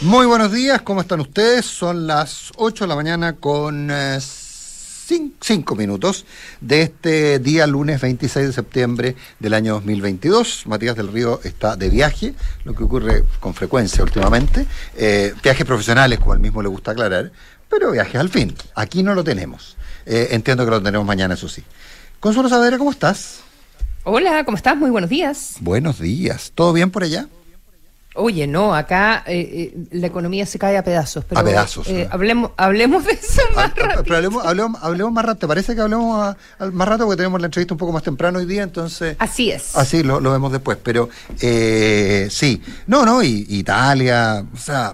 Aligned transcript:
Muy 0.00 0.26
buenos 0.26 0.52
días, 0.52 0.82
¿cómo 0.82 1.00
están 1.00 1.18
ustedes? 1.18 1.66
Son 1.66 2.06
las 2.06 2.52
8 2.54 2.84
de 2.84 2.88
la 2.88 2.94
mañana 2.94 3.32
con 3.32 3.90
5 3.90 5.74
minutos 5.74 6.24
de 6.60 6.82
este 6.82 7.40
día 7.40 7.66
lunes 7.66 8.00
26 8.00 8.46
de 8.46 8.52
septiembre 8.52 9.16
del 9.40 9.54
año 9.54 9.74
2022. 9.74 10.68
Matías 10.68 10.94
del 10.94 11.12
Río 11.12 11.40
está 11.42 11.74
de 11.74 11.90
viaje, 11.90 12.34
lo 12.62 12.76
que 12.76 12.84
ocurre 12.84 13.24
con 13.40 13.54
frecuencia 13.54 14.04
últimamente. 14.04 14.68
Eh, 14.96 15.34
viajes 15.42 15.66
profesionales, 15.66 16.20
como 16.20 16.34
él 16.34 16.38
mismo 16.38 16.62
le 16.62 16.68
gusta 16.68 16.92
aclarar, 16.92 17.32
pero 17.68 17.90
viajes 17.90 18.20
al 18.20 18.28
fin. 18.28 18.54
Aquí 18.76 19.02
no 19.02 19.16
lo 19.16 19.24
tenemos. 19.24 19.76
Eh, 20.06 20.28
entiendo 20.30 20.64
que 20.64 20.70
lo 20.70 20.80
tenemos 20.80 21.08
mañana, 21.08 21.34
eso 21.34 21.48
sí. 21.48 21.64
Consuelo 22.20 22.48
Saavedra, 22.48 22.78
¿cómo 22.78 22.92
estás? 22.92 23.40
Hola, 24.04 24.44
¿cómo 24.44 24.56
estás? 24.56 24.76
Muy 24.76 24.90
buenos 24.90 25.10
días. 25.10 25.56
Buenos 25.58 25.98
días. 25.98 26.52
¿Todo 26.54 26.72
bien 26.72 26.92
por 26.92 27.02
allá? 27.02 27.26
Oye, 28.20 28.48
no, 28.48 28.74
acá 28.74 29.22
eh, 29.26 29.72
eh, 29.74 29.86
la 29.92 30.08
economía 30.08 30.44
se 30.44 30.58
cae 30.58 30.76
a 30.76 30.82
pedazos. 30.82 31.24
Pero, 31.24 31.40
a 31.40 31.44
pedazos. 31.44 31.86
Eh, 31.86 32.08
hablemos, 32.10 32.50
hablemos 32.56 33.04
de 33.04 33.12
eso 33.12 33.40
ah, 33.50 33.54
más 33.54 33.66
ah, 33.70 34.02
Pero 34.02 34.16
hablemos, 34.16 34.82
hablemos, 34.82 35.12
más 35.12 35.24
rato. 35.24 35.38
¿Te 35.38 35.46
parece 35.46 35.76
que 35.76 35.80
hablemos 35.80 36.34
más 36.72 36.88
rato? 36.88 37.04
Porque 37.04 37.16
tenemos 37.16 37.40
la 37.40 37.46
entrevista 37.46 37.74
un 37.74 37.78
poco 37.78 37.92
más 37.92 38.02
temprano 38.02 38.40
hoy 38.40 38.46
día, 38.46 38.64
entonces... 38.64 39.14
Así 39.20 39.52
es. 39.52 39.76
Así 39.76 40.02
lo, 40.02 40.18
lo 40.18 40.32
vemos 40.32 40.50
después. 40.50 40.78
Pero 40.82 41.08
sí, 41.38 42.60
no, 42.88 43.06
no, 43.06 43.22
y, 43.22 43.46
Italia, 43.50 44.44
o 44.52 44.56
sea... 44.56 44.92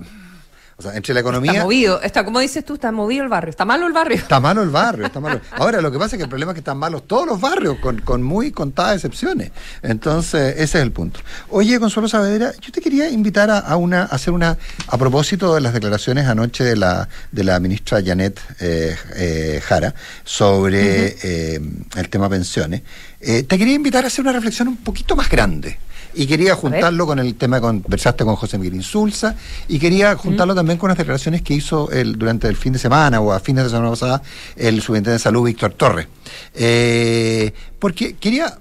O 0.76 0.82
sea, 0.82 0.96
entre 0.96 1.14
la 1.14 1.20
economía. 1.20 1.52
Está 1.52 1.62
movido, 1.62 2.02
está, 2.02 2.24
como 2.24 2.40
dices 2.40 2.64
tú, 2.64 2.74
está 2.74 2.90
movido 2.90 3.22
el 3.22 3.28
barrio. 3.28 3.50
¿Está 3.50 3.64
malo 3.64 3.86
el 3.86 3.92
barrio? 3.92 4.16
Está 4.16 4.40
malo 4.40 4.62
el 4.62 4.70
barrio, 4.70 5.06
está 5.06 5.20
malo. 5.20 5.40
Ahora, 5.52 5.80
lo 5.80 5.92
que 5.92 5.98
pasa 5.98 6.16
es 6.16 6.18
que 6.18 6.24
el 6.24 6.28
problema 6.28 6.50
es 6.50 6.54
que 6.54 6.60
están 6.60 6.78
malos 6.78 7.06
todos 7.06 7.26
los 7.26 7.40
barrios, 7.40 7.78
con, 7.78 8.00
con 8.00 8.22
muy 8.22 8.50
contadas 8.50 8.96
excepciones. 8.96 9.52
Entonces, 9.82 10.54
ese 10.54 10.78
es 10.78 10.82
el 10.82 10.90
punto. 10.90 11.20
Oye, 11.50 11.78
Consuelo 11.78 12.08
Saavedra, 12.08 12.52
yo 12.60 12.72
te 12.72 12.80
quería 12.80 13.08
invitar 13.08 13.50
a, 13.50 13.76
una, 13.76 14.02
a 14.02 14.06
hacer 14.06 14.32
una, 14.34 14.58
a 14.88 14.98
propósito 14.98 15.54
de 15.54 15.60
las 15.60 15.74
declaraciones 15.74 16.26
anoche 16.26 16.64
de 16.64 16.76
la, 16.76 17.08
de 17.30 17.44
la 17.44 17.60
ministra 17.60 18.02
Janet 18.04 18.40
eh, 18.60 18.96
eh, 19.14 19.62
Jara 19.64 19.94
sobre 20.24 21.16
eh, 21.22 21.60
el 21.96 22.08
tema 22.08 22.28
pensiones. 22.28 22.82
te 23.20 23.46
quería 23.46 23.74
invitar 23.74 24.04
a 24.04 24.08
hacer 24.08 24.22
una 24.22 24.32
reflexión 24.32 24.68
un 24.68 24.76
poquito 24.78 25.14
más 25.14 25.28
grande 25.28 25.78
y 26.14 26.26
quería 26.26 26.54
juntarlo 26.54 27.06
con 27.06 27.18
el 27.18 27.34
tema 27.34 27.56
que 27.56 27.62
conversaste 27.62 28.24
con 28.24 28.36
José 28.36 28.58
Miguel 28.58 28.74
Insulza 28.74 29.34
y 29.68 29.78
quería 29.78 30.14
juntarlo 30.16 30.54
también 30.54 30.78
con 30.78 30.88
las 30.88 30.98
declaraciones 30.98 31.42
que 31.42 31.54
hizo 31.54 31.90
el, 31.90 32.18
durante 32.18 32.48
el 32.48 32.56
fin 32.56 32.72
de 32.72 32.78
semana 32.78 33.20
o 33.20 33.32
a 33.32 33.40
fines 33.40 33.64
de 33.64 33.70
semana 33.70 33.90
pasada 33.90 34.22
el 34.56 34.80
subintendente 34.80 35.12
de 35.12 35.18
salud 35.18 35.44
Víctor 35.44 35.72
Torres. 35.74 36.06
Eh, 36.54 37.52
porque 37.78 38.14
quería, 38.16 38.58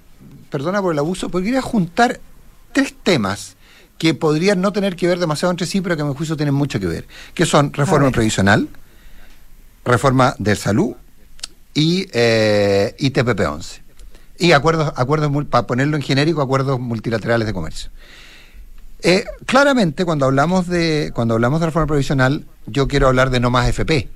perdona 0.50 0.82
por 0.82 0.92
el 0.92 0.98
abuso, 0.98 1.28
porque 1.28 1.46
quería 1.46 1.62
juntar 1.62 2.20
tres 2.72 2.94
temas 3.02 3.56
que 3.98 4.14
podrían 4.14 4.60
no 4.60 4.72
tener 4.72 4.96
que 4.96 5.06
ver 5.06 5.18
demasiado 5.18 5.52
entre 5.52 5.66
sí, 5.66 5.80
pero 5.80 5.96
que 5.96 6.02
a 6.02 6.04
mi 6.04 6.14
juicio 6.14 6.36
tienen 6.36 6.54
mucho 6.54 6.80
que 6.80 6.86
ver, 6.86 7.06
que 7.32 7.46
son 7.46 7.72
reforma 7.72 8.10
previsional, 8.10 8.68
reforma 9.84 10.34
de 10.38 10.56
salud 10.56 10.94
y, 11.72 12.06
eh, 12.12 12.94
y 12.98 13.10
TPP-11 13.10 13.83
y 14.38 14.52
acuerdos, 14.52 14.92
acuerdos 14.96 15.30
para 15.46 15.66
ponerlo 15.66 15.96
en 15.96 16.02
genérico, 16.02 16.42
acuerdos 16.42 16.80
multilaterales 16.80 17.46
de 17.46 17.52
comercio. 17.52 17.90
Eh, 19.02 19.24
claramente, 19.46 20.04
cuando 20.04 20.24
hablamos 20.24 20.66
de 20.66 21.12
cuando 21.14 21.34
hablamos 21.34 21.60
de 21.60 21.66
reforma 21.66 21.86
provisional, 21.86 22.46
yo 22.66 22.88
quiero 22.88 23.08
hablar 23.08 23.30
de 23.30 23.40
no 23.40 23.50
más 23.50 23.68
FP. 23.68 24.08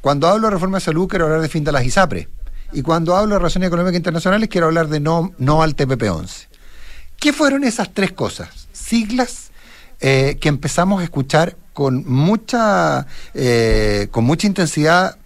Cuando 0.00 0.28
hablo 0.28 0.46
de 0.46 0.52
reforma 0.52 0.78
de 0.78 0.84
salud, 0.84 1.08
quiero 1.08 1.24
hablar 1.24 1.40
de 1.40 1.48
fin 1.48 1.64
de 1.64 1.72
las 1.72 1.84
ISAPRE. 1.84 2.28
Y 2.72 2.82
cuando 2.82 3.16
hablo 3.16 3.34
de 3.34 3.38
relaciones 3.38 3.66
económicas 3.68 3.96
internacionales, 3.96 4.48
quiero 4.48 4.68
hablar 4.68 4.88
de 4.88 5.00
no, 5.00 5.32
no 5.38 5.62
al 5.62 5.74
TPP-11. 5.74 6.46
¿Qué 7.18 7.32
fueron 7.32 7.64
esas 7.64 7.92
tres 7.92 8.12
cosas? 8.12 8.68
Siglas 8.72 9.50
eh, 10.00 10.36
que 10.40 10.48
empezamos 10.48 11.00
a 11.00 11.04
escuchar 11.04 11.56
con 11.72 12.04
mucha, 12.06 13.06
eh, 13.34 14.08
con 14.10 14.24
mucha 14.24 14.46
intensidad 14.46 15.16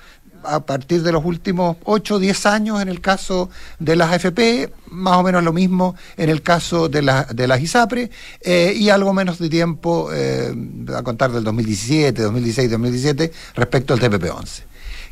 a 0.45 0.61
partir 0.61 1.03
de 1.03 1.13
los 1.13 1.25
últimos 1.25 1.77
8 1.85 2.15
o 2.15 2.19
10 2.19 2.47
años 2.47 2.83
en 2.83 2.89
el 2.89 3.01
caso 3.01 3.51
de 3.79 3.97
las 3.97 4.13
AFP, 4.13 4.73
más 4.89 5.17
o 5.19 5.23
menos 5.23 5.45
lo 5.45 5.53
mismo 5.53 5.95
en 6.17 6.31
el 6.31 6.43
caso 6.43 6.89
de, 6.89 7.03
la, 7.03 7.25
de 7.25 7.47
las 7.47 7.61
ISAPRE, 7.61 8.11
eh, 8.41 8.75
y 8.77 8.89
algo 8.91 9.13
menos 9.13 9.39
de 9.39 9.49
tiempo 9.49 10.11
eh, 10.13 10.55
a 10.95 11.03
contar 11.03 11.33
del 11.33 11.45
2017, 11.45 12.23
2016, 12.23 12.71
2017 12.71 13.33
respecto 13.55 13.95
al 13.95 14.01
TPP-11. 14.01 14.63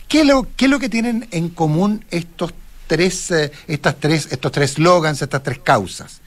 ¿Qué, 0.08 0.42
¿Qué 0.56 0.64
es 0.64 0.70
lo 0.70 0.78
que 0.78 0.88
tienen 0.88 1.28
en 1.30 1.50
común 1.50 2.04
estos 2.10 2.54
tres, 2.86 3.30
eh, 3.30 3.52
estas 3.66 3.96
tres, 4.00 4.28
estos 4.30 4.52
tres 4.52 4.72
slogans, 4.72 5.20
estas 5.20 5.42
tres 5.42 5.58
causas? 5.58 6.20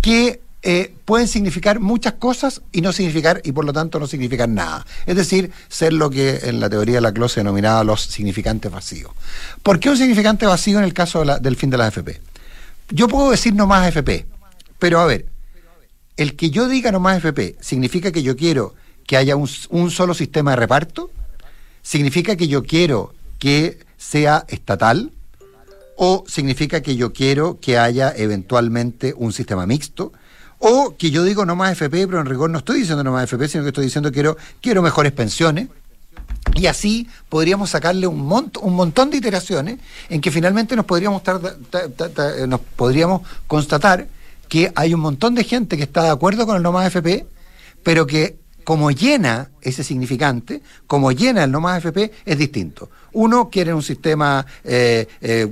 Que 0.00 0.43
eh, 0.66 0.94
pueden 1.04 1.28
significar 1.28 1.78
muchas 1.78 2.14
cosas 2.14 2.62
y 2.72 2.80
no 2.80 2.90
significar, 2.90 3.42
y 3.44 3.52
por 3.52 3.66
lo 3.66 3.74
tanto 3.74 4.00
no 4.00 4.06
significar 4.06 4.48
nada. 4.48 4.86
Es 5.04 5.14
decir, 5.14 5.52
ser 5.68 5.92
lo 5.92 6.08
que 6.08 6.40
en 6.44 6.58
la 6.58 6.70
teoría 6.70 6.94
de 6.94 7.00
la 7.02 7.12
clase 7.12 7.40
denominaba 7.40 7.84
los 7.84 8.00
significantes 8.00 8.72
vacíos. 8.72 9.12
¿Por 9.62 9.78
qué 9.78 9.90
un 9.90 9.98
significante 9.98 10.46
vacío 10.46 10.78
en 10.78 10.84
el 10.84 10.94
caso 10.94 11.22
del 11.22 11.56
fin 11.56 11.68
de 11.68 11.76
la 11.76 11.88
FP? 11.88 12.18
Yo 12.88 13.08
puedo 13.08 13.30
decir 13.30 13.54
no 13.54 13.66
más 13.66 13.86
FP, 13.88 14.24
pero 14.78 15.00
a 15.00 15.06
ver, 15.06 15.26
el 16.16 16.34
que 16.34 16.48
yo 16.48 16.66
diga 16.66 16.90
no 16.90 16.98
más 16.98 17.18
FP 17.18 17.56
significa 17.60 18.10
que 18.10 18.22
yo 18.22 18.34
quiero 18.34 18.74
que 19.06 19.18
haya 19.18 19.36
un 19.36 19.90
solo 19.90 20.14
sistema 20.14 20.52
de 20.52 20.56
reparto, 20.56 21.10
significa 21.82 22.36
que 22.36 22.48
yo 22.48 22.62
quiero 22.62 23.12
que 23.38 23.80
sea 23.98 24.46
estatal, 24.48 25.12
o 25.96 26.24
significa 26.26 26.80
que 26.80 26.96
yo 26.96 27.12
quiero 27.12 27.60
que 27.60 27.78
haya 27.78 28.14
eventualmente 28.16 29.12
un 29.14 29.34
sistema 29.34 29.66
mixto, 29.66 30.12
o 30.66 30.96
que 30.96 31.10
yo 31.10 31.22
digo 31.24 31.44
no 31.44 31.56
más 31.56 31.72
FP, 31.72 32.06
pero 32.06 32.20
en 32.20 32.26
rigor 32.26 32.48
no 32.48 32.56
estoy 32.56 32.80
diciendo 32.80 33.04
no 33.04 33.12
más 33.12 33.24
FP, 33.24 33.48
sino 33.48 33.64
que 33.64 33.68
estoy 33.68 33.84
diciendo 33.84 34.10
quiero, 34.10 34.38
quiero 34.62 34.80
mejores 34.80 35.12
pensiones. 35.12 35.68
Y 36.54 36.66
así 36.66 37.06
podríamos 37.28 37.68
sacarle 37.68 38.06
un, 38.06 38.20
un 38.62 38.74
montón 38.74 39.10
de 39.10 39.18
iteraciones 39.18 39.78
en 40.08 40.22
que 40.22 40.30
finalmente 40.30 40.74
nos 40.74 40.86
podríamos, 40.86 41.20
nos 42.48 42.60
podríamos 42.76 43.22
constatar 43.46 44.06
que 44.48 44.72
hay 44.74 44.94
un 44.94 45.00
montón 45.00 45.34
de 45.34 45.44
gente 45.44 45.76
que 45.76 45.82
está 45.82 46.04
de 46.04 46.10
acuerdo 46.10 46.46
con 46.46 46.56
el 46.56 46.62
no 46.62 46.72
más 46.72 46.86
FP, 46.86 47.26
pero 47.82 48.06
que 48.06 48.38
como 48.64 48.90
llena 48.90 49.50
ese 49.64 49.82
significante, 49.82 50.62
como 50.86 51.10
llena 51.10 51.44
el 51.44 51.50
no 51.50 51.60
más 51.60 51.78
FP, 51.78 52.12
es 52.24 52.38
distinto. 52.38 52.90
Uno 53.14 53.48
quiere 53.48 53.72
un 53.72 53.82
sistema 53.82 54.44
eh, 54.64 55.06
eh, 55.20 55.48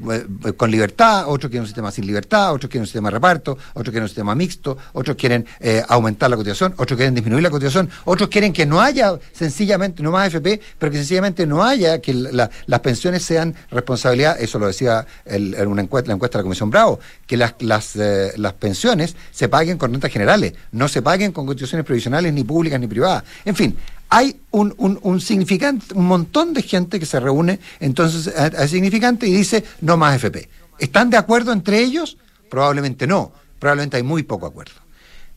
con 0.56 0.70
libertad, 0.70 1.28
otro 1.28 1.48
quiere 1.48 1.60
un 1.60 1.66
sistema 1.66 1.90
sin 1.90 2.06
libertad, 2.06 2.52
otros 2.52 2.68
quieren 2.68 2.82
un 2.82 2.86
sistema 2.86 3.08
de 3.08 3.14
reparto, 3.14 3.56
otros 3.74 3.90
quieren 3.90 4.02
un 4.02 4.08
sistema 4.08 4.34
mixto, 4.34 4.76
otros 4.92 5.16
quieren 5.16 5.46
eh, 5.60 5.82
aumentar 5.88 6.28
la 6.28 6.36
cotización, 6.36 6.74
otros 6.76 6.96
quieren 6.96 7.14
disminuir 7.14 7.42
la 7.42 7.50
cotización, 7.50 7.88
otros 8.04 8.28
quieren 8.28 8.52
que 8.52 8.66
no 8.66 8.80
haya 8.80 9.16
sencillamente, 9.32 10.02
no 10.02 10.10
más 10.10 10.26
FP, 10.28 10.60
pero 10.78 10.90
que 10.90 10.98
sencillamente 10.98 11.46
no 11.46 11.62
haya, 11.62 12.00
que 12.00 12.12
las 12.12 12.80
pensiones 12.80 13.22
sean 13.22 13.54
responsabilidad, 13.70 14.40
eso 14.40 14.58
lo 14.58 14.66
decía 14.66 15.06
el, 15.24 15.54
en 15.54 15.68
una 15.68 15.82
encuesta, 15.82 16.08
la 16.08 16.14
encuesta 16.14 16.38
de 16.38 16.42
la 16.42 16.44
Comisión 16.44 16.70
Bravo, 16.70 16.98
que 17.26 17.36
las, 17.36 17.54
las, 17.60 17.94
las 17.94 18.52
pensiones 18.54 19.14
se 19.30 19.48
paguen 19.48 19.78
con 19.78 19.92
rentas 19.92 20.10
generales, 20.10 20.54
no 20.72 20.88
se 20.88 21.00
paguen 21.00 21.30
con 21.30 21.46
cotizaciones 21.46 21.86
previsionales 21.86 22.32
ni 22.32 22.42
públicas 22.42 22.80
ni 22.80 22.88
privadas. 22.88 23.22
En 23.44 23.54
fin, 23.54 23.76
hay 24.12 24.36
un, 24.50 24.74
un, 24.76 25.20
significante, 25.22 25.94
un 25.94 26.06
montón 26.06 26.52
de 26.52 26.60
gente 26.60 27.00
que 27.00 27.06
se 27.06 27.18
reúne 27.18 27.58
entonces 27.80 28.28
a, 28.36 28.68
significante 28.68 29.26
y 29.26 29.32
dice 29.32 29.64
no 29.80 29.96
más 29.96 30.16
FP. 30.16 30.50
¿Están 30.78 31.08
de 31.08 31.16
acuerdo 31.16 31.50
entre 31.50 31.80
ellos? 31.80 32.18
Probablemente 32.50 33.06
no, 33.06 33.32
probablemente 33.58 33.96
hay 33.96 34.02
muy 34.02 34.22
poco 34.22 34.44
acuerdo. 34.44 34.74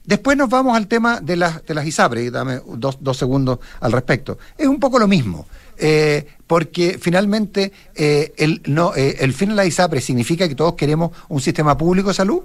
Después 0.04 0.38
nos 0.38 0.50
vamos 0.50 0.76
al 0.76 0.88
tema 0.88 1.22
de 1.22 1.38
las, 1.38 1.66
de 1.66 1.74
las 1.74 1.88
ISAPRE, 1.88 2.26
y 2.26 2.30
dame 2.30 2.60
dos, 2.68 2.98
segundos 3.18 3.60
al 3.80 3.94
respecto. 3.94 4.38
Es 4.58 4.68
un 4.68 4.82
poco 4.82 5.00
lo 5.00 5.08
mismo, 5.08 5.48
eh, 5.78 6.28
porque 6.46 7.00
finalmente 7.00 7.72
eh, 7.96 8.34
el, 8.36 8.62
no, 8.66 8.94
eh, 8.94 9.16
el 9.22 9.32
fin 9.32 9.50
de 9.50 9.56
la 9.56 9.66
ISAPRE 9.66 10.02
significa 10.02 10.50
que 10.50 10.56
todos 10.56 10.74
queremos 10.74 11.12
un 11.30 11.40
sistema 11.40 11.78
público 11.78 12.10
de 12.10 12.16
salud 12.16 12.44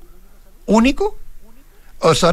único, 0.66 1.18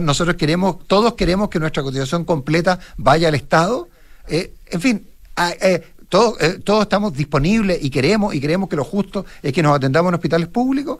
nosotros 0.01 0.35
queremos, 0.35 0.78
todos 0.88 1.13
queremos 1.13 1.50
que 1.50 1.59
nuestra 1.59 1.83
cotización 1.83 2.25
completa 2.25 2.79
vaya 2.97 3.28
al 3.28 3.35
Estado. 3.35 3.90
Eh, 4.28 4.53
en 4.67 4.81
fin, 4.81 5.08
eh, 5.61 5.84
todos, 6.09 6.40
eh, 6.41 6.59
todos 6.64 6.84
estamos 6.84 7.14
disponibles 7.14 7.79
y 7.81 7.90
queremos, 7.90 8.34
y 8.34 8.40
queremos 8.40 8.69
que 8.69 8.75
lo 8.75 8.84
justo 8.84 9.25
es 9.41 9.52
que 9.53 9.61
nos 9.61 9.75
atendamos 9.75 10.09
en 10.09 10.16
hospitales 10.16 10.47
públicos. 10.47 10.99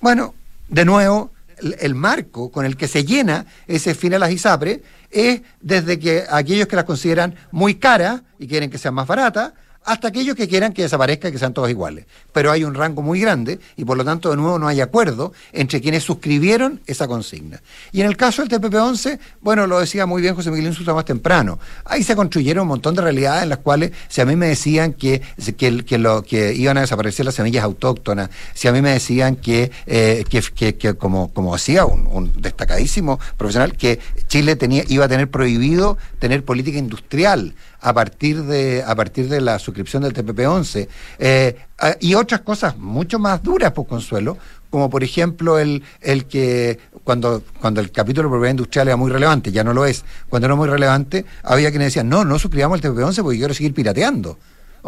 Bueno, 0.00 0.34
de 0.68 0.84
nuevo, 0.84 1.32
el, 1.58 1.94
marco 1.94 2.50
con 2.50 2.64
el 2.66 2.76
que 2.76 2.86
se 2.86 3.04
llena 3.04 3.46
ese 3.66 3.94
fin 3.94 4.14
a 4.14 4.18
las 4.18 4.30
ISAPRE 4.30 4.82
es 5.10 5.42
desde 5.60 5.98
que 5.98 6.24
aquellos 6.28 6.68
que 6.68 6.76
las 6.76 6.84
consideran 6.84 7.34
muy 7.50 7.76
caras 7.76 8.22
y 8.38 8.46
quieren 8.46 8.70
que 8.70 8.78
sean 8.78 8.94
más 8.94 9.06
baratas, 9.06 9.52
hasta 9.86 10.08
aquellos 10.08 10.34
que 10.34 10.48
quieran 10.48 10.72
que 10.72 10.82
desaparezca, 10.82 11.30
que 11.30 11.38
sean 11.38 11.54
todos 11.54 11.70
iguales. 11.70 12.06
Pero 12.32 12.50
hay 12.50 12.64
un 12.64 12.74
rango 12.74 13.02
muy 13.02 13.20
grande 13.20 13.60
y 13.76 13.84
por 13.84 13.96
lo 13.96 14.04
tanto 14.04 14.30
de 14.30 14.36
nuevo 14.36 14.58
no 14.58 14.68
hay 14.68 14.80
acuerdo 14.80 15.32
entre 15.52 15.80
quienes 15.80 16.02
suscribieron 16.02 16.80
esa 16.86 17.06
consigna. 17.06 17.62
Y 17.92 18.00
en 18.00 18.08
el 18.08 18.16
caso 18.16 18.44
del 18.44 18.50
TPP-11, 18.50 19.18
bueno, 19.40 19.66
lo 19.66 19.78
decía 19.78 20.04
muy 20.04 20.20
bien 20.20 20.34
José 20.34 20.50
Miguel 20.50 20.66
Insulta 20.66 20.92
más 20.92 21.04
temprano, 21.04 21.58
ahí 21.84 22.02
se 22.02 22.16
construyeron 22.16 22.62
un 22.62 22.68
montón 22.68 22.96
de 22.96 23.02
realidades 23.02 23.44
en 23.44 23.48
las 23.48 23.58
cuales 23.58 23.92
si 24.08 24.20
a 24.20 24.26
mí 24.26 24.34
me 24.34 24.48
decían 24.48 24.92
que, 24.92 25.22
que, 25.56 25.84
que 26.26 26.54
iban 26.54 26.78
a 26.78 26.80
desaparecer 26.80 27.24
las 27.24 27.36
semillas 27.36 27.62
autóctonas, 27.62 28.30
si 28.54 28.66
a 28.66 28.72
mí 28.72 28.82
me 28.82 28.90
decían 28.90 29.36
que, 29.36 29.70
eh, 29.86 30.24
que, 30.28 30.94
como, 30.94 31.32
como 31.32 31.54
decía 31.54 31.84
un, 31.84 32.08
un, 32.08 32.32
destacadísimo 32.42 33.20
profesional, 33.36 33.76
que 33.76 34.00
Chile 34.26 34.56
tenía, 34.56 34.82
iba 34.88 35.04
a 35.04 35.08
tener 35.08 35.30
prohibido 35.30 35.96
tener 36.18 36.44
política 36.44 36.78
industrial 36.78 37.54
a 37.80 37.92
partir 37.92 38.42
de, 38.44 38.82
a 38.86 38.94
partir 38.94 39.28
de 39.28 39.40
la 39.40 39.58
suscripción 39.58 40.02
del 40.02 40.14
TPP-11, 40.14 40.88
eh, 41.18 41.56
y 42.00 42.14
otras 42.14 42.40
cosas 42.40 42.76
mucho 42.78 43.18
más 43.18 43.42
duras, 43.42 43.72
por 43.72 43.86
pues, 43.86 44.00
Consuelo, 44.00 44.38
como 44.70 44.90
por 44.90 45.04
ejemplo 45.04 45.58
el, 45.58 45.82
el 46.00 46.26
que 46.26 46.78
cuando, 47.04 47.42
cuando 47.60 47.80
el 47.80 47.90
capítulo 47.90 48.28
de 48.28 48.32
propiedad 48.32 48.50
industrial 48.50 48.88
era 48.88 48.96
muy 48.96 49.10
relevante, 49.10 49.52
ya 49.52 49.62
no 49.62 49.72
lo 49.72 49.84
es, 49.84 50.04
cuando 50.28 50.46
era 50.46 50.54
muy 50.54 50.68
relevante, 50.68 51.24
había 51.42 51.70
quienes 51.70 51.88
decían, 51.88 52.08
no, 52.08 52.24
no 52.24 52.38
suscribamos 52.38 52.82
el 52.82 52.90
TPP-11 52.90 53.22
porque 53.22 53.38
quiero 53.38 53.54
seguir 53.54 53.74
pirateando. 53.74 54.38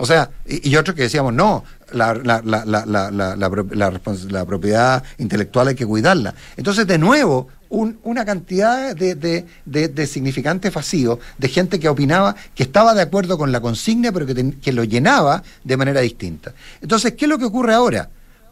O 0.00 0.06
sea, 0.06 0.31
y, 0.47 0.77
otros 0.77 0.95
que 0.95 1.03
decíamos, 1.03 1.35
no, 1.35 1.65
la, 1.93 2.15
la, 2.15 2.41
la, 2.45 3.37
la, 3.37 4.47
propiedad 4.47 5.03
intelectual 5.19 5.69
hay 5.69 5.75
que 5.75 5.87
cuidarla. 5.87 6.35
Entonces, 6.56 6.87
de 6.87 6.99
nuevo, 6.99 7.49
una 7.69 8.25
cantidad 8.25 8.95
de, 8.95 9.17
de, 9.17 9.45
de, 9.65 10.06
significantes 10.06 10.73
vacíos, 10.73 11.19
de 11.37 11.49
gente 11.49 11.81
que 11.81 11.89
opinaba 11.89 12.37
que 12.55 12.62
estaba 12.62 12.95
de 12.95 13.03
acuerdo 13.03 13.37
con 13.37 13.50
la 13.50 13.61
consigna, 13.61 14.12
pero 14.12 14.25
que, 14.25 14.55
que 14.62 14.73
lo 14.73 14.85
llenaba 14.85 15.43
de 15.65 15.77
manera 15.77 16.00
distinta. 16.00 16.55
Entonces, 16.81 17.15
¿qué 17.15 17.25
es 17.25 17.29
lo 17.29 17.39
que 17.39 17.47
ocurre 17.47 17.75
ahora? 17.75 18.09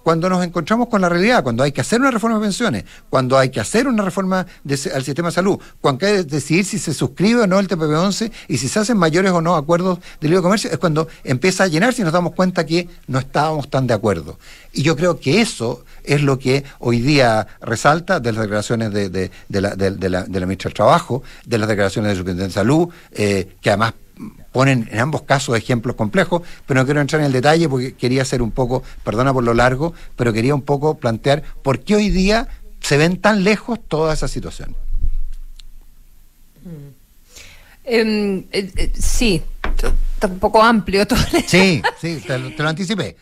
Cuando 0.07 0.29
nos 0.29 0.45
encontramos 0.45 0.87
con 0.87 1.01
la 1.01 1.09
realidad, 1.09 1.43
cuando 1.43 1.65
hay 1.65 1.73
que 1.73 1.81
hacer 1.81 2.01
una 2.01 2.13
reforma 2.13 2.37
de 2.37 2.43
pensiones, 2.45 2.85
cuando 3.11 3.37
hay 3.37 3.49
que 3.49 3.59
hacer 3.59 3.89
una 3.89 4.05
reforma 4.05 4.47
al 4.95 5.03
sistema 5.03 5.31
de 5.31 5.35
salud, 5.35 5.59
cuando 5.81 6.07
hay 6.07 6.19
que 6.19 6.23
decidir 6.23 6.65
si 6.65 6.79
se 6.79 6.95
suscribe 6.95 7.41
o 7.41 7.47
no 7.49 7.59
el 7.59 7.67
TPP-11 7.67 8.31
y 8.47 8.59
si 8.59 8.69
se 8.69 8.79
hacen 8.79 8.99
mayores 8.99 9.33
o 9.33 9.41
no 9.41 9.57
acuerdos 9.57 9.99
de 10.21 10.29
libre 10.29 10.45
comercio, 10.45 10.71
es 10.71 10.79
cuando 10.79 11.09
empieza 11.25 11.65
a 11.65 11.67
llenarse 11.67 12.03
y 12.03 12.05
nos 12.05 12.13
damos 12.13 12.35
cuenta 12.35 12.65
que 12.65 12.89
no 13.09 13.19
estábamos 13.19 13.69
tan 13.69 13.89
de 13.89 13.95
acuerdo. 13.95 14.39
Y 14.73 14.85
yo 14.85 14.95
creo 14.95 15.19
que 15.19 15.41
eso 15.41 15.85
es 16.05 16.23
lo 16.23 16.39
que 16.39 16.63
hoy 16.79 17.01
día 17.01 17.49
resalta 17.61 18.21
de 18.21 18.31
las 18.31 18.43
declaraciones 18.43 18.93
de, 18.93 19.11
de, 19.11 19.31
la, 19.61 19.75
de 19.75 20.09
la, 20.09 20.47
ministra 20.47 20.69
del 20.69 20.75
Trabajo, 20.75 21.25
de 21.45 21.59
las 21.59 21.69
declaraciones 21.69 22.11
del 22.11 22.19
Superintendente 22.19 22.53
de 22.53 22.63
Salud, 22.63 22.91
eh, 23.11 23.57
que 23.61 23.71
además 23.71 23.95
ponen 24.57 24.89
en 24.91 25.01
ambos 25.01 25.21
casos 25.21 25.55
ejemplos 25.55 25.97
complejos, 25.97 26.41
pero 26.65 26.81
no 26.81 26.87
quiero 26.87 27.03
entrar 27.03 27.21
en 27.21 27.27
el 27.27 27.33
detalle 27.35 27.69
porque 27.69 27.93
quería 27.93 28.23
hacer 28.23 28.41
un 28.41 28.53
poco, 28.53 28.83
perdona 29.05 29.31
por 29.35 29.45
lo 29.45 29.53
largo, 29.53 29.93
pero 30.17 30.33
quería 30.33 30.55
un 30.55 30.63
poco 30.63 30.97
plantear 30.97 31.43
por 31.63 31.81
qué 31.81 31.97
hoy 31.97 32.09
día 32.09 32.49
se 32.81 32.97
ven 32.97 33.21
tan 33.21 33.45
lejos 33.45 33.79
todas 33.87 34.17
esas 34.19 34.31
situaciones. 34.31 34.75
Mm. 36.65 36.89
Em, 37.85 38.39
eh, 38.51 38.73
eh, 38.77 38.93
sí, 38.99 39.43
está 40.15 40.27
un 40.27 40.39
poco 40.39 40.63
amplio 40.63 41.07
todo. 41.07 41.19
Sí, 41.47 41.83
sí, 42.01 42.23
te 42.27 42.39
lo 42.39 42.69
anticipé. 42.71 43.15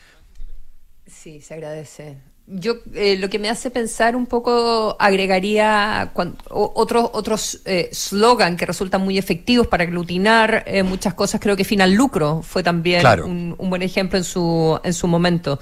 Sí, 1.04 1.40
se 1.40 1.54
agradece 1.54 2.16
yo 2.46 2.76
eh, 2.94 3.16
lo 3.16 3.30
que 3.30 3.38
me 3.38 3.48
hace 3.48 3.70
pensar 3.70 4.14
un 4.14 4.26
poco 4.26 4.96
agregaría 4.98 6.12
otros 6.50 7.10
otros 7.14 7.60
eh, 7.64 7.88
slogan 7.92 8.56
que 8.56 8.66
resultan 8.66 9.00
muy 9.00 9.16
efectivos 9.16 9.66
para 9.66 9.84
aglutinar 9.84 10.62
eh, 10.66 10.82
muchas 10.82 11.14
cosas. 11.14 11.40
Creo 11.40 11.56
que 11.56 11.64
final 11.64 11.92
lucro 11.94 12.42
fue 12.42 12.62
también 12.62 13.06
un, 13.22 13.70
buen 13.70 13.82
ejemplo 13.82 14.18
en 14.18 14.24
su 14.24 14.78
en 14.82 14.92
su 14.92 15.06
momento. 15.06 15.58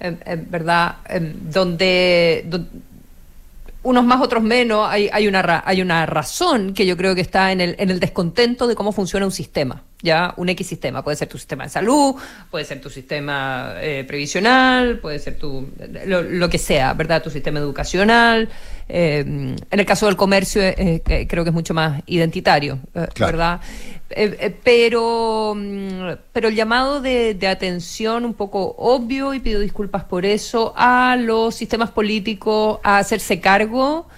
Verdad 0.00 0.98
donde, 1.50 2.48
unos 3.82 4.04
más, 4.04 4.20
otros 4.20 4.44
menos, 4.44 4.86
hay, 4.88 5.10
hay, 5.12 5.26
una, 5.26 5.64
hay 5.66 5.82
una 5.82 6.06
razón 6.06 6.72
que 6.72 6.86
yo 6.86 6.96
creo 6.96 7.16
que 7.16 7.20
está 7.20 7.50
en 7.50 7.60
el, 7.60 7.74
en 7.80 7.90
el 7.90 7.98
descontento 7.98 8.68
de 8.68 8.76
cómo 8.76 8.92
funciona 8.92 9.26
un 9.26 9.32
sistema 9.32 9.82
ya 10.02 10.34
un 10.36 10.48
X 10.48 10.66
sistema. 10.66 11.02
Puede 11.02 11.16
ser 11.16 11.28
tu 11.28 11.38
sistema 11.38 11.64
de 11.64 11.70
salud, 11.70 12.14
puede 12.50 12.64
ser 12.64 12.80
tu 12.80 12.90
sistema 12.90 13.74
eh, 13.80 14.04
previsional, 14.06 14.98
puede 14.98 15.18
ser 15.18 15.38
tu 15.38 15.70
lo, 16.06 16.48
que 16.48 16.58
sea, 16.58 16.94
¿verdad? 16.94 17.22
Tu 17.22 17.30
sistema 17.30 17.58
educacional. 17.58 18.48
Eh, 18.88 19.20
en 19.20 19.80
el 19.80 19.86
caso 19.86 20.06
del 20.06 20.16
comercio 20.16 20.62
eh, 20.62 21.02
creo 21.28 21.44
que 21.44 21.50
es 21.50 21.54
mucho 21.54 21.74
más 21.74 22.02
identitario, 22.06 22.78
¿verdad? 23.18 23.60
pero, 24.64 25.54
mm, 25.54 26.12
pero 26.32 26.48
el 26.48 26.54
llamado 26.54 27.02
de, 27.02 27.34
de, 27.34 27.46
atención 27.46 28.24
un 28.24 28.32
poco 28.32 28.74
obvio, 28.78 29.34
y 29.34 29.40
pido 29.40 29.60
disculpas 29.60 30.04
por 30.04 30.24
eso, 30.24 30.72
a 30.76 31.16
los 31.16 31.54
sistemas 31.54 31.90
políticos 31.90 32.80
a 32.82 32.98
hacerse 32.98 33.40
cargo 33.40 34.08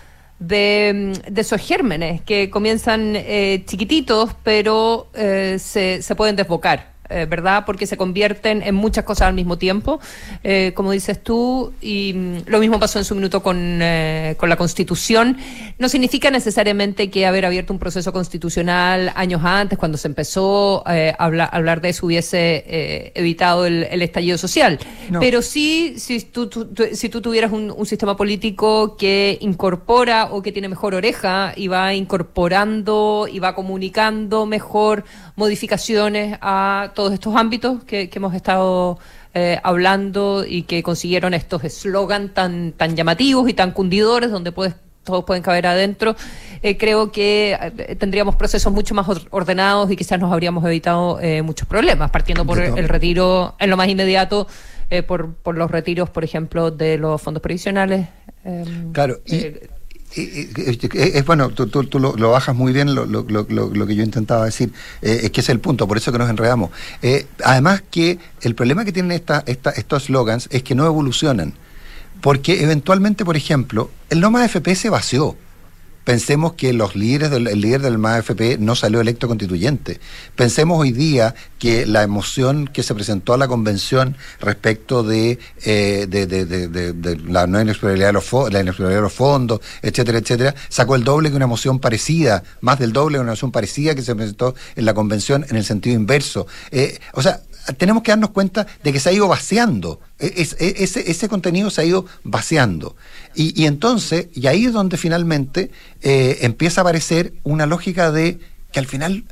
de, 0.40 1.12
de 1.30 1.40
esos 1.40 1.60
gérmenes 1.60 2.22
que 2.22 2.50
comienzan 2.50 3.14
eh, 3.14 3.62
chiquititos, 3.66 4.34
pero 4.42 5.08
eh, 5.14 5.58
se, 5.60 6.02
se 6.02 6.14
pueden 6.16 6.34
desbocar. 6.34 6.90
Eh, 7.10 7.26
¿verdad? 7.28 7.64
Porque 7.66 7.86
se 7.86 7.96
convierten 7.96 8.62
en 8.62 8.76
muchas 8.76 9.04
cosas 9.04 9.28
al 9.28 9.34
mismo 9.34 9.58
tiempo, 9.58 9.98
eh, 10.44 10.72
como 10.76 10.92
dices 10.92 11.20
tú, 11.20 11.72
y 11.80 12.12
mm, 12.14 12.36
lo 12.46 12.60
mismo 12.60 12.78
pasó 12.78 13.00
en 13.00 13.04
su 13.04 13.16
minuto 13.16 13.42
con, 13.42 13.58
eh, 13.82 14.36
con 14.38 14.48
la 14.48 14.56
Constitución. 14.56 15.36
No 15.78 15.88
significa 15.88 16.30
necesariamente 16.30 17.10
que 17.10 17.26
haber 17.26 17.46
abierto 17.46 17.72
un 17.72 17.80
proceso 17.80 18.12
constitucional 18.12 19.12
años 19.16 19.42
antes, 19.44 19.76
cuando 19.76 19.98
se 19.98 20.06
empezó 20.06 20.84
a 20.86 21.10
hablar, 21.18 21.80
de 21.80 21.88
eso, 21.88 22.06
hubiese 22.06 23.12
evitado 23.14 23.66
el, 23.66 24.02
estallido 24.02 24.38
social. 24.38 24.78
Pero 25.18 25.42
sí, 25.42 25.94
si 25.98 26.20
tú, 26.20 26.48
si 26.92 27.08
tú 27.08 27.20
tuvieras 27.20 27.52
un, 27.52 27.72
un 27.76 27.86
sistema 27.86 28.16
político 28.16 28.96
que 28.96 29.38
incorpora 29.40 30.28
o 30.30 30.42
que 30.42 30.52
tiene 30.52 30.68
mejor 30.68 30.94
oreja 30.94 31.52
y 31.56 31.68
va 31.68 31.94
incorporando 31.94 33.26
y 33.30 33.38
va 33.40 33.54
comunicando 33.54 34.46
mejor 34.46 35.04
modificaciones 35.36 36.38
a 36.40 36.92
todos 37.00 37.14
estos 37.14 37.34
ámbitos 37.34 37.82
que, 37.84 38.10
hemos 38.12 38.34
estado 38.34 38.98
eh, 39.32 39.58
hablando 39.62 40.44
y 40.46 40.64
que 40.64 40.82
consiguieron 40.82 41.32
estos 41.32 41.64
eslogan 41.64 42.28
tan, 42.28 42.72
tan 42.72 42.94
llamativos 42.94 43.48
y 43.48 43.54
tan 43.54 43.70
cundidores 43.70 44.30
donde 44.30 44.52
puedes, 44.52 44.74
todos 45.02 45.24
pueden 45.24 45.42
caber 45.42 45.66
adentro, 45.66 46.14
eh, 46.60 46.76
creo 46.76 47.10
que 47.10 47.56
eh, 47.58 47.96
tendríamos 47.96 48.36
procesos 48.36 48.70
mucho 48.70 48.94
más 48.94 49.06
ordenados 49.30 49.90
y 49.90 49.96
quizás 49.96 50.20
nos 50.20 50.30
habríamos 50.30 50.62
evitado 50.66 51.18
muchos 51.42 51.66
problemas, 51.66 52.10
partiendo 52.10 52.44
por 52.44 52.60
el 52.60 52.86
retiro 52.86 53.54
en 53.58 53.70
lo 53.70 53.78
más 53.78 53.88
inmediato, 53.88 54.46
por, 55.06 55.32
por 55.32 55.56
los 55.56 55.70
retiros, 55.70 56.10
por 56.10 56.22
ejemplo, 56.22 56.70
de 56.70 56.98
los 56.98 57.22
fondos 57.22 57.42
previsionales. 57.42 58.08
claro, 58.92 59.20
y 59.24 59.46
es 60.16 61.24
bueno, 61.24 61.50
tú, 61.50 61.66
lo, 61.98 62.30
bajas 62.30 62.54
muy 62.54 62.72
bien 62.72 62.94
lo, 62.94 63.06
lo, 63.06 63.22
lo, 63.22 63.86
que 63.86 63.94
yo 63.94 64.02
intentaba 64.02 64.44
decir, 64.44 64.72
eh, 65.02 65.20
es 65.24 65.30
que 65.30 65.40
es 65.40 65.48
el 65.48 65.60
punto, 65.60 65.86
por 65.86 65.96
eso 65.96 66.10
que 66.10 66.18
nos 66.18 66.28
enredamos. 66.28 66.70
Eh, 67.02 67.26
además 67.44 67.82
que 67.90 68.18
el 68.42 68.54
problema 68.54 68.84
que 68.84 68.92
tienen 68.92 69.12
esta, 69.12 69.44
esta, 69.46 69.70
estos 69.70 70.04
slogans 70.04 70.48
es 70.50 70.62
que 70.62 70.74
no 70.74 70.84
evolucionan, 70.86 71.54
porque 72.20 72.62
eventualmente, 72.62 73.24
por 73.24 73.36
ejemplo, 73.36 73.90
el 74.10 74.20
Noma 74.20 74.44
FP 74.44 74.74
se 74.74 74.90
vació 74.90 75.36
Pensemos 76.04 76.54
que 76.54 76.72
los 76.72 76.96
líderes 76.96 77.30
del, 77.30 77.46
el 77.46 77.60
líder 77.60 77.82
del 77.82 77.98
MAFP 77.98 78.58
no 78.58 78.74
salió 78.74 79.00
electo 79.00 79.28
constituyente. 79.28 80.00
Pensemos 80.34 80.78
hoy 80.80 80.92
día 80.92 81.34
que 81.58 81.86
la 81.86 82.02
emoción 82.02 82.66
que 82.66 82.82
se 82.82 82.94
presentó 82.94 83.34
a 83.34 83.38
la 83.38 83.46
convención 83.48 84.16
respecto 84.40 85.02
de, 85.02 85.38
eh, 85.64 86.06
de, 86.08 87.20
la 87.28 87.46
no 87.46 87.60
inexplorabilidad 87.60 88.08
de, 88.08 88.12
los 88.64 88.78
de 88.78 89.00
los 89.00 89.12
fondos, 89.12 89.60
etcétera, 89.82 90.18
etcétera, 90.18 90.54
sacó 90.68 90.96
el 90.96 91.04
doble 91.04 91.30
que 91.30 91.36
una 91.36 91.44
emoción 91.44 91.78
parecida, 91.78 92.42
más 92.60 92.78
del 92.78 92.92
doble 92.92 93.18
de 93.18 93.22
una 93.22 93.32
emoción 93.32 93.52
parecida 93.52 93.94
que 93.94 94.02
se 94.02 94.14
presentó 94.14 94.54
en 94.76 94.84
la 94.86 94.94
convención 94.94 95.44
en 95.48 95.56
el 95.56 95.64
sentido 95.64 95.96
inverso. 95.96 96.46
Eh, 96.70 96.98
o 97.12 97.22
sea, 97.22 97.40
tenemos 97.76 98.02
que 98.02 98.12
darnos 98.12 98.30
cuenta 98.30 98.66
de 98.82 98.92
que 98.92 99.00
se 99.00 99.08
ha 99.08 99.12
ido 99.12 99.28
vaciando, 99.28 100.00
e, 100.18 100.26
e, 100.58 100.74
ese, 100.82 101.10
ese 101.10 101.28
contenido 101.28 101.70
se 101.70 101.82
ha 101.82 101.84
ido 101.84 102.06
vaciando. 102.24 102.96
Y, 103.34 103.66
entonces, 103.66 104.28
y 104.34 104.46
ahí 104.46 104.66
es 104.66 104.72
donde 104.72 104.96
finalmente 104.96 105.70
eh, 106.02 106.38
empieza 106.42 106.80
a 106.80 106.82
aparecer 106.82 107.32
una 107.44 107.66
lógica 107.66 108.10
de 108.10 108.38
que 108.72 108.78
al 108.78 108.86
final 108.86 109.24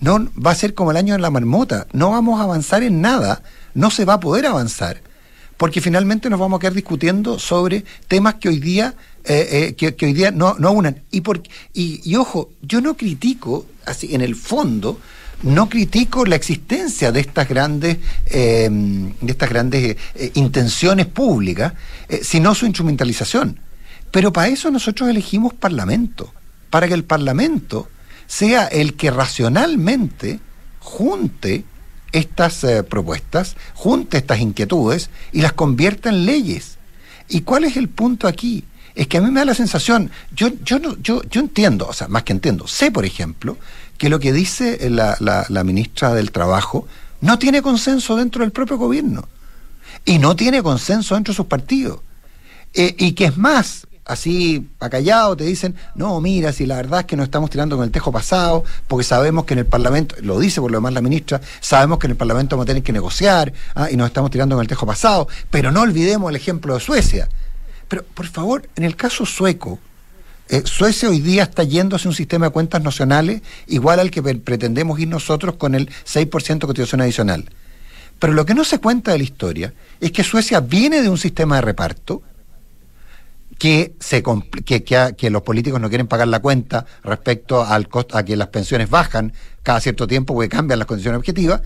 no 0.00 0.28
va 0.34 0.50
a 0.50 0.54
ser 0.54 0.74
como 0.74 0.90
el 0.90 0.96
año 0.96 1.14
de 1.14 1.20
la 1.20 1.30
marmota, 1.30 1.86
no 1.92 2.10
vamos 2.10 2.40
a 2.40 2.44
avanzar 2.44 2.82
en 2.82 3.00
nada, 3.00 3.42
no 3.74 3.90
se 3.90 4.04
va 4.04 4.14
a 4.14 4.20
poder 4.20 4.46
avanzar, 4.46 5.00
porque 5.56 5.80
finalmente 5.80 6.30
nos 6.30 6.40
vamos 6.40 6.58
a 6.58 6.60
quedar 6.60 6.74
discutiendo 6.74 7.38
sobre 7.38 7.84
temas 8.08 8.34
que 8.36 8.48
hoy 8.48 8.58
día, 8.58 8.94
eh, 9.24 9.74
eh, 9.78 9.92
que, 9.94 10.04
hoy 10.04 10.12
día 10.12 10.30
no, 10.30 10.54
no 10.58 10.72
unan. 10.72 11.02
Y, 11.10 11.20
por, 11.20 11.42
y, 11.72 12.00
y 12.04 12.16
ojo, 12.16 12.50
yo 12.62 12.80
no 12.80 12.96
critico, 12.96 13.66
así 13.84 14.14
en 14.14 14.20
el 14.20 14.34
fondo, 14.34 14.98
no 15.44 15.68
critico 15.68 16.24
la 16.24 16.36
existencia 16.36 17.12
de 17.12 17.20
estas 17.20 17.48
grandes, 17.48 17.98
eh, 18.26 18.68
de 18.70 19.32
estas 19.32 19.48
grandes 19.48 19.96
eh, 20.14 20.30
intenciones 20.34 21.06
públicas, 21.06 21.74
eh, 22.08 22.20
sino 22.22 22.54
su 22.54 22.66
instrumentalización. 22.66 23.60
Pero 24.10 24.32
para 24.32 24.48
eso 24.48 24.70
nosotros 24.70 25.08
elegimos 25.08 25.54
Parlamento, 25.54 26.32
para 26.70 26.88
que 26.88 26.94
el 26.94 27.04
Parlamento 27.04 27.88
sea 28.26 28.66
el 28.66 28.94
que 28.94 29.10
racionalmente 29.10 30.40
junte 30.80 31.64
estas 32.12 32.62
eh, 32.64 32.82
propuestas, 32.84 33.56
junte 33.74 34.18
estas 34.18 34.38
inquietudes 34.38 35.10
y 35.32 35.42
las 35.42 35.52
convierta 35.52 36.08
en 36.08 36.26
leyes. 36.26 36.78
¿Y 37.28 37.40
cuál 37.40 37.64
es 37.64 37.76
el 37.76 37.88
punto 37.88 38.28
aquí? 38.28 38.64
Es 38.94 39.08
que 39.08 39.18
a 39.18 39.20
mí 39.20 39.30
me 39.30 39.40
da 39.40 39.46
la 39.46 39.54
sensación, 39.54 40.12
yo, 40.32 40.50
yo, 40.64 40.78
no, 40.78 40.96
yo, 41.02 41.22
yo 41.24 41.40
entiendo, 41.40 41.88
o 41.88 41.92
sea, 41.92 42.06
más 42.06 42.22
que 42.22 42.32
entiendo, 42.32 42.68
sé, 42.68 42.92
por 42.92 43.04
ejemplo, 43.04 43.56
que 43.98 44.08
lo 44.08 44.20
que 44.20 44.32
dice 44.32 44.90
la, 44.90 45.16
la 45.20 45.64
ministra 45.64 46.14
del 46.14 46.30
Trabajo 46.32 46.86
no 47.20 47.38
tiene 47.38 47.62
consenso 47.62 48.16
dentro 48.16 48.42
del 48.42 48.52
propio 48.52 48.76
gobierno 48.76 49.26
y 50.04 50.18
no 50.18 50.36
tiene 50.36 50.62
consenso 50.62 51.14
dentro 51.14 51.32
de 51.32 51.36
sus 51.36 51.46
partidos. 51.46 52.00
Eh, 52.74 52.94
y 52.98 53.12
que 53.12 53.26
es 53.26 53.36
más, 53.36 53.86
así 54.04 54.68
acallado 54.80 55.36
te 55.36 55.44
dicen, 55.44 55.74
no, 55.94 56.20
mira, 56.20 56.52
si 56.52 56.66
la 56.66 56.76
verdad 56.76 57.00
es 57.00 57.06
que 57.06 57.16
nos 57.16 57.24
estamos 57.24 57.50
tirando 57.50 57.76
con 57.76 57.84
el 57.84 57.90
tejo 57.90 58.12
pasado, 58.12 58.64
porque 58.88 59.04
sabemos 59.04 59.44
que 59.44 59.54
en 59.54 59.60
el 59.60 59.66
Parlamento, 59.66 60.16
lo 60.20 60.38
dice 60.38 60.60
por 60.60 60.70
lo 60.70 60.78
demás 60.78 60.92
la 60.92 61.00
ministra, 61.00 61.40
sabemos 61.60 61.98
que 61.98 62.08
en 62.08 62.12
el 62.12 62.16
Parlamento 62.16 62.56
vamos 62.56 62.64
a 62.64 62.68
tener 62.68 62.82
que 62.82 62.92
negociar 62.92 63.52
ah, 63.74 63.88
y 63.90 63.96
nos 63.96 64.08
estamos 64.08 64.30
tirando 64.30 64.56
con 64.56 64.62
el 64.62 64.68
tejo 64.68 64.86
pasado, 64.86 65.28
pero 65.50 65.70
no 65.70 65.82
olvidemos 65.82 66.28
el 66.30 66.36
ejemplo 66.36 66.74
de 66.74 66.80
Suecia. 66.80 67.28
Pero, 67.88 68.02
por 68.02 68.26
favor, 68.26 68.68
en 68.76 68.84
el 68.84 68.96
caso 68.96 69.24
sueco, 69.24 69.78
eh, 70.48 70.62
Suecia 70.64 71.08
hoy 71.08 71.20
día 71.20 71.44
está 71.44 71.62
yéndose 71.62 72.06
un 72.06 72.14
sistema 72.14 72.46
de 72.46 72.52
cuentas 72.52 72.82
nacionales 72.82 73.42
igual 73.66 74.00
al 74.00 74.10
que 74.10 74.22
pretendemos 74.22 75.00
ir 75.00 75.08
nosotros 75.08 75.56
con 75.56 75.74
el 75.74 75.88
6% 75.88 76.58
de 76.58 76.66
cotización 76.66 77.00
adicional. 77.00 77.46
Pero 78.18 78.32
lo 78.32 78.44
que 78.44 78.54
no 78.54 78.64
se 78.64 78.78
cuenta 78.78 79.12
de 79.12 79.18
la 79.18 79.24
historia 79.24 79.74
es 80.00 80.12
que 80.12 80.22
Suecia 80.22 80.60
viene 80.60 81.02
de 81.02 81.08
un 81.08 81.18
sistema 81.18 81.56
de 81.56 81.62
reparto 81.62 82.22
que, 83.58 83.94
se, 84.00 84.22
que, 84.64 84.84
que, 84.84 85.30
los 85.30 85.42
políticos 85.42 85.80
no 85.80 85.88
quieren 85.88 86.06
pagar 86.06 86.28
la 86.28 86.40
cuenta 86.40 86.86
respecto 87.02 87.64
al 87.64 87.88
costo, 87.88 88.18
a 88.18 88.22
que 88.22 88.36
las 88.36 88.48
pensiones 88.48 88.90
bajan 88.90 89.32
cada 89.62 89.80
cierto 89.80 90.06
tiempo 90.06 90.34
porque 90.34 90.48
cambian 90.48 90.78
las 90.78 90.86
condiciones 90.86 91.18
objetivas, 91.18 91.62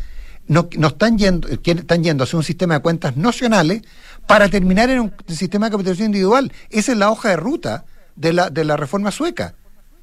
no, 0.46 0.68
no 0.76 0.88
están, 0.88 1.18
yendo, 1.18 1.48
están 1.48 2.04
yendo 2.04 2.24
hacia 2.24 2.36
un 2.36 2.44
sistema 2.44 2.74
de 2.74 2.80
cuentas 2.80 3.16
nacionales 3.16 3.82
para 4.26 4.48
terminar 4.48 4.90
en 4.90 5.00
un 5.00 5.12
sistema 5.28 5.66
de 5.66 5.72
capitalización 5.72 6.06
individual. 6.06 6.52
Esa 6.70 6.92
es 6.92 6.98
la 6.98 7.10
hoja 7.10 7.30
de 7.30 7.36
ruta 7.36 7.84
de 8.18 8.32
la, 8.32 8.50
de 8.50 8.64
la 8.64 8.76
reforma 8.76 9.10
sueca. 9.10 9.54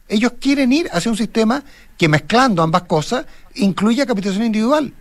Ellos 0.08 0.34
quieren 0.40 0.72
ir 0.72 0.88
hacia 0.92 1.12
un 1.12 1.18
sistema 1.18 1.64
que 1.98 2.08
mezclando 2.08 2.62
ambas 2.62 2.84
cosas 2.84 3.26
incluya 3.56 4.06
capitalización 4.06 4.48
individual 4.48 4.94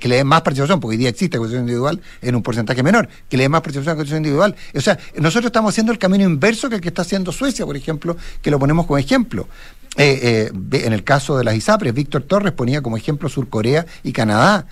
que 0.00 0.08
le 0.08 0.16
dé 0.16 0.24
más 0.24 0.42
participación, 0.42 0.80
porque 0.80 0.94
hoy 0.94 0.96
día 0.98 1.10
existe 1.10 1.36
cotización 1.36 1.64
individual 1.64 2.00
en 2.22 2.34
un 2.34 2.42
porcentaje 2.42 2.82
menor, 2.82 3.08
que 3.28 3.36
le 3.36 3.44
dé 3.44 3.48
más 3.48 3.60
participación 3.60 3.90
a 3.90 3.94
la 3.94 3.98
cotización 3.98 4.18
individual. 4.18 4.56
O 4.74 4.80
sea, 4.80 4.98
nosotros 5.16 5.46
estamos 5.46 5.74
haciendo 5.74 5.92
el 5.92 5.98
camino 5.98 6.24
inverso 6.24 6.68
que 6.68 6.76
el 6.76 6.80
que 6.80 6.88
está 6.88 7.02
haciendo 7.02 7.32
Suecia, 7.32 7.66
por 7.66 7.76
ejemplo, 7.76 8.16
que 8.40 8.50
lo 8.50 8.58
ponemos 8.58 8.86
como 8.86 8.98
ejemplo. 8.98 9.48
Eh, 9.96 10.50
eh, 10.72 10.80
en 10.84 10.92
el 10.92 11.04
caso 11.04 11.36
de 11.36 11.44
las 11.44 11.54
ISAPRES, 11.54 11.92
Víctor 11.92 12.22
Torres 12.22 12.52
ponía 12.52 12.82
como 12.82 12.96
ejemplo 12.96 13.28
Surcorea 13.28 13.84
y 14.02 14.12
Canadá. 14.12 14.66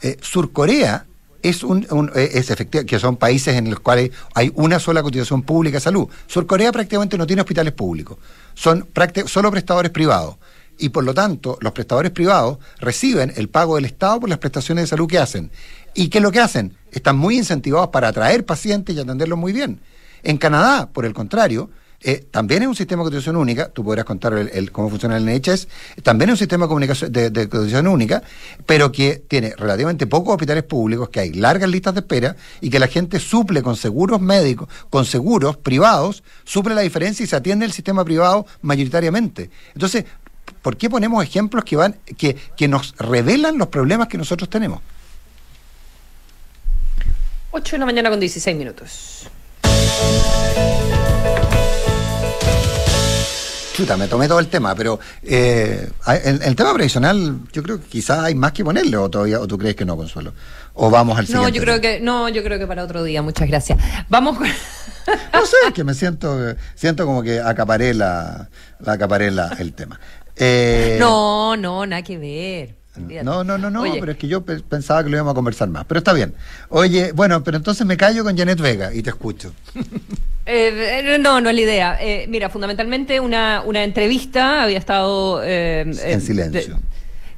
Eh, 0.00 0.16
Surcorea 0.20 1.07
es 1.42 1.62
un, 1.62 1.86
es 2.14 2.50
efectivo, 2.50 2.84
que 2.84 2.98
son 2.98 3.16
países 3.16 3.54
en 3.54 3.70
los 3.70 3.80
cuales 3.80 4.10
hay 4.34 4.50
una 4.54 4.78
sola 4.78 5.02
cotización 5.02 5.42
pública 5.42 5.76
de 5.76 5.80
salud. 5.80 6.08
Surcorea 6.26 6.72
prácticamente 6.72 7.16
no 7.16 7.26
tiene 7.26 7.42
hospitales 7.42 7.72
públicos, 7.72 8.18
son 8.54 8.88
solo 9.26 9.50
prestadores 9.50 9.90
privados 9.90 10.36
y 10.78 10.90
por 10.90 11.04
lo 11.04 11.12
tanto 11.12 11.58
los 11.60 11.72
prestadores 11.72 12.12
privados 12.12 12.58
reciben 12.78 13.32
el 13.36 13.48
pago 13.48 13.76
del 13.76 13.84
Estado 13.84 14.20
por 14.20 14.28
las 14.28 14.38
prestaciones 14.38 14.84
de 14.84 14.88
salud 14.88 15.08
que 15.08 15.18
hacen. 15.18 15.50
¿Y 15.94 16.08
qué 16.08 16.18
es 16.18 16.22
lo 16.22 16.30
que 16.30 16.40
hacen? 16.40 16.76
Están 16.92 17.18
muy 17.18 17.36
incentivados 17.36 17.88
para 17.88 18.08
atraer 18.08 18.46
pacientes 18.46 18.94
y 18.94 19.00
atenderlos 19.00 19.38
muy 19.38 19.52
bien. 19.52 19.80
En 20.22 20.38
Canadá, 20.38 20.88
por 20.90 21.04
el 21.04 21.14
contrario, 21.14 21.70
eh, 22.00 22.26
también 22.30 22.62
es 22.62 22.68
un 22.68 22.76
sistema 22.76 23.02
de 23.02 23.06
cotización 23.06 23.36
única, 23.36 23.68
tú 23.70 23.82
podrás 23.82 24.04
contar 24.04 24.32
el, 24.34 24.70
cómo 24.70 24.88
funciona 24.88 25.16
el 25.16 25.24
NHS, 25.24 25.68
también 26.02 26.30
es 26.30 26.34
un 26.34 26.38
sistema 26.38 26.66
de, 26.66 26.68
comunicación, 26.68 27.12
cotización 27.12 27.86
única, 27.88 28.22
pero 28.66 28.92
que 28.92 29.22
tiene 29.26 29.54
relativamente 29.56 30.06
pocos 30.06 30.34
hospitales 30.34 30.62
públicos, 30.62 31.08
que 31.08 31.20
hay 31.20 31.32
largas 31.32 31.68
listas 31.68 31.94
de 31.94 32.00
espera 32.00 32.36
y 32.60 32.70
que 32.70 32.78
la 32.78 32.86
gente 32.86 33.18
suple 33.18 33.62
con 33.62 33.76
seguros 33.76 34.20
médicos, 34.20 34.68
con 34.90 35.04
seguros 35.04 35.56
privados, 35.56 36.22
suple 36.44 36.74
la 36.74 36.82
diferencia 36.82 37.24
y 37.24 37.26
se 37.26 37.36
atiende 37.36 37.66
el 37.66 37.72
sistema 37.72 38.04
privado 38.04 38.46
mayoritariamente. 38.62 39.50
Entonces, 39.74 40.04
¿Por 40.62 40.76
qué 40.76 40.90
ponemos 40.90 41.22
ejemplos 41.22 41.64
que 41.64 41.76
van, 41.76 41.96
que, 42.16 42.36
que 42.56 42.68
nos 42.68 42.94
revelan 42.96 43.58
los 43.58 43.68
problemas 43.68 44.08
que 44.08 44.18
nosotros 44.18 44.48
tenemos? 44.50 44.80
8 47.52 47.76
de 47.76 47.78
la 47.78 47.86
mañana 47.86 48.10
con 48.10 48.20
16 48.20 48.56
minutos. 48.56 49.28
Chuta, 53.78 53.96
me 53.96 54.08
tomé 54.08 54.26
todo 54.26 54.40
el 54.40 54.48
tema, 54.48 54.74
pero 54.74 54.98
eh, 55.22 55.88
el, 56.24 56.56
tema 56.56 56.74
previsional, 56.74 57.42
yo 57.52 57.62
creo 57.62 57.80
que 57.80 57.86
quizás 57.86 58.24
hay 58.24 58.34
más 58.34 58.50
que 58.50 58.64
ponerle, 58.64 58.96
o 58.96 59.08
todavía, 59.08 59.38
o 59.38 59.46
tú 59.46 59.56
crees 59.56 59.76
que 59.76 59.84
no, 59.84 59.96
Consuelo. 59.96 60.32
O 60.74 60.90
vamos 60.90 61.16
al 61.16 61.28
siguiente. 61.28 61.48
No, 61.48 61.54
yo 61.54 61.62
creo 61.62 61.80
que, 61.80 62.00
no, 62.00 62.28
yo 62.28 62.42
creo 62.42 62.58
que 62.58 62.66
para 62.66 62.82
otro 62.82 63.04
día, 63.04 63.22
muchas 63.22 63.46
gracias. 63.46 63.78
Vamos 64.08 64.36
con. 64.36 64.48
no 65.32 65.46
sé, 65.46 65.72
que 65.72 65.84
me 65.84 65.94
siento, 65.94 66.56
siento 66.74 67.06
como 67.06 67.22
que 67.22 67.38
acaparé 67.38 67.94
la, 67.94 68.48
la 68.80 68.92
acaparé 68.94 69.30
la, 69.30 69.46
el 69.60 69.72
tema. 69.72 70.00
Eh, 70.40 70.98
no, 71.00 71.56
no, 71.56 71.84
nada 71.84 72.02
que 72.02 72.16
ver. 72.16 72.76
No, 73.22 73.44
no, 73.44 73.58
no, 73.58 73.70
no, 73.70 73.84
pero 74.00 74.12
es 74.12 74.18
que 74.18 74.28
yo 74.28 74.42
pensaba 74.44 75.02
que 75.02 75.10
lo 75.10 75.16
íbamos 75.16 75.32
a 75.32 75.34
conversar 75.34 75.68
más. 75.68 75.84
Pero 75.86 75.98
está 75.98 76.12
bien. 76.12 76.34
Oye, 76.68 77.12
bueno, 77.12 77.42
pero 77.42 77.56
entonces 77.56 77.86
me 77.86 77.96
callo 77.96 78.24
con 78.24 78.36
Janet 78.36 78.60
Vega 78.60 78.92
y 78.94 79.02
te 79.02 79.10
escucho. 79.10 79.52
Eh, 80.50 81.18
no, 81.20 81.42
no 81.42 81.50
es 81.50 81.56
la 81.56 81.60
idea. 81.60 81.98
Eh, 82.00 82.24
mira, 82.26 82.48
fundamentalmente 82.48 83.20
una, 83.20 83.60
una 83.66 83.84
entrevista 83.84 84.62
había 84.62 84.78
estado... 84.78 85.44
en 85.44 85.92
silencio 86.22 86.78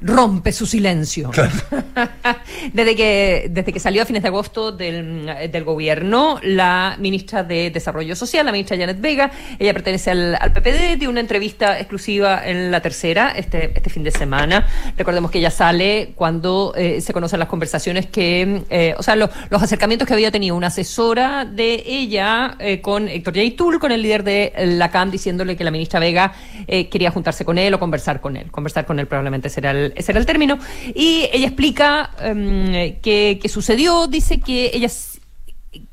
rompe 0.01 0.51
su 0.51 0.65
silencio. 0.65 1.31
desde, 2.73 2.95
que, 2.95 3.47
desde 3.49 3.71
que 3.71 3.79
salió 3.79 4.01
a 4.01 4.05
fines 4.05 4.23
de 4.23 4.27
agosto 4.29 4.71
del, 4.71 5.25
del, 5.51 5.63
gobierno, 5.63 6.39
la 6.43 6.95
ministra 6.99 7.43
de 7.43 7.69
Desarrollo 7.69 8.15
Social, 8.15 8.45
la 8.45 8.51
ministra 8.51 8.77
Janet 8.77 8.99
Vega, 8.99 9.31
ella 9.59 9.73
pertenece 9.73 10.11
al, 10.11 10.35
al 10.35 10.51
PPD, 10.53 10.97
dio 10.97 11.09
una 11.09 11.19
entrevista 11.19 11.79
exclusiva 11.79 12.41
en 12.45 12.71
la 12.71 12.81
tercera 12.81 13.31
este, 13.35 13.71
este 13.75 13.89
fin 13.89 14.03
de 14.03 14.11
semana. 14.11 14.67
Recordemos 14.97 15.31
que 15.31 15.39
ella 15.39 15.51
sale 15.51 16.13
cuando 16.15 16.73
eh, 16.75 17.01
se 17.01 17.13
conocen 17.13 17.39
las 17.39 17.47
conversaciones 17.47 18.07
que, 18.07 18.63
eh, 18.69 18.95
o 18.97 19.03
sea, 19.03 19.15
los 19.15 19.29
acercamientos 19.51 20.07
que 20.07 20.13
había 20.13 20.31
tenido 20.31 20.55
una 20.55 20.67
asesora 20.67 21.45
de 21.45 21.83
ella 21.85 22.55
eh, 22.59 22.81
con 22.81 23.07
Héctor 23.07 23.35
Yaitul, 23.35 23.79
con 23.79 23.91
el 23.91 24.01
líder 24.01 24.23
de 24.23 24.53
la 24.57 24.89
CAM, 24.89 25.11
diciéndole 25.11 25.55
que 25.55 25.63
la 25.63 25.71
ministra 25.71 25.99
Vega 25.99 26.33
quería 26.67 27.11
juntarse 27.11 27.43
con 27.43 27.57
él 27.57 27.73
o 27.73 27.79
conversar 27.79 28.21
con 28.21 28.37
él. 28.37 28.49
Conversar 28.49 28.85
con 28.85 28.99
él 28.99 29.07
probablemente 29.07 29.49
será 29.49 29.71
el 29.71 29.90
ese 29.95 30.11
era 30.11 30.19
el 30.19 30.25
término. 30.25 30.59
Y 30.93 31.29
ella 31.31 31.47
explica 31.47 32.11
um, 32.23 32.71
qué, 33.01 33.39
sucedió, 33.47 34.07
dice 34.07 34.39
que 34.39 34.71
ella 34.73 34.89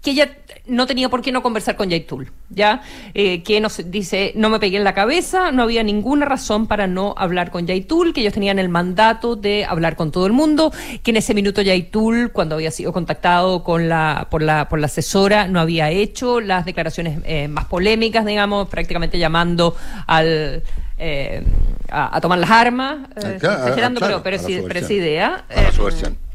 que 0.03 0.11
ella 0.11 0.31
no 0.67 0.87
tenía 0.87 1.09
por 1.09 1.23
qué 1.23 1.33
no 1.33 1.43
conversar 1.43 1.77
con 1.77 1.89
Yaitul, 1.89 2.31
¿ya? 2.51 2.83
Eh, 3.15 3.43
que 3.43 3.61
nos 3.61 3.91
dice, 3.91 4.33
no 4.35 4.51
me 4.51 4.59
pegué 4.59 4.77
en 4.77 4.85
la 4.85 4.93
cabeza, 4.93 5.51
no 5.51 5.63
había 5.63 5.83
ninguna 5.83 6.27
razón 6.27 6.67
para 6.67 6.87
no 6.87 7.15
hablar 7.17 7.51
con 7.51 7.67
Yaitul, 7.67 8.13
que 8.13 8.21
ellos 8.21 8.35
tenían 8.35 8.59
el 8.59 8.69
mandato 8.69 9.35
de 9.35 9.65
hablar 9.65 9.97
con 9.97 10.11
todo 10.11 10.27
el 10.27 10.33
mundo, 10.33 10.73
que 11.03 11.11
en 11.11 11.17
ese 11.17 11.33
minuto 11.33 11.63
Yaitul, 11.63 12.33
cuando 12.33 12.57
había 12.57 12.71
sido 12.71 12.93
contactado 12.93 13.65
con 13.65 13.89
la, 13.89 14.27
por, 14.31 14.43
la, 14.43 14.69
por 14.69 14.79
la 14.79 14.87
asesora, 14.87 15.49
no 15.49 15.61
había 15.61 15.91
hecho 15.91 16.41
las 16.41 16.65
declaraciones 16.65 17.21
eh, 17.25 17.49
más 17.49 17.65
polémicas, 17.67 18.27
digamos, 18.27 18.69
prácticamente 18.69 19.19
llamando 19.19 19.75
al 20.07 20.63
eh, 20.99 21.43
a, 21.91 22.21
tomar 22.21 22.39
las 22.39 22.51
armas, 22.51 23.09
eh, 23.17 23.37
exagerando, 23.37 24.01
pero, 24.01 24.23
pero, 24.23 24.39
sí, 24.39 24.63
pero 24.67 24.81
idea. 24.93 25.45
A 25.49 25.71
versión 25.85 26.28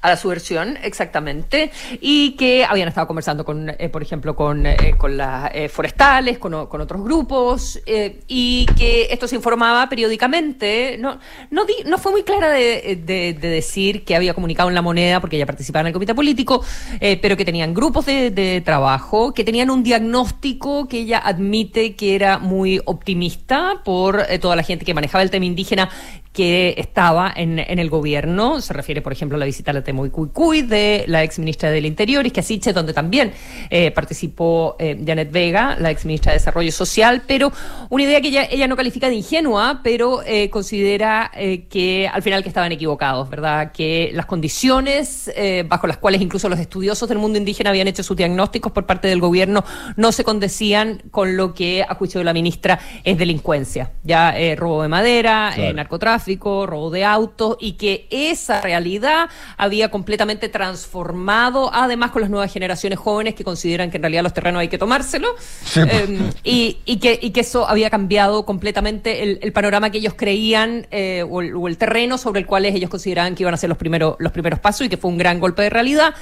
a 0.00 0.08
la 0.08 0.16
subversión, 0.16 0.78
exactamente, 0.82 1.70
y 2.00 2.32
que 2.32 2.64
habían 2.64 2.88
estado 2.88 3.06
conversando 3.06 3.44
con, 3.44 3.70
eh, 3.70 3.88
por 3.88 4.02
ejemplo, 4.02 4.36
con, 4.36 4.66
eh, 4.66 4.94
con 4.96 5.16
las 5.16 5.50
eh, 5.54 5.68
forestales, 5.68 6.38
con, 6.38 6.66
con, 6.66 6.80
otros 6.80 7.02
grupos, 7.02 7.80
y 8.28 8.66
que 8.76 9.08
esto 9.10 9.26
se 9.26 9.36
informaba 9.36 9.88
periódicamente. 9.88 10.96
No, 10.98 11.18
no, 11.50 11.98
fue 11.98 12.12
muy 12.12 12.22
clara 12.22 12.50
de, 12.50 13.00
de, 13.04 13.34
decir 13.34 14.04
que 14.04 14.14
había 14.14 14.34
comunicado 14.34 14.68
en 14.68 14.74
la 14.74 14.82
moneda, 14.82 15.20
porque 15.20 15.36
ella 15.36 15.46
participaba 15.46 15.80
en 15.82 15.86
el 15.88 15.92
comité 15.92 16.14
político, 16.14 16.64
pero 17.00 17.36
que 17.36 17.44
tenían 17.44 17.74
grupos 17.74 18.06
de, 18.06 18.30
de 18.30 18.60
trabajo, 18.60 19.34
que 19.34 19.44
tenían 19.44 19.70
un 19.70 19.82
diagnóstico 19.82 20.86
que 20.88 21.00
ella 21.00 21.20
admite 21.24 21.96
que 21.96 22.14
era 22.14 22.38
muy 22.38 22.80
optimista 22.84 23.82
por 23.84 24.24
toda 24.40 24.56
la 24.56 24.62
gente 24.62 24.84
que 24.84 24.94
manejaba 24.94 25.22
el 25.22 25.30
tema 25.30 25.46
indígena 25.46 25.90
que 26.38 26.76
estaba 26.78 27.32
en, 27.34 27.58
en, 27.58 27.80
el 27.80 27.90
gobierno. 27.90 28.60
Se 28.60 28.72
refiere, 28.72 29.02
por 29.02 29.12
ejemplo, 29.12 29.34
a 29.34 29.40
la 29.40 29.44
visita 29.44 29.72
a 29.72 29.74
la 29.74 29.82
Temuicuicuy 29.82 30.62
de 30.62 31.02
la 31.08 31.24
ex 31.24 31.40
ministra 31.40 31.68
del 31.72 31.84
Interior, 31.84 32.24
y 32.24 32.28
Isquiasiche, 32.28 32.72
donde 32.72 32.92
también 32.92 33.32
eh, 33.70 33.90
participó 33.90 34.76
eh, 34.78 35.02
Janet 35.04 35.32
Vega, 35.32 35.76
la 35.80 35.90
ex 35.90 36.04
ministra 36.04 36.30
de 36.30 36.38
Desarrollo 36.38 36.70
Social, 36.70 37.24
pero 37.26 37.50
una 37.90 38.04
idea 38.04 38.20
que 38.20 38.28
ella, 38.28 38.44
ella 38.48 38.68
no 38.68 38.76
califica 38.76 39.08
de 39.08 39.16
ingenua, 39.16 39.80
pero 39.82 40.22
eh, 40.24 40.48
considera 40.48 41.32
que 41.68 42.08
al 42.12 42.22
final 42.22 42.44
que 42.44 42.50
estaban 42.50 42.70
equivocados, 42.70 43.28
¿verdad? 43.28 43.72
Que 43.72 44.12
las 44.14 44.26
condiciones 44.26 45.32
bajo 45.66 45.88
las 45.88 45.96
cuales 45.96 46.20
incluso 46.20 46.48
los 46.48 46.60
estudiosos 46.60 47.08
del 47.08 47.18
mundo 47.18 47.38
indígena 47.38 47.70
habían 47.70 47.88
hecho 47.88 48.04
sus 48.04 48.16
diagnósticos 48.16 48.70
por 48.70 48.86
parte 48.86 49.08
del 49.08 49.20
gobierno 49.20 49.64
no 49.96 50.12
se 50.12 50.22
condecían 50.22 51.02
con 51.10 51.36
lo 51.36 51.52
que, 51.52 51.82
a 51.82 51.94
juicio 51.94 52.20
de 52.20 52.24
la 52.24 52.32
ministra, 52.32 52.78
es 53.02 53.18
delincuencia. 53.18 53.92
Ya 54.04 54.34
robo 54.56 54.82
de 54.82 54.88
madera, 54.88 55.52
narcotráfico 55.74 56.27
robo 56.36 56.90
de 56.90 57.04
autos 57.04 57.56
y 57.60 57.72
que 57.72 58.06
esa 58.10 58.60
realidad 58.60 59.28
había 59.56 59.90
completamente 59.90 60.48
transformado, 60.48 61.70
además 61.72 62.10
con 62.10 62.22
las 62.22 62.30
nuevas 62.30 62.52
generaciones 62.52 62.98
jóvenes 62.98 63.34
que 63.34 63.44
consideran 63.44 63.90
que 63.90 63.96
en 63.96 64.02
realidad 64.02 64.22
los 64.22 64.34
terrenos 64.34 64.60
hay 64.60 64.68
que 64.68 64.78
tomárselo 64.78 65.28
eh, 65.76 66.30
y, 66.44 66.78
y, 66.84 66.98
que, 66.98 67.18
y 67.20 67.30
que 67.30 67.40
eso 67.40 67.68
había 67.68 67.90
cambiado 67.90 68.44
completamente 68.44 69.22
el, 69.22 69.38
el 69.42 69.52
panorama 69.52 69.90
que 69.90 69.98
ellos 69.98 70.14
creían 70.16 70.86
eh, 70.90 71.24
o, 71.28 71.40
el, 71.40 71.54
o, 71.54 71.68
el, 71.68 71.78
terreno 71.78 72.18
sobre 72.18 72.40
el 72.40 72.46
cual 72.46 72.64
ellos 72.64 72.90
consideraban 72.90 73.34
que 73.34 73.42
iban 73.42 73.54
a 73.54 73.56
ser 73.56 73.68
los 73.68 73.78
primeros, 73.78 74.16
los 74.18 74.32
primeros 74.32 74.58
pasos 74.60 74.86
y 74.86 74.88
que 74.88 74.96
fue 74.96 75.10
un 75.10 75.18
gran 75.18 75.40
golpe 75.40 75.62
de 75.62 75.70
realidad. 75.70 76.14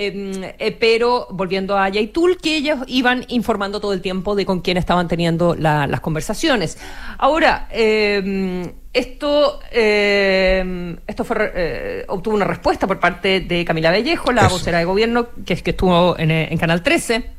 Eh, 0.00 0.54
eh, 0.60 0.76
pero 0.78 1.26
volviendo 1.30 1.76
a 1.76 1.88
Yaitul, 1.88 2.38
que 2.38 2.56
ellos 2.56 2.78
iban 2.86 3.24
informando 3.26 3.80
todo 3.80 3.92
el 3.92 4.00
tiempo 4.00 4.36
de 4.36 4.46
con 4.46 4.60
quién 4.60 4.76
estaban 4.76 5.08
teniendo 5.08 5.56
la, 5.56 5.88
las 5.88 6.00
conversaciones. 6.00 6.78
Ahora, 7.18 7.66
eh, 7.72 8.72
esto, 8.92 9.58
esto 9.72 11.24
fue, 11.24 12.04
obtuvo 12.06 12.36
una 12.36 12.44
respuesta 12.44 12.86
por 12.86 13.00
parte 13.00 13.40
de 13.40 13.64
Camila 13.64 13.90
Vallejo, 13.90 14.30
la 14.30 14.42
Eso. 14.42 14.50
vocera 14.50 14.78
de 14.78 14.84
gobierno, 14.84 15.30
que 15.44 15.54
es 15.54 15.64
que 15.64 15.70
estuvo 15.70 16.16
en, 16.16 16.30
en 16.30 16.58
Canal 16.58 16.84
13 16.84 17.37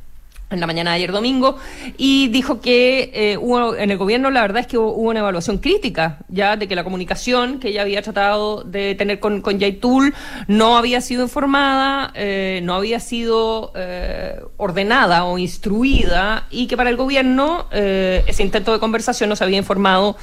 en 0.50 0.60
la 0.60 0.66
mañana 0.66 0.90
de 0.90 0.96
ayer 0.96 1.12
domingo 1.12 1.56
y 1.96 2.28
dijo 2.28 2.60
que 2.60 3.10
eh, 3.14 3.36
hubo 3.38 3.76
en 3.76 3.90
el 3.90 3.98
gobierno 3.98 4.30
la 4.30 4.42
verdad 4.42 4.60
es 4.60 4.66
que 4.66 4.78
hubo, 4.78 4.92
hubo, 4.92 5.10
una 5.10 5.20
evaluación 5.20 5.58
crítica 5.58 6.18
ya 6.28 6.56
de 6.56 6.66
que 6.66 6.74
la 6.74 6.84
comunicación 6.84 7.60
que 7.60 7.68
ella 7.68 7.82
había 7.82 8.02
tratado 8.02 8.64
de 8.64 8.94
tener 8.96 9.20
con, 9.20 9.42
con 9.42 9.58
Yaitul 9.58 10.12
no 10.48 10.76
había 10.76 11.00
sido 11.00 11.22
informada, 11.22 12.10
eh, 12.14 12.60
no 12.64 12.74
había 12.74 12.98
sido 13.00 13.72
eh, 13.76 14.40
ordenada 14.56 15.24
o 15.24 15.38
instruida 15.38 16.46
y 16.50 16.66
que 16.66 16.76
para 16.76 16.90
el 16.90 16.96
gobierno 16.96 17.66
ese 17.70 18.42
intento 18.42 18.72
de 18.72 18.78
conversación 18.78 19.30
no 19.30 19.36
se 19.36 19.44
había 19.44 19.58
informado 19.58 20.16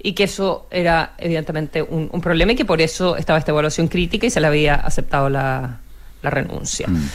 y 0.00 0.12
que 0.12 0.24
eso 0.24 0.66
era 0.70 1.12
evidentemente 1.18 1.82
un, 1.82 2.08
un, 2.12 2.20
problema 2.20 2.52
y 2.52 2.56
que 2.56 2.64
por 2.64 2.80
eso 2.80 3.16
estaba 3.16 3.38
esta 3.38 3.50
evaluación 3.50 3.88
crítica 3.88 4.26
y 4.26 4.30
se 4.30 4.40
le 4.40 4.46
había 4.46 4.74
aceptado 4.76 5.28
la, 5.28 5.80
la 6.22 6.30
renuncia. 6.30 6.86
Mm. 6.88 7.08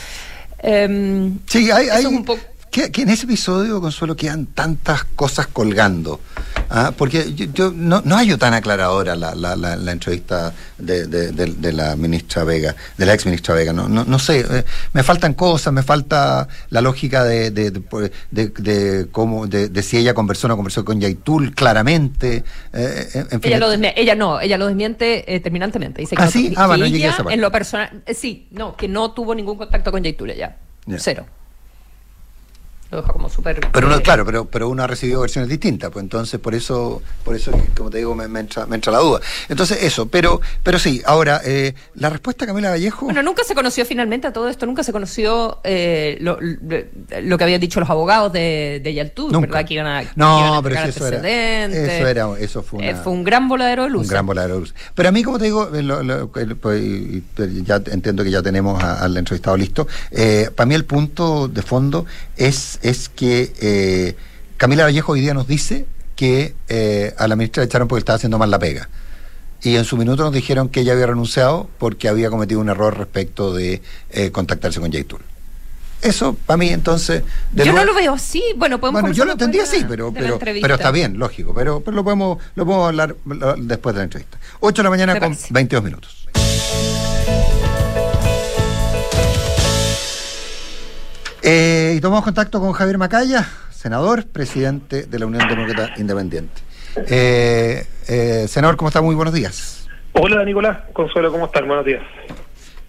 Eh, 0.66 1.30
sí, 1.46 1.70
hay, 1.70 1.88
hay 1.88 2.06
un 2.06 2.24
poco 2.24 2.40
que, 2.74 2.90
que, 2.90 3.02
en 3.02 3.10
ese 3.10 3.24
episodio, 3.26 3.80
Consuelo, 3.80 4.16
quedan 4.16 4.46
tantas 4.46 5.04
cosas 5.04 5.46
colgando. 5.46 6.18
¿ah? 6.70 6.92
Porque 6.98 7.32
yo, 7.32 7.46
yo 7.54 7.72
no, 7.72 8.02
no 8.04 8.16
hallo 8.16 8.36
tan 8.36 8.52
aclaradora 8.52 9.14
la, 9.14 9.32
la, 9.36 9.54
la, 9.54 9.76
la 9.76 9.92
entrevista 9.92 10.52
de, 10.76 11.06
de, 11.06 11.30
de, 11.30 11.46
de, 11.52 11.72
la 11.72 11.94
ministra 11.94 12.42
Vega, 12.42 12.74
de 12.98 13.06
la 13.06 13.14
ex 13.14 13.26
ministra 13.26 13.54
Vega. 13.54 13.72
No, 13.72 13.88
no, 13.88 14.04
no 14.04 14.18
sé, 14.18 14.40
eh, 14.40 14.64
me 14.92 15.04
faltan 15.04 15.34
cosas, 15.34 15.72
me 15.72 15.84
falta 15.84 16.48
la 16.70 16.80
lógica 16.80 17.22
de, 17.22 17.52
de, 17.52 19.08
cómo, 19.12 19.46
de, 19.46 19.82
si 19.84 19.98
ella 19.98 20.12
conversó 20.12 20.48
o 20.48 20.48
no 20.48 20.56
conversó 20.56 20.84
con 20.84 21.00
Yaitul 21.00 21.54
claramente. 21.54 22.42
Eh, 22.72 23.08
en 23.30 23.40
fin, 23.40 23.52
ella, 23.52 23.58
lo 23.60 23.70
desmiente, 23.70 24.00
ella 24.00 24.16
no, 24.16 24.40
ella 24.40 24.58
lo 24.58 24.66
desmiente 24.66 25.32
eh, 25.32 25.38
terminantemente. 25.38 26.00
Dice 26.00 26.16
que 26.16 26.22
¿Ah, 26.22 26.24
no, 26.24 26.30
sí? 26.32 26.50
Que, 26.50 26.54
ah, 26.56 26.66
bueno, 26.66 26.86
ella, 26.86 27.16
en 27.30 27.40
lo 27.40 27.52
personal, 27.52 28.02
sí, 28.12 28.48
no, 28.50 28.74
que 28.74 28.88
no 28.88 29.12
tuvo 29.12 29.32
ningún 29.32 29.58
contacto 29.58 29.92
con 29.92 30.02
Yaitul 30.02 30.30
ella. 30.30 30.56
Yeah. 30.86 30.98
Cero 30.98 31.24
lo 32.94 33.02
deja 33.02 33.12
como 33.12 33.28
súper 33.28 33.60
pero 33.72 33.86
uno, 33.86 34.00
claro 34.00 34.24
pero 34.24 34.44
pero 34.46 34.68
uno 34.68 34.82
ha 34.82 34.86
recibido 34.86 35.20
versiones 35.20 35.48
distintas 35.48 35.90
pues 35.90 36.02
entonces 36.02 36.40
por 36.40 36.54
eso 36.54 37.02
por 37.24 37.34
eso 37.34 37.50
como 37.76 37.90
te 37.90 37.98
digo 37.98 38.14
me, 38.14 38.28
me, 38.28 38.40
entra, 38.40 38.66
me 38.66 38.76
entra 38.76 38.92
la 38.92 38.98
duda. 38.98 39.20
Entonces 39.48 39.82
eso 39.82 40.06
pero 40.06 40.40
pero 40.62 40.78
sí 40.78 41.02
ahora 41.04 41.40
eh, 41.44 41.74
la 41.94 42.10
respuesta 42.10 42.46
Camila 42.46 42.70
Vallejo. 42.70 43.06
Bueno 43.06 43.22
nunca 43.22 43.44
se 43.44 43.54
conoció 43.54 43.84
finalmente 43.84 44.26
a 44.26 44.32
todo 44.32 44.48
esto 44.48 44.66
nunca 44.66 44.82
se 44.82 44.92
conoció 44.92 45.60
eh, 45.64 46.18
lo, 46.20 46.38
lo, 46.40 47.38
que 47.38 47.44
habían 47.44 47.60
dicho 47.60 47.80
los 47.80 47.90
abogados 47.90 48.32
de, 48.32 48.80
de 48.82 48.94
Yaltú 48.94 49.28
verdad 49.40 49.64
que 49.66 49.74
iban 49.74 49.86
a 49.86 50.02
no 50.16 50.38
iban 50.38 50.54
a 50.54 50.62
pero 50.62 50.78
eso 50.80 51.06
era, 51.06 51.64
eso 51.66 52.08
era 52.08 52.28
eso 52.38 52.62
fue 52.62 52.78
una, 52.80 52.90
eh, 52.90 52.94
fue 52.94 53.12
un 53.12 53.24
gran 53.24 53.48
voladero 53.48 53.84
de 53.84 53.90
luz 53.90 54.02
un 54.02 54.08
gran 54.08 54.26
voladero 54.26 54.54
de 54.54 54.60
luz 54.60 54.74
pero 54.94 55.08
a 55.08 55.12
mí 55.12 55.22
como 55.22 55.38
te 55.38 55.44
digo 55.46 55.68
lo, 55.82 56.02
lo, 56.02 56.28
pues, 56.28 56.82
ya 57.64 57.76
entiendo 57.76 58.24
que 58.24 58.30
ya 58.30 58.42
tenemos 58.42 58.82
al 58.82 59.16
entrevistado 59.16 59.56
listo. 59.56 59.86
Eh, 60.10 60.50
para 60.54 60.66
mí 60.66 60.74
el 60.74 60.84
punto 60.84 61.48
de 61.48 61.62
fondo 61.62 62.06
es 62.36 62.78
es 62.84 63.08
que 63.08 63.52
eh, 63.60 64.14
Camila 64.58 64.84
Vallejo 64.84 65.12
hoy 65.12 65.20
día 65.22 65.34
nos 65.34 65.48
dice 65.48 65.86
que 66.14 66.54
eh, 66.68 67.14
a 67.18 67.26
la 67.26 67.34
ministra 67.34 67.62
le 67.62 67.66
echaron 67.66 67.88
porque 67.88 68.00
estaba 68.00 68.16
haciendo 68.16 68.38
mal 68.38 68.50
la 68.50 68.58
pega. 68.58 68.88
Y 69.62 69.76
en 69.76 69.84
su 69.84 69.96
minuto 69.96 70.22
nos 70.22 70.32
dijeron 70.32 70.68
que 70.68 70.80
ella 70.80 70.92
había 70.92 71.06
renunciado 71.06 71.68
porque 71.78 72.08
había 72.08 72.28
cometido 72.28 72.60
un 72.60 72.68
error 72.68 72.96
respecto 72.96 73.54
de 73.54 73.80
eh, 74.10 74.30
contactarse 74.30 74.78
con 74.78 74.92
Jaytul. 74.92 75.22
Eso, 76.02 76.34
para 76.34 76.58
mí, 76.58 76.68
entonces. 76.68 77.22
yo 77.54 77.72
no 77.72 77.82
lo 77.82 77.94
veo 77.94 78.12
así. 78.12 78.44
Bueno, 78.58 78.78
podemos 78.78 79.00
Bueno, 79.00 79.16
yo 79.16 79.24
lo 79.24 79.32
entendí 79.32 79.60
así, 79.60 79.86
pero, 79.88 80.12
pero, 80.12 80.38
pero 80.38 80.74
está 80.74 80.90
bien, 80.90 81.18
lógico. 81.18 81.54
Pero, 81.54 81.80
pero 81.80 81.96
lo, 81.96 82.04
podemos, 82.04 82.36
lo 82.54 82.66
podemos 82.66 82.88
hablar 82.88 83.16
después 83.56 83.94
de 83.94 84.00
la 84.00 84.04
entrevista. 84.04 84.38
8 84.60 84.76
de 84.76 84.84
la 84.84 84.90
mañana 84.90 85.18
con 85.18 85.34
22 85.48 85.82
minutos. 85.82 86.23
Eh, 91.46 91.96
y 91.98 92.00
tomamos 92.00 92.24
contacto 92.24 92.58
con 92.58 92.72
Javier 92.72 92.96
Macaya, 92.96 93.46
senador, 93.70 94.26
presidente 94.26 95.04
de 95.04 95.18
la 95.18 95.26
Unión 95.26 95.46
Demócrata 95.46 95.92
Independiente. 95.98 96.62
Eh, 97.06 97.84
eh, 98.08 98.46
senador, 98.48 98.78
¿cómo 98.78 98.88
está? 98.88 99.02
Muy 99.02 99.14
buenos 99.14 99.34
días. 99.34 99.86
Hola, 100.14 100.42
Nicolás. 100.42 100.78
Consuelo, 100.94 101.30
¿cómo 101.30 101.44
están? 101.44 101.66
Buenos 101.68 101.84
días. 101.84 102.02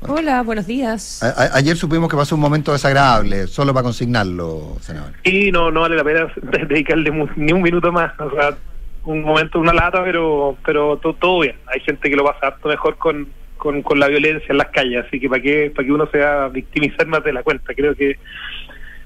Hola, 0.08 0.42
buenos 0.44 0.68
días. 0.68 1.22
A, 1.22 1.32
a, 1.32 1.58
ayer 1.58 1.76
supimos 1.76 2.10
que 2.10 2.16
pasó 2.16 2.36
un 2.36 2.42
momento 2.42 2.72
desagradable, 2.72 3.48
solo 3.48 3.74
para 3.74 3.84
consignarlo, 3.84 4.78
senador. 4.80 5.12
Y 5.26 5.52
no, 5.52 5.70
no 5.70 5.82
vale 5.82 5.98
la 5.98 6.06
pena 6.06 6.32
dedicarle 6.70 7.12
ni 7.36 7.52
un 7.52 7.62
minuto 7.62 7.92
más. 7.92 8.18
O 8.22 8.32
sea, 8.32 8.56
un 9.04 9.22
momento, 9.22 9.60
una 9.60 9.74
lata, 9.74 10.02
pero 10.02 10.56
pero 10.64 10.96
todo, 11.00 11.14
todo 11.16 11.40
bien. 11.42 11.58
Hay 11.68 11.82
gente 11.82 12.10
que 12.10 12.16
lo 12.16 12.24
pasa 12.24 12.48
harto 12.48 12.70
mejor 12.70 12.98
con, 12.98 13.28
con, 13.66 13.82
con, 13.82 14.00
la 14.00 14.08
violencia 14.08 14.46
en 14.48 14.60
las 14.60 14.68
calles, 14.68 15.04
así 15.08 15.20
que 15.20 15.28
para 15.28 15.42
qué, 15.42 15.72
para 15.76 15.84
que 15.88 15.92
uno 15.92 16.08
se 16.12 16.20
va 16.20 16.46
a 16.46 16.50
victimizar 16.50 17.08
más 17.08 17.24
de 17.24 17.34
la 17.34 17.42
cuenta. 17.42 17.74
Creo 17.74 17.96
que 17.96 18.20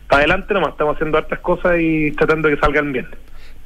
para 0.10 0.24
adelante 0.24 0.54
nomás, 0.54 0.72
estamos 0.72 0.96
haciendo 0.96 1.18
hartas 1.18 1.40
cosas 1.40 1.78
y 1.80 2.12
tratando 2.12 2.50
de 2.50 2.56
que 2.56 2.60
salgan 2.60 2.92
bien. 2.92 3.08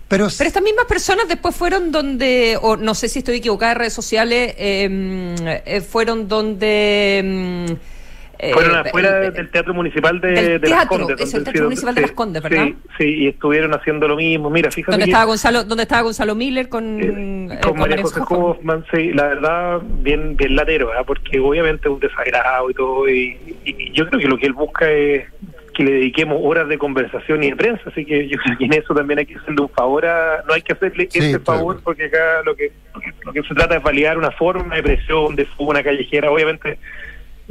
Pero, 0.07 0.27
Pero 0.37 0.47
estas 0.47 0.61
mismas 0.61 0.85
personas 0.85 1.27
después 1.27 1.55
fueron 1.55 1.91
donde, 1.91 2.59
o 2.61 2.77
no 2.77 2.93
sé 2.93 3.09
si 3.09 3.19
estoy 3.19 3.37
equivocada 3.37 3.71
en 3.71 3.79
redes 3.79 3.93
sociales, 3.93 4.53
eh, 4.59 5.61
eh, 5.65 5.81
fueron 5.81 6.27
donde... 6.27 7.67
Eh, 7.71 7.77
fueron 8.51 8.75
afuera 8.75 9.19
del 9.31 9.49
Teatro 9.49 9.73
Municipal 9.73 10.19
de, 10.19 10.27
del 10.31 10.45
de 10.45 10.59
teatro, 10.59 10.97
Las 10.97 11.07
Condes. 11.07 11.21
Es 11.21 11.33
el 11.33 11.43
Teatro 11.43 11.63
Municipal 11.63 11.95
de 11.95 12.01
Las 12.01 12.11
Condes, 12.11 12.43
¿verdad? 12.43 12.65
Sí, 12.65 12.75
sí, 12.97 13.13
y 13.19 13.27
estuvieron 13.27 13.73
haciendo 13.73 14.07
lo 14.07 14.15
mismo. 14.15 14.49
Mira, 14.49 14.71
fíjate. 14.71 14.91
¿Dónde, 14.91 15.05
estaba, 15.05 15.25
Gonzalo, 15.25 15.63
¿dónde 15.63 15.83
estaba 15.83 16.01
Gonzalo 16.01 16.35
Miller 16.35 16.69
con, 16.69 17.01
eh, 17.01 17.59
con, 17.61 17.71
con 17.71 17.79
María 17.79 18.01
José 18.01 18.21
Hoffman? 18.27 18.85
Sí, 18.93 19.13
la 19.13 19.27
verdad, 19.27 19.81
bien, 20.01 20.35
bien 20.35 20.55
latero, 20.55 20.87
¿verdad? 20.87 21.05
porque 21.05 21.39
obviamente 21.39 21.87
es 21.87 21.93
un 21.93 21.99
desagrado 21.99 22.69
y 22.69 22.73
todo. 22.73 23.09
Y, 23.09 23.37
y, 23.65 23.91
yo 23.91 24.07
creo 24.07 24.19
que 24.19 24.27
lo 24.27 24.37
que 24.37 24.47
él 24.47 24.53
busca 24.53 24.89
es 24.89 25.25
que 25.73 25.83
le 25.83 25.91
dediquemos 25.91 26.39
horas 26.41 26.67
de 26.67 26.77
conversación 26.77 27.43
y 27.43 27.49
de 27.49 27.55
prensa, 27.55 27.81
así 27.87 28.05
que 28.05 28.27
yo 28.27 28.37
creo 28.37 28.57
que 28.57 28.65
en 28.65 28.73
eso 28.73 28.93
también 28.93 29.19
hay 29.19 29.25
que 29.25 29.35
hacerle 29.35 29.61
un 29.61 29.69
favor 29.69 30.05
a, 30.05 30.43
no 30.47 30.53
hay 30.53 30.61
que 30.61 30.73
hacerle 30.73 31.07
sí, 31.09 31.19
ese 31.19 31.39
favor 31.39 31.81
porque 31.83 32.05
acá 32.05 32.43
lo 32.45 32.55
que 32.55 32.71
lo 33.25 33.33
que 33.33 33.41
se 33.41 33.55
trata 33.55 33.77
es 33.77 33.83
validar 33.83 34.17
una 34.17 34.31
forma 34.31 34.75
de 34.75 34.83
presión 34.83 35.35
de 35.35 35.45
fuga, 35.45 35.71
una 35.71 35.83
callejera, 35.83 36.29
obviamente 36.29 36.77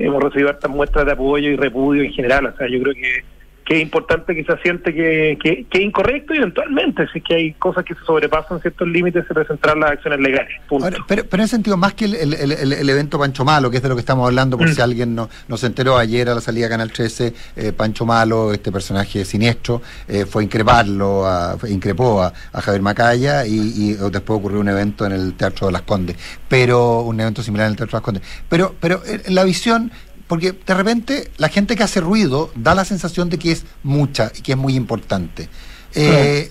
hemos 0.03 0.23
recibido 0.23 0.51
hartas 0.51 0.71
muestras 0.71 1.07
de 1.07 1.13
apoyo 1.13 1.51
y 1.51 1.57
repudio 1.57 2.03
en 2.03 2.13
general, 2.13 2.47
o 2.47 2.57
sea, 2.57 2.69
yo 2.69 2.83
creo 2.83 2.95
que 2.95 3.25
que 3.65 3.77
es 3.77 3.83
importante 3.83 4.35
que 4.35 4.45
se 4.45 4.57
siente 4.59 4.93
que, 4.93 5.39
que, 5.43 5.67
que, 5.71 5.79
es 5.79 5.85
incorrecto 5.85 6.35
y 6.35 6.39
eventualmente, 6.39 7.07
si 7.13 7.19
es 7.19 7.25
que 7.25 7.35
hay 7.35 7.53
cosas 7.55 7.85
que 7.85 7.95
se 7.95 8.05
sobrepasan 8.05 8.61
ciertos 8.61 8.89
límites, 8.89 9.27
se 9.27 9.35
presentarán 9.35 9.81
las 9.81 9.93
acciones 9.93 10.21
legales. 10.21 10.53
Ahora, 10.71 10.99
pero, 11.07 11.25
pero 11.25 11.43
en 11.43 11.45
ese 11.45 11.57
sentido, 11.57 11.77
más 11.77 11.95
que 11.95 12.07
el, 12.07 12.15
el, 12.15 12.35
el, 12.35 12.73
el, 12.73 12.91
evento 12.91 13.19
Pancho 13.19 13.45
Malo, 13.45 13.71
que 13.71 13.77
es 13.77 13.83
de 13.83 13.89
lo 13.89 13.95
que 13.95 14.01
estamos 14.01 14.27
hablando, 14.27 14.59
por 14.59 14.69
mm. 14.69 14.73
si 14.73 14.81
alguien 14.81 15.15
no, 15.15 15.29
no 15.49 15.57
se 15.57 15.67
enteró 15.67 15.97
ayer 15.97 16.29
a 16.29 16.35
la 16.35 16.41
salida 16.41 16.67
de 16.67 16.71
Canal 16.71 16.93
13, 16.93 17.35
eh, 17.57 17.73
Pancho 17.73 18.05
Malo, 18.05 18.53
este 18.53 18.73
personaje 18.73 19.25
siniestro, 19.25 19.83
eh, 20.09 20.27
fue 20.27 20.43
a 20.43 20.45
increparlo, 20.45 21.27
a, 21.27 21.57
increpó 21.69 22.23
a, 22.23 22.33
a 22.53 22.61
Javier 22.61 22.83
Macaya 22.83 23.47
y, 23.47 23.55
y, 23.55 23.93
después 24.11 24.39
ocurrió 24.39 24.61
un 24.61 24.69
evento 24.69 25.07
en 25.07 25.13
el 25.13 25.35
Teatro 25.35 25.69
de 25.69 25.73
las 25.73 25.83
Condes, 25.83 26.17
pero 26.49 27.03
un 27.03 27.21
evento 27.21 27.43
similar 27.43 27.67
en 27.67 27.73
el 27.73 27.77
Teatro 27.77 27.93
de 27.93 28.01
las 28.01 28.05
Condes. 28.05 28.23
Pero, 28.49 28.75
pero 28.81 29.03
eh, 29.07 29.23
la 29.29 29.45
visión 29.45 29.93
porque 30.33 30.53
de 30.53 30.73
repente 30.73 31.29
la 31.37 31.51
gente 31.51 31.77
que 31.77 31.83
hace 31.83 32.01
ruido 32.01 32.51
da 32.55 32.75
la 32.75 32.87
sensación 32.87 33.29
de 33.29 33.39
que 33.39 33.53
es 33.53 33.67
mucha 33.83 34.33
y 34.35 34.41
que 34.41 34.53
es 34.53 34.57
muy 34.57 34.77
importante. 34.77 35.51
Eh. 35.95 36.51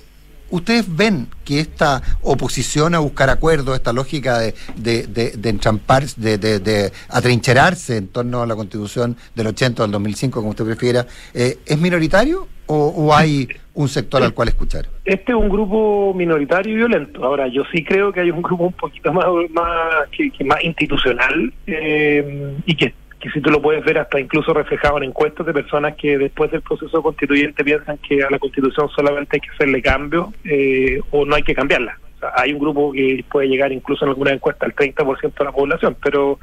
¿Ustedes 0.52 0.86
ven 0.96 1.30
que 1.44 1.60
esta 1.60 2.04
oposición 2.22 2.94
a 2.94 3.00
buscar 3.00 3.32
acuerdos, 3.32 3.76
esta 3.76 3.92
lógica 3.92 4.38
de, 4.38 4.54
de, 4.76 5.08
de, 5.08 5.32
de 5.32 5.50
entrampar, 5.50 6.06
de, 6.06 6.38
de, 6.38 6.60
de, 6.60 6.92
atrincherarse 7.10 7.98
en 7.98 8.10
torno 8.10 8.44
a 8.44 8.46
la 8.46 8.56
constitución 8.56 9.18
del 9.34 9.48
80 9.48 9.82
o 9.82 9.86
del 9.88 9.94
2005, 9.94 10.40
como 10.40 10.52
usted 10.52 10.66
prefiera, 10.66 11.08
eh, 11.34 11.58
es 11.66 11.80
minoritario 11.80 12.48
o, 12.68 12.76
o, 12.76 13.16
hay 13.16 13.48
un 13.74 13.88
sector 13.88 14.22
al 14.22 14.36
cual 14.36 14.50
escuchar? 14.50 14.86
Este 15.06 15.32
es 15.32 15.38
un 15.38 15.50
grupo 15.50 16.14
minoritario 16.14 16.74
y 16.74 16.76
violento. 16.76 17.26
Ahora, 17.26 17.48
yo 17.48 17.64
sí 17.74 17.84
creo 17.84 18.14
que 18.14 18.20
hay 18.20 18.30
un 18.30 18.44
grupo 18.44 18.66
un 18.66 18.74
poquito 18.74 19.12
más, 19.12 19.26
más, 19.50 20.08
que, 20.12 20.30
que 20.30 20.44
más 20.44 20.64
institucional 20.64 21.52
eh, 21.66 22.56
y 22.66 22.76
que 22.76 22.94
que 23.22 23.30
si 23.30 23.40
tú 23.40 23.52
lo 23.52 23.62
puedes 23.62 23.86
ver 23.86 24.00
hasta 24.00 24.20
incluso 24.20 24.54
reflejado 24.54 24.98
en 24.98 25.04
encuestas 25.04 25.46
de 25.46 25.54
personas 25.54 25.96
que 25.96 26.18
después 26.18 26.52
del 26.52 26.62
proceso 26.62 27.02
constituyente 27.02 27.64
piensan 27.64 27.98
que 28.00 28.24
a 28.24 28.30
la 28.30 28.40
constitución 28.40 28.90
solamente 28.90 29.38
hay 29.38 29.42
que 29.42 29.52
hacerle 29.52 29.82
cambio 29.82 30.34
eh, 30.44 31.00
o 31.12 31.26
no 31.26 31.36
hay 31.36 31.44
que 31.44 31.54
cambiarla. 31.54 31.98
Hay 32.36 32.54
un 32.54 32.60
grupo 32.60 32.92
que 32.92 33.24
puede 33.32 33.48
llegar 33.48 33.72
incluso 33.72 34.06
en 34.06 34.10
alguna 34.10 34.32
encuesta 34.32 34.66
al 34.66 34.76
30% 34.76 35.34
de 35.38 35.46
la 35.46 35.52
población, 35.52 35.96
pero 36.04 36.40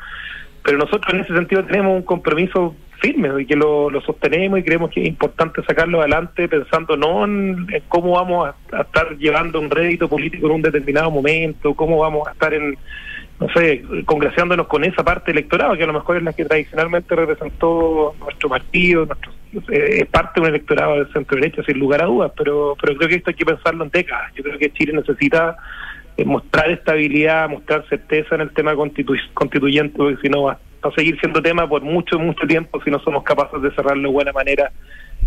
pero 0.64 0.76
nosotros 0.76 1.14
en 1.14 1.20
ese 1.20 1.34
sentido 1.34 1.64
tenemos 1.64 1.96
un 1.96 2.02
compromiso 2.02 2.74
firme 3.00 3.30
y 3.40 3.46
que 3.46 3.56
lo, 3.56 3.88
sostenemos 4.04 4.58
y 4.58 4.62
creemos 4.62 4.90
que 4.90 5.00
es 5.00 5.08
importante 5.08 5.62
sacarlo 5.62 6.00
adelante 6.00 6.48
pensando 6.48 6.96
no 6.96 7.24
en, 7.24 7.66
cómo 7.88 8.12
vamos 8.12 8.50
a, 8.72 8.82
estar 8.82 9.16
llevando 9.16 9.60
un 9.60 9.70
rédito 9.70 10.08
político 10.08 10.46
en 10.46 10.52
un 10.52 10.62
determinado 10.62 11.10
momento, 11.10 11.74
cómo 11.74 11.98
vamos 11.98 12.28
a 12.28 12.32
estar 12.32 12.52
en, 12.52 12.76
no 13.40 13.48
sé, 13.50 13.84
congraciándonos 14.04 14.66
con 14.66 14.82
esa 14.84 15.04
parte 15.04 15.30
electorado 15.30 15.76
que 15.76 15.84
a 15.84 15.86
lo 15.86 15.92
mejor 15.92 16.16
es 16.16 16.22
la 16.24 16.32
que 16.32 16.44
tradicionalmente 16.44 17.14
representó 17.14 18.14
nuestro 18.18 18.48
partido, 18.48 19.06
nuestro, 19.06 19.32
eh, 19.72 20.00
es 20.00 20.06
parte 20.06 20.40
de 20.40 20.48
un 20.48 20.54
electorado 20.54 20.96
del 20.96 21.12
centro 21.12 21.36
derecha 21.36 21.62
sin 21.62 21.78
lugar 21.78 22.02
a 22.02 22.06
dudas, 22.06 22.32
pero, 22.36 22.76
pero 22.80 22.96
creo 22.96 23.08
que 23.08 23.14
esto 23.16 23.30
hay 23.30 23.36
que 23.36 23.46
pensarlo 23.46 23.84
en 23.84 23.90
décadas. 23.90 24.32
Yo 24.34 24.42
creo 24.42 24.58
que 24.58 24.72
Chile 24.72 24.92
necesita 24.92 25.56
eh, 26.16 26.24
mostrar 26.24 26.68
estabilidad, 26.70 27.48
mostrar 27.48 27.86
certeza 27.88 28.34
en 28.34 28.40
el 28.40 28.50
tema 28.50 28.74
constituyente, 28.74 29.96
porque 29.96 30.20
si 30.20 30.28
no 30.28 30.42
va 30.42 30.58
a 30.82 30.90
seguir 30.92 31.18
siendo 31.20 31.42
tema 31.42 31.68
por 31.68 31.82
mucho, 31.82 32.18
mucho 32.18 32.46
tiempo 32.46 32.80
si 32.82 32.90
no 32.90 32.98
somos 33.00 33.24
capaces 33.24 33.60
de 33.62 33.70
cerrarlo 33.72 34.08
de 34.08 34.14
buena 34.14 34.32
manera 34.32 34.72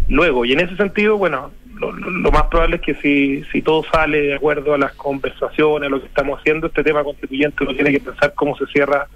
luego. 0.07 0.45
Y 0.45 0.53
en 0.53 0.61
ese 0.61 0.75
sentido, 0.75 1.17
bueno, 1.17 1.51
lo, 1.75 2.31
más 2.31 2.43
probable 2.43 2.77
es 2.77 2.81
que 2.81 2.95
si, 2.95 3.43
si 3.51 3.61
todo 3.61 3.83
sale 3.91 4.21
de 4.21 4.35
acuerdo 4.35 4.73
a 4.73 4.77
las 4.77 4.93
conversaciones, 4.93 5.87
a 5.87 5.89
lo 5.89 5.99
que 5.99 6.07
estamos 6.07 6.39
haciendo, 6.39 6.67
este 6.67 6.83
tema 6.83 7.03
constituyente 7.03 7.63
uno 7.63 7.73
tiene 7.73 7.91
que 7.91 7.99
pensar 7.99 8.33
cómo 8.35 8.55
se 8.57 8.65
cierra 8.67 9.07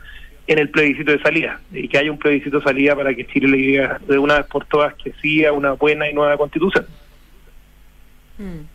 en 0.47 0.59
el 0.59 0.69
plebiscito 0.69 1.11
de 1.11 1.21
salida 1.21 1.59
y 1.71 1.87
que 1.87 1.97
haya 1.97 2.11
un 2.11 2.19
plebiscito 2.19 2.59
de 2.59 2.63
salida 2.63 2.95
para 2.95 3.13
que 3.13 3.25
Chile 3.25 3.47
le 3.47 3.57
diga 3.57 3.99
de 4.07 4.17
una 4.17 4.37
vez 4.37 4.45
por 4.45 4.65
todas 4.65 4.93
que 4.95 5.11
sí 5.21 5.43
a 5.43 5.51
una 5.51 5.73
buena 5.73 6.09
y 6.09 6.13
nueva 6.13 6.37
constitución. 6.37 6.85
Mm. 8.37 8.74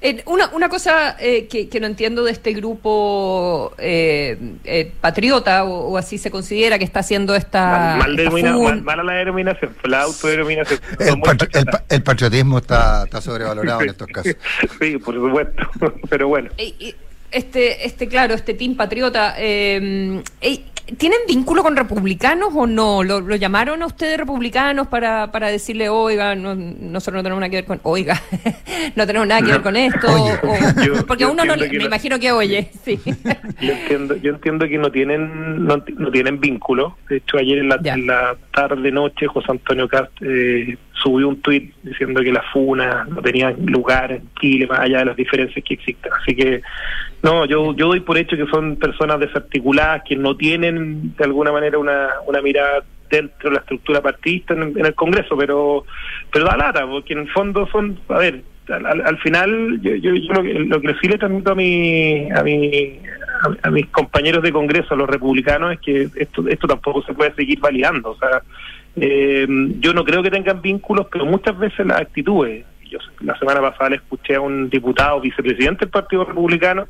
Eh, 0.00 0.22
una, 0.26 0.48
una 0.50 0.68
cosa 0.68 1.16
eh, 1.18 1.48
que, 1.48 1.80
no 1.80 1.86
entiendo 1.86 2.24
de 2.24 2.32
este 2.32 2.52
grupo 2.52 3.74
eh, 3.78 4.92
patriota, 5.00 5.64
o, 5.64 5.96
así 5.96 6.18
se 6.18 6.30
considera, 6.30 6.78
que 6.78 6.84
está 6.84 7.00
haciendo 7.00 7.34
esta. 7.34 7.96
Mal, 7.98 8.16
mal 8.16 8.82
mala 8.82 9.02
la 9.02 9.12
denominación, 9.14 9.74
la 9.84 10.02
autodenominación. 10.02 10.80
El, 10.98 12.02
patriotismo 12.02 12.58
está, 12.58 13.04
está 13.04 13.20
sobrevalorado 13.20 13.82
en 13.82 13.90
estos 13.90 14.08
casos. 14.08 14.36
sí, 14.80 14.98
por 14.98 15.14
supuesto, 15.14 15.62
pero 16.08 16.28
bueno. 16.28 16.50
Este, 17.36 17.84
este, 17.84 18.08
claro, 18.08 18.32
este 18.32 18.54
team 18.54 18.76
patriota. 18.76 19.34
Eh, 19.36 20.22
¿Tienen 20.96 21.18
vínculo 21.28 21.62
con 21.62 21.76
republicanos 21.76 22.50
o 22.54 22.66
no? 22.66 23.02
¿Lo, 23.02 23.20
llamaron 23.36 23.82
a 23.82 23.86
ustedes 23.86 24.16
republicanos 24.16 24.86
para, 24.86 25.30
para 25.32 25.48
decirle, 25.48 25.90
oiga, 25.90 26.34
nosotros 26.34 27.16
no 27.16 27.22
tenemos 27.22 27.40
nada 27.40 27.50
que 27.50 27.56
ver 27.56 27.64
con, 27.66 27.80
oiga, 27.82 28.18
no 28.96 29.06
tenemos 29.06 29.28
nada 29.28 29.42
que 29.42 29.50
ver 29.52 29.62
con 29.62 29.76
esto? 29.76 30.06
porque 31.06 31.26
uno 31.26 31.44
no, 31.44 31.56
me 31.56 31.84
imagino 31.84 32.18
que 32.18 32.32
oye, 32.32 32.70
sí. 32.84 32.98
Yo 33.60 33.72
entiendo, 33.72 34.16
yo 34.16 34.32
entiendo 34.32 34.66
que 34.66 34.78
no 34.78 34.90
tienen 34.90 35.66
no, 35.66 35.82
tienen 36.12 36.40
vínculo. 36.40 36.96
De 37.10 37.16
hecho, 37.18 37.36
ayer 37.36 37.58
en 37.58 37.68
la, 37.68 37.80
la 37.82 38.36
tarde-noche 38.54 39.26
José 39.26 39.50
Antonio 39.50 39.88
Cast 39.88 40.12
eh, 40.22 40.78
subió 41.02 41.28
un 41.28 41.40
tuit 41.40 41.74
diciendo 41.82 42.22
que 42.22 42.32
la 42.32 42.42
FUNA 42.52 43.06
no 43.08 43.22
tenía 43.22 43.50
lugar 43.50 44.12
en 44.12 44.22
Chile 44.40 44.66
más 44.66 44.80
allá 44.80 45.00
de 45.00 45.04
las 45.06 45.16
diferencias 45.16 45.64
que 45.64 45.74
existen. 45.74 46.12
Así 46.12 46.34
que, 46.34 46.62
no, 47.22 47.44
yo, 47.44 47.74
yo 47.74 47.88
doy 47.88 48.00
por 48.00 48.18
hecho 48.18 48.36
que 48.36 48.46
son 48.46 48.76
personas 48.76 49.20
desarticuladas 49.20 50.02
que 50.06 50.16
no 50.16 50.36
tienen 50.36 51.14
de 51.16 51.24
alguna 51.24 51.52
manera 51.52 51.78
una, 51.78 52.08
una 52.26 52.40
mirada 52.40 52.84
dentro 53.10 53.50
de 53.50 53.54
la 53.54 53.60
estructura 53.60 54.00
partidista 54.00 54.54
en, 54.54 54.84
el 54.84 54.94
Congreso, 54.94 55.36
pero 55.36 55.84
pero 56.32 56.44
da 56.44 56.56
lata, 56.56 56.86
porque 56.86 57.12
en 57.12 57.20
el 57.20 57.30
fondo 57.30 57.68
son, 57.70 57.98
a 58.08 58.18
ver, 58.18 58.42
al, 58.68 59.18
final 59.18 59.80
yo, 59.80 59.94
yo, 59.94 60.10
lo, 60.34 60.42
que, 60.42 60.54
lo 60.54 60.80
que 60.80 60.94
sí 61.00 61.08
le 61.08 61.18
transmito 61.18 61.52
a 61.52 61.54
mi, 61.54 62.28
a 62.32 62.42
mi 62.42 62.98
a, 63.62 63.70
mis 63.70 63.86
compañeros 63.86 64.42
de 64.42 64.52
Congreso, 64.52 64.94
a 64.94 64.96
los 64.96 65.08
republicanos, 65.08 65.72
es 65.72 65.80
que 65.80 66.08
esto, 66.16 66.46
esto 66.48 66.66
tampoco 66.66 67.02
se 67.02 67.14
puede 67.14 67.34
seguir 67.34 67.60
validando. 67.60 68.10
O 68.10 68.18
sea, 68.18 68.42
eh, 68.96 69.46
yo 69.78 69.92
no 69.92 70.04
creo 70.04 70.22
que 70.22 70.30
tengan 70.30 70.62
vínculos, 70.62 71.06
pero 71.10 71.26
muchas 71.26 71.56
veces 71.58 71.86
las 71.86 72.00
actitudes. 72.00 72.64
Yo 72.90 72.98
la 73.20 73.38
semana 73.38 73.60
pasada 73.60 73.90
le 73.90 73.96
escuché 73.96 74.36
a 74.36 74.40
un 74.40 74.70
diputado 74.70 75.20
vicepresidente 75.20 75.84
del 75.84 75.90
Partido 75.90 76.24
Republicano 76.24 76.86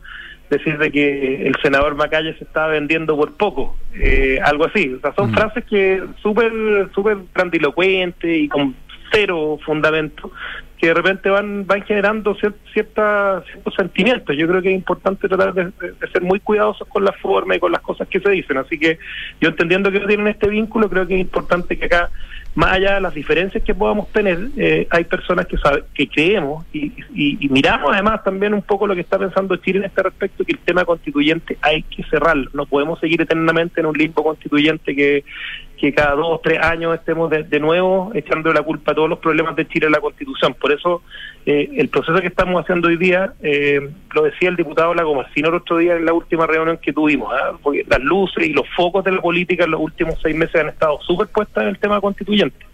decir 0.51 0.79
de 0.79 0.93
que 0.93 1.47
el 1.47 1.57
senador 1.61 1.97
Macaya 1.97 2.37
se 2.39 2.45
estaba 2.45 2.69
vendiendo 2.69 3.17
por 3.17 3.33
poco, 3.35 3.77
eh, 3.95 4.39
algo 4.45 4.67
así. 4.67 4.95
O 4.95 5.01
sea, 5.01 5.13
son 5.15 5.31
mm. 5.31 5.35
frases 5.35 5.65
que 5.65 6.03
súper 6.23 6.53
súper 6.95 7.19
grandilocuentes 7.35 8.39
y 8.39 8.49
con 8.49 8.77
cero 9.11 9.59
fundamento, 9.65 10.31
que 10.79 10.89
de 10.89 10.95
repente 10.95 11.31
van 11.31 11.67
van 11.67 11.83
generando 11.83 12.37
ciertos 12.73 13.45
sentimientos. 13.77 14.37
Yo 14.37 14.47
creo 14.47 14.63
que 14.63 14.71
es 14.71 14.75
importante 14.75 15.29
tratar 15.29 15.55
de, 15.55 15.73
ser 16.13 16.23
muy 16.23 16.41
cuidadosos 16.41 16.87
con 16.89 17.05
la 17.05 17.13
forma 17.13 17.57
y 17.57 17.59
con 17.59 17.73
las 17.73 17.81
cosas 17.81 18.07
que 18.09 18.21
se 18.21 18.31
dicen. 18.31 18.59
Así 18.59 18.79
que 18.79 18.99
yo 19.41 19.49
entendiendo 19.49 19.91
que 19.91 20.01
tienen 20.01 20.29
este 20.29 20.49
vínculo, 20.49 20.89
creo 20.89 21.07
que 21.07 21.15
es 21.15 21.21
importante 21.21 21.79
que 21.79 21.87
acá, 21.87 22.11
más 22.55 22.73
allá 22.73 22.95
de 22.95 23.01
las 23.01 23.15
diferencias 23.15 23.63
que 23.63 23.75
podamos 23.75 24.11
tener, 24.13 24.49
eh, 24.57 24.87
hay 24.91 25.05
personas 25.05 25.47
que, 25.47 25.57
sabe, 25.59 25.85
que 25.95 26.09
creemos 26.09 26.65
y, 26.73 26.93
y, 27.15 27.49
miramos 27.49 27.93
además 27.93 28.23
también 28.23 28.55
un 28.55 28.63
poco 28.63 28.87
lo 28.87 28.95
que 28.95 29.01
está 29.01 29.19
pensando 29.19 29.57
Chile 29.57 29.81
en 29.81 29.85
este 29.87 30.03
respecto, 30.03 30.45
que 30.45 30.53
el 30.53 30.59
tema 30.59 30.85
constituyente 30.85 31.57
hay 31.63 31.83
que 31.83 32.03
cerrarlo. 32.05 32.51
No 32.53 32.67
podemos 32.67 33.01
seguir 33.01 33.21
eternamente 33.21 33.81
en 33.81 33.87
un 33.87 33.97
limbo 33.97 34.23
constituyente 34.23 34.95
que 34.95 35.25
que 35.77 35.93
cada 35.93 36.15
dos 36.15 36.27
o 36.27 36.41
tres 36.43 36.59
años 36.61 36.95
estemos 36.95 37.31
de, 37.31 37.61
nuevo 37.61 38.11
echando 38.15 38.53
la 38.53 38.63
culpa 38.63 38.93
a 38.93 38.95
todos 38.95 39.09
los 39.09 39.19
problemas 39.19 39.55
de 39.57 39.67
Chile 39.69 39.87
en 39.87 39.93
la 39.93 40.01
Constitución. 40.01 40.55
Por 40.55 40.73
eso 40.73 41.03
eh, 41.45 41.69
el 41.77 41.89
proceso 41.89 42.19
que 42.21 42.29
estamos 42.29 42.63
haciendo 42.63 42.89
hoy 42.89 42.97
día, 42.97 43.35
eh, 43.43 43.91
lo 44.15 44.23
decía 44.23 44.49
el 44.49 44.57
diputado 44.57 44.95
Lagomarcino 44.95 45.49
el 45.49 45.57
otro 45.57 45.77
día 45.79 45.97
en 45.97 46.07
la 46.07 46.13
última 46.13 46.47
reunión 46.47 46.79
que 46.79 46.93
tuvimos, 46.93 47.33
¿ah? 47.33 47.53
porque 47.63 47.85
las 47.89 48.01
luces 48.01 48.47
y 48.47 48.53
los 48.53 48.67
focos 48.75 49.05
de 49.05 49.13
la 49.13 49.21
política 49.21 49.65
en 49.65 49.73
los 49.73 49.81
últimos 49.81 50.19
seis 50.23 50.35
meses 50.35 50.57
han 50.57 50.69
estado 50.69 50.99
superpuestas 51.03 51.65
en 51.65 51.69
el 51.71 51.79
tema 51.79 52.01
constituyente. 52.01 52.65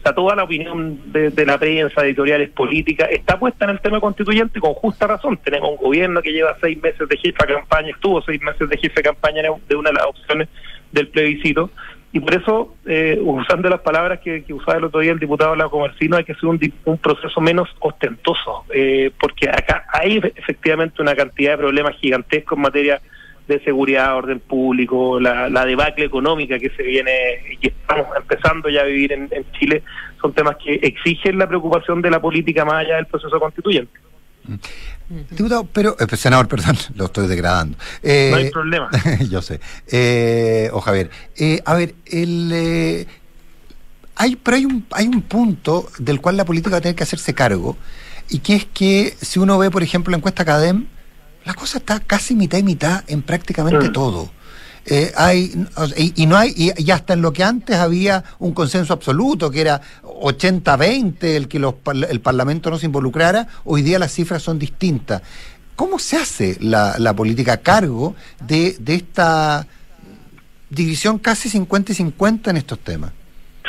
O 0.00 0.02
sea, 0.02 0.14
toda 0.14 0.34
la 0.34 0.44
opinión 0.44 1.12
de, 1.12 1.44
la 1.44 1.58
prensa, 1.58 2.06
editoriales 2.06 2.48
políticas, 2.50 3.08
está 3.10 3.38
puesta 3.38 3.66
en 3.66 3.72
el 3.72 3.80
tema 3.80 4.00
constituyente 4.00 4.58
con 4.58 4.72
justa 4.72 5.06
razón. 5.06 5.38
Tenemos 5.44 5.72
un 5.72 5.76
gobierno 5.76 6.22
que 6.22 6.32
lleva 6.32 6.56
seis 6.58 6.80
meses 6.82 7.06
de 7.06 7.18
jefe 7.18 7.46
de 7.46 7.54
campaña, 7.54 7.90
estuvo 7.90 8.22
seis 8.22 8.40
meses 8.40 8.66
de 8.66 8.78
jefe 8.78 8.94
de 8.96 9.02
campaña 9.02 9.42
de 9.42 9.76
una 9.76 9.90
de 9.90 9.94
las 9.96 10.06
opciones 10.06 10.48
del 10.92 11.08
plebiscito, 11.08 11.70
y 12.12 12.18
por 12.18 12.34
eso, 12.34 12.74
eh, 12.86 13.20
usando 13.22 13.68
las 13.68 13.80
palabras 13.80 14.18
que, 14.20 14.44
usaba 14.52 14.78
el 14.78 14.84
otro 14.84 15.00
día 15.00 15.12
el 15.12 15.20
diputado 15.20 15.54
la 15.54 15.68
Comercino, 15.68 16.16
hay 16.16 16.24
que 16.24 16.32
hacer 16.32 16.46
un, 16.46 16.58
proceso 16.98 17.40
menos 17.40 17.68
ostentoso, 17.78 18.64
eh, 18.74 19.12
porque 19.18 19.48
acá 19.48 19.84
hay 19.92 20.20
efectivamente 20.34 21.00
una 21.02 21.14
cantidad 21.14 21.52
de 21.52 21.58
problemas 21.58 21.96
gigantescos 21.96 22.56
en 22.56 22.62
materia 22.62 23.00
de 23.46 23.60
seguridad, 23.60 24.16
orden 24.16 24.40
público, 24.40 25.20
la, 25.20 25.64
debacle 25.64 26.04
económica 26.04 26.58
que 26.58 26.70
se 26.70 26.82
viene 26.82 27.12
y 27.60 27.68
estamos 27.68 28.06
empezando 28.16 28.68
ya 28.68 28.82
a 28.82 28.84
vivir 28.84 29.12
en 29.12 29.28
Chile, 29.52 29.82
son 30.20 30.32
temas 30.32 30.56
que 30.56 30.74
exigen 30.74 31.38
la 31.38 31.46
preocupación 31.46 32.02
de 32.02 32.10
la 32.10 32.20
política 32.20 32.64
más 32.64 32.84
allá 32.84 32.96
del 32.96 33.06
proceso 33.06 33.38
constituyente. 33.38 33.92
Diputado, 35.30 35.64
pero, 35.72 35.96
eh, 35.98 36.16
senador, 36.16 36.48
perdón, 36.48 36.76
lo 36.94 37.06
estoy 37.06 37.26
degradando. 37.26 37.76
Eh, 38.02 38.28
no 38.30 38.36
hay 38.36 38.50
problema. 38.50 38.90
yo 39.30 39.42
sé. 39.42 39.60
Eh, 39.88 40.70
o 40.72 40.80
Javier, 40.80 41.10
eh, 41.36 41.60
a 41.64 41.74
ver, 41.74 41.94
el, 42.06 43.06
hay, 44.16 44.36
pero 44.36 44.56
hay 44.56 44.64
un, 44.64 44.86
hay 44.92 45.06
un 45.06 45.22
punto 45.22 45.88
del 45.98 46.20
cual 46.20 46.36
la 46.36 46.44
política 46.44 46.72
va 46.72 46.78
a 46.78 46.80
tener 46.80 46.94
que 46.94 47.02
hacerse 47.02 47.34
cargo, 47.34 47.76
y 48.28 48.38
que 48.38 48.54
es 48.54 48.66
que 48.66 49.16
si 49.20 49.40
uno 49.40 49.58
ve, 49.58 49.70
por 49.70 49.82
ejemplo, 49.82 50.12
la 50.12 50.18
encuesta 50.18 50.44
CADEM, 50.44 50.86
la 51.44 51.54
cosa 51.54 51.78
está 51.78 52.00
casi 52.00 52.36
mitad 52.36 52.58
y 52.58 52.62
mitad 52.62 53.02
en 53.08 53.22
prácticamente 53.22 53.88
mm. 53.88 53.92
todo. 53.92 54.30
Eh, 54.86 55.12
hay 55.16 55.52
y, 56.16 56.26
no 56.26 56.36
hay 56.36 56.54
y, 56.56 56.90
hasta 56.90 57.12
en 57.12 57.20
lo 57.20 57.32
que 57.32 57.44
antes 57.44 57.76
había 57.76 58.24
un 58.38 58.54
consenso 58.54 58.94
absoluto 58.94 59.50
que 59.50 59.60
era 59.60 59.80
80-20 60.02 61.22
el 61.22 61.48
que 61.48 61.58
los, 61.58 61.74
el 62.08 62.20
Parlamento 62.20 62.70
no 62.70 62.78
se 62.78 62.86
involucrara 62.86 63.46
hoy 63.64 63.82
día 63.82 63.98
las 63.98 64.10
cifras 64.12 64.42
son 64.42 64.58
distintas 64.58 65.22
¿cómo 65.76 65.98
se 65.98 66.16
hace 66.16 66.56
la, 66.60 66.94
la 66.98 67.14
política 67.14 67.54
a 67.54 67.56
cargo 67.58 68.14
de, 68.46 68.74
de 68.78 68.94
esta 68.94 69.66
división 70.70 71.18
casi 71.18 71.48
50 71.48 71.92
y 71.92 71.94
50 71.94 72.50
en 72.50 72.56
estos 72.56 72.78
temas? 72.78 73.12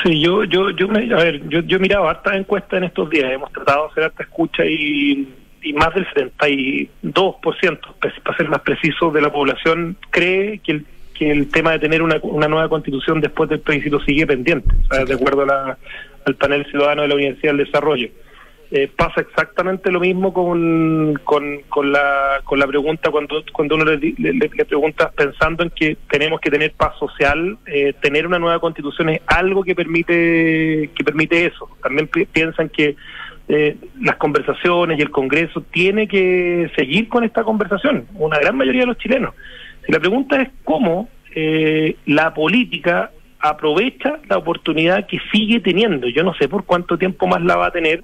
Sí, 0.04 0.20
yo, 0.20 0.44
yo, 0.46 0.72
yo, 0.72 0.90
a 0.90 1.24
ver, 1.24 1.48
yo, 1.50 1.60
yo 1.62 1.78
he 1.78 1.80
mirado 1.80 2.10
hartas 2.10 2.36
encuestas 2.36 2.78
en 2.78 2.86
estos 2.86 3.10
días, 3.10 3.32
hemos 3.32 3.52
tratado 3.52 3.84
de 3.84 3.92
hacer 3.92 4.04
harta 4.04 4.24
escucha 4.24 4.66
y, 4.66 5.28
y 5.62 5.74
más 5.74 5.94
del 5.94 6.08
72%, 6.08 7.80
para 8.24 8.38
ser 8.38 8.50
más 8.50 8.62
preciso, 8.62 9.12
de 9.12 9.22
la 9.22 9.32
población 9.32 9.96
cree 10.10 10.60
que 10.60 10.72
el 10.72 10.86
que 11.18 11.32
el 11.32 11.50
tema 11.50 11.72
de 11.72 11.80
tener 11.80 12.02
una, 12.02 12.20
una 12.22 12.48
nueva 12.48 12.70
constitución 12.70 13.22
después 13.22 13.50
del 13.50 13.60
plebiscito 13.60 14.00
sigue 14.02 14.26
pendiente, 14.28 14.74
de 15.06 15.14
acuerdo 15.14 15.46
al 16.26 16.36
panel 16.36 16.66
ciudadano 16.66 17.04
de 17.04 17.08
la 17.08 17.16
Universidad 17.16 17.54
del 17.54 17.66
Desarrollo. 17.66 18.10
Eh, 18.74 18.90
pasa 18.96 19.20
exactamente 19.20 19.92
lo 19.92 20.00
mismo 20.00 20.32
con, 20.32 21.20
con, 21.26 21.92
la, 21.92 22.40
con 22.46 22.58
la 22.58 22.66
pregunta 22.66 23.12
cuando, 23.12 23.44
cuando 23.52 23.76
uno 23.76 23.84
le, 23.84 24.14
le, 24.18 24.66
pregunta 24.66 25.12
pensando 25.12 25.64
en 25.64 25.72
que 25.72 25.98
tenemos 26.10 26.40
que 26.40 26.50
tener 26.50 26.72
paz 26.72 26.98
social, 26.98 27.58
eh, 27.66 27.92
tener 28.02 28.26
una 28.26 28.40
nueva 28.40 28.60
constitución 28.60 29.10
es 29.10 29.20
algo 29.28 29.66
que 29.66 29.76
permite, 29.76 30.90
que 30.96 31.04
permite 31.04 31.48
eso. 31.48 31.68
También 31.84 32.08
piensan 32.32 32.70
que 32.70 32.96
eh, 33.50 33.76
las 34.00 34.16
conversaciones 34.16 34.98
y 34.98 35.02
el 35.02 35.12
Congreso 35.12 35.60
tiene 35.70 36.08
que 36.08 36.72
seguir 36.74 37.10
con 37.10 37.26
esta 37.26 37.44
conversación, 37.44 38.06
una 38.14 38.40
gran 38.40 38.56
mayoría 38.56 38.84
de 38.84 38.88
los 38.88 38.98
chilenos. 38.98 39.36
La 39.92 40.00
pregunta 40.00 40.42
es 40.42 40.48
cómo 40.64 41.10
eh, 41.36 41.98
la 42.06 42.34
política 42.34 43.12
aprovecha 43.42 44.20
la 44.30 44.38
oportunidad 44.38 45.06
que 45.06 45.20
sigue 45.34 45.60
teniendo, 45.60 46.08
yo 46.08 46.24
no 46.24 46.34
sé 46.36 46.48
por 46.48 46.64
cuánto 46.64 46.98
tiempo 46.98 47.28
más 47.28 47.42
la 47.42 47.58
va 47.58 47.66
a 47.66 47.72
tener, 47.72 48.02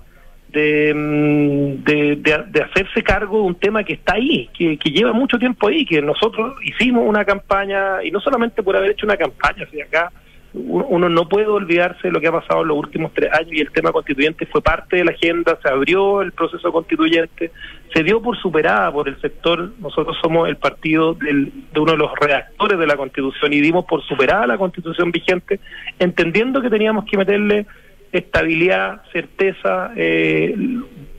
de, 0.50 0.93
mm, 0.93 1.84
de, 1.86 2.62
hacerse 2.62 3.02
cargo 3.04 3.38
de 3.38 3.43
un 3.43 3.56
tema 3.56 3.86
que 3.86 3.93
está 3.93 4.15
ahí, 4.15 4.50
que, 4.54 4.78
que, 4.78 4.89
lleva 4.89 5.13
mucho 5.13 5.39
tiempo 5.39 5.69
ahí, 5.69 5.86
que 5.86 6.02
nosotros 6.02 6.58
hicimos 6.62 7.06
una 7.08 7.23
campaña, 7.23 8.04
y 8.04 8.12
no 8.12 8.19
solamente 8.19 8.62
por 8.63 8.76
haber 8.76 8.91
hecho 8.91 9.06
una 9.06 9.15
campaña, 9.15 9.65
si 9.71 9.80
acá 9.80 10.12
uno 10.54 11.10
no 11.10 11.30
puede 11.30 11.47
olvidarse 11.47 12.08
de 12.08 12.12
lo 12.12 12.19
que 12.19 12.28
ha 12.28 12.32
pasado 12.32 12.63
en 12.63 12.69
los 12.69 12.78
últimos 12.78 13.13
tres 13.13 13.32
años 13.32 13.54
y 13.54 13.62
el 13.62 13.71
tema 13.71 13.91
constituyente 13.91 14.45
fue 14.45 14.62
parte 14.62 14.97
de 14.97 15.06
la 15.06 15.12
agenda, 15.12 15.58
se 15.62 15.69
abrió 15.69 16.21
el 16.21 16.32
proceso 16.32 16.71
constituyente, 16.71 17.52
se 17.93 18.04
dio 18.04 18.21
por 18.21 18.38
superada 18.38 18.91
por 18.91 19.08
el 19.08 19.19
sector, 19.21 19.71
nosotros 19.80 20.17
somos 20.21 20.47
el 20.47 20.58
partido 20.58 21.13
del, 21.13 21.52
de 21.73 21.80
uno 21.80 21.93
de 21.93 21.97
los 21.97 22.12
redactores 22.19 22.78
de 22.78 22.88
la 22.88 22.97
constitución 22.97 23.54
y 23.54 23.62
dimos 23.62 23.86
por 23.86 24.04
superada 24.04 24.47
la 24.47 24.58
constitución 24.58 25.12
vigente, 25.12 25.60
entendiendo 26.00 26.62
que 26.62 26.69
teníamos 26.69 27.06
que 27.06 27.17
meterle 27.17 27.65
estabilidad, 28.12 29.02
certeza, 29.12 29.91
eh, 29.95 30.56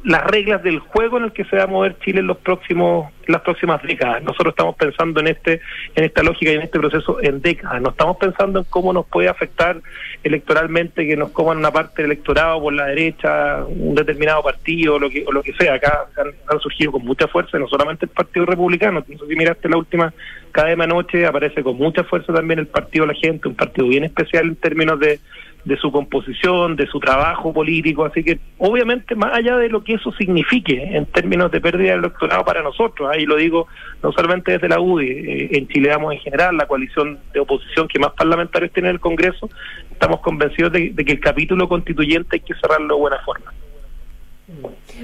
las 0.04 0.24
reglas 0.24 0.62
del 0.62 0.78
juego 0.78 1.18
en 1.18 1.24
el 1.24 1.32
que 1.32 1.44
se 1.44 1.56
va 1.56 1.64
a 1.64 1.66
mover 1.66 1.98
Chile 1.98 2.20
en 2.20 2.26
los 2.26 2.38
próximos 2.38 3.12
las 3.26 3.42
próximas 3.42 3.82
décadas. 3.82 4.22
Nosotros 4.22 4.52
estamos 4.52 4.74
pensando 4.76 5.20
en 5.20 5.28
este 5.28 5.60
en 5.94 6.04
esta 6.04 6.22
lógica 6.22 6.50
y 6.50 6.54
en 6.54 6.62
este 6.62 6.78
proceso 6.78 7.18
en 7.22 7.42
décadas. 7.42 7.82
No 7.82 7.90
estamos 7.90 8.16
pensando 8.16 8.60
en 8.60 8.64
cómo 8.70 8.92
nos 8.92 9.06
puede 9.06 9.28
afectar 9.28 9.80
electoralmente 10.24 11.06
que 11.06 11.16
nos 11.16 11.30
coman 11.30 11.58
una 11.58 11.70
parte 11.70 12.02
del 12.02 12.12
electorado 12.12 12.60
por 12.60 12.72
la 12.72 12.86
derecha, 12.86 13.64
un 13.66 13.94
determinado 13.94 14.42
partido 14.42 14.94
o 14.94 14.98
lo 14.98 15.10
que 15.10 15.24
o 15.26 15.32
lo 15.32 15.42
que 15.42 15.52
sea. 15.54 15.74
Acá 15.74 16.06
han, 16.16 16.60
surgido 16.60 16.92
con 16.92 17.04
mucha 17.04 17.28
fuerza, 17.28 17.58
no 17.58 17.68
solamente 17.68 18.06
el 18.06 18.10
Partido 18.10 18.46
Republicano. 18.46 19.04
No 19.06 19.26
si 19.26 19.36
miraste 19.36 19.68
la 19.68 19.76
última 19.76 20.12
cadena 20.52 20.84
anoche, 20.84 21.26
aparece 21.26 21.62
con 21.62 21.76
mucha 21.76 22.04
fuerza 22.04 22.32
también 22.32 22.60
el 22.60 22.66
Partido 22.66 23.06
de 23.06 23.12
la 23.12 23.18
Gente, 23.18 23.48
un 23.48 23.54
partido 23.54 23.88
bien 23.88 24.04
especial 24.04 24.46
en 24.46 24.56
términos 24.56 24.98
de 24.98 25.20
de 25.64 25.76
su 25.76 25.92
composición, 25.92 26.76
de 26.76 26.86
su 26.86 26.98
trabajo 26.98 27.52
político, 27.52 28.04
así 28.04 28.24
que 28.24 28.38
obviamente 28.58 29.14
más 29.14 29.36
allá 29.36 29.56
de 29.56 29.68
lo 29.68 29.84
que 29.84 29.94
eso 29.94 30.12
signifique 30.12 30.96
en 30.96 31.06
términos 31.06 31.50
de 31.50 31.60
pérdida 31.60 31.90
del 31.90 32.00
electorado 32.00 32.44
para 32.44 32.62
nosotros, 32.62 33.10
ahí 33.12 33.26
lo 33.26 33.36
digo 33.36 33.66
no 34.02 34.12
solamente 34.12 34.52
desde 34.52 34.68
la 34.68 34.80
UDI, 34.80 35.06
eh, 35.06 35.48
en 35.52 35.68
Chile 35.68 35.90
vamos 35.90 36.14
en 36.14 36.20
general, 36.20 36.56
la 36.56 36.66
coalición 36.66 37.18
de 37.32 37.40
oposición 37.40 37.88
que 37.88 37.98
más 37.98 38.12
parlamentarios 38.12 38.72
tiene 38.72 38.88
en 38.88 38.94
el 38.94 39.00
Congreso, 39.00 39.48
estamos 39.90 40.20
convencidos 40.20 40.72
de 40.72 40.94
que 40.94 41.12
el 41.12 41.20
capítulo 41.20 41.68
constituyente 41.68 42.36
hay 42.36 42.40
que 42.40 42.54
cerrarlo 42.54 42.94
de 42.94 43.00
buena 43.00 43.18
forma. 43.24 43.52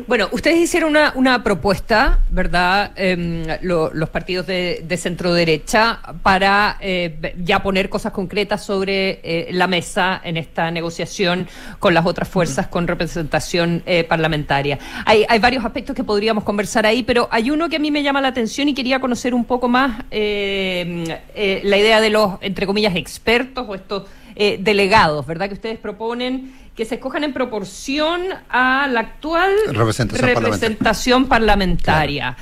Bueno, 0.07 0.29
ustedes 0.33 0.59
hicieron 0.59 0.91
una, 0.91 1.13
una 1.15 1.45
propuesta, 1.45 2.21
¿verdad? 2.31 2.93
Em, 2.97 3.45
los 3.63 4.09
partidos 4.09 4.47
de, 4.47 4.99
centro 4.99 5.35
derecha 5.35 6.01
para 6.23 6.79
eh, 6.81 7.35
ya 7.39 7.63
poner 7.63 7.89
cosas 7.89 8.13
concretas 8.13 8.65
sobre 8.65 9.21
eh, 9.23 9.49
la 9.53 9.67
mesa 9.67 10.21
en 10.25 10.37
esta 10.37 10.71
negociación 10.71 11.49
con 11.79 11.95
las 11.95 12.07
otras 12.07 12.29
fuerzas 12.29 12.69
con 12.69 12.87
representación 12.87 13.83
eh, 13.87 14.05
parlamentaria. 14.05 14.79
Hay, 15.05 15.25
hay 15.29 15.39
varios 15.39 15.65
aspectos 15.65 15.95
que 15.95 16.05
podríamos 16.05 16.45
conversar 16.45 16.87
ahí, 16.87 17.03
pero 17.03 17.29
hay 17.31 17.51
uno 17.51 17.69
que 17.69 17.77
a 17.77 17.81
mí 17.81 17.91
me 17.91 18.03
llama 18.03 18.21
la 18.21 18.29
atención 18.29 18.69
y 18.69 18.75
quería 18.75 19.01
conocer 19.01 19.35
un 19.35 19.45
poco 19.45 19.69
más 19.69 20.05
em, 20.11 21.05
la 21.05 21.77
idea 21.77 22.01
de 22.01 22.11
los, 22.11 22.35
entre 22.41 22.67
comillas, 22.67 22.97
expertos 22.97 23.67
o 23.69 23.75
estos 23.75 24.05
delegados, 24.35 25.25
¿verdad? 25.27 25.47
Que 25.47 25.55
ustedes 25.55 25.79
proponen 25.79 26.53
que 26.77 26.85
se 26.85 26.97
escojan 26.97 27.25
en 27.25 27.33
proporción 27.33 28.23
a 28.49 28.89
la 28.89 29.01
actual 29.01 29.53
representación, 29.73 31.27
parlamentaria. 31.27 32.37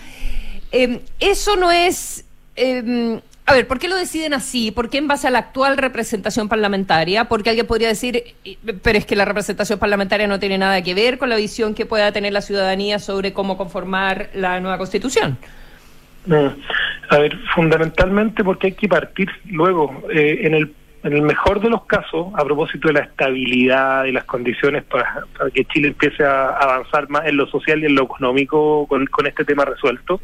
Em, 0.71 1.01
eso 1.21 1.57
no 1.57 1.71
es... 1.71 2.25
Em, 2.57 3.21
a 3.45 3.55
ver, 3.55 3.67
¿por 3.67 3.79
qué 3.79 3.89
lo 3.89 3.97
deciden 3.97 4.35
así? 4.35 4.71
¿Por 4.71 4.89
qué 4.89 4.99
en 4.99 5.09
base 5.09 5.27
a 5.27 5.31
la 5.31 5.41
actual 5.41 5.77
representación 5.77 6.49
parlamentaria? 6.49 7.25
Porque 7.25 7.51
alguien 7.51 7.67
podría 7.67 7.89
decir, 7.89 8.23
pero 8.83 8.99
es 8.99 9.05
que 9.05 9.17
la 9.17 9.25
representación 9.25 9.79
parlamentaria 9.79 10.29
no 10.29 10.39
tiene 10.39 10.59
nada 10.59 10.81
que 10.83 10.95
ver 10.95 11.19
con 11.19 11.29
la 11.29 11.37
visión 11.37 11.75
que 11.75 11.85
pueda 11.85 12.13
tener 12.13 12.33
la 12.33 12.41
ciudadanía 12.41 13.01
sobre 13.01 13.33
cómo 13.33 13.57
conformar 13.57 14.31
la 14.35 14.61
nueva 14.61 14.79
constitución. 14.79 15.39
A 17.11 17.19
ver, 17.19 17.37
fundamentalmente 17.53 18.45
porque 18.45 18.69
hay 18.69 18.73
que 18.75 18.89
partir 18.89 19.29
luego 19.47 20.05
eh, 20.15 20.39
en 20.43 20.55
el 20.55 20.73
en 21.03 21.13
el 21.13 21.23
mejor 21.23 21.61
de 21.61 21.69
los 21.69 21.85
casos, 21.85 22.29
a 22.35 22.45
propósito 22.45 22.89
de 22.89 22.95
la 22.95 23.01
estabilidad 23.01 24.05
y 24.05 24.13
las 24.13 24.25
condiciones 24.25 24.85
para, 24.85 25.25
que 25.53 25.65
Chile 25.65 25.89
empiece 25.89 26.25
a 26.25 26.51
avanzar 26.51 27.09
más 27.09 27.27
en 27.27 27.37
lo 27.37 27.47
social 27.47 27.83
y 27.83 27.87
en 27.87 27.95
lo 27.95 28.05
económico 28.05 28.87
con, 28.87 29.27
este 29.27 29.45
tema 29.45 29.65
resuelto, 29.65 30.21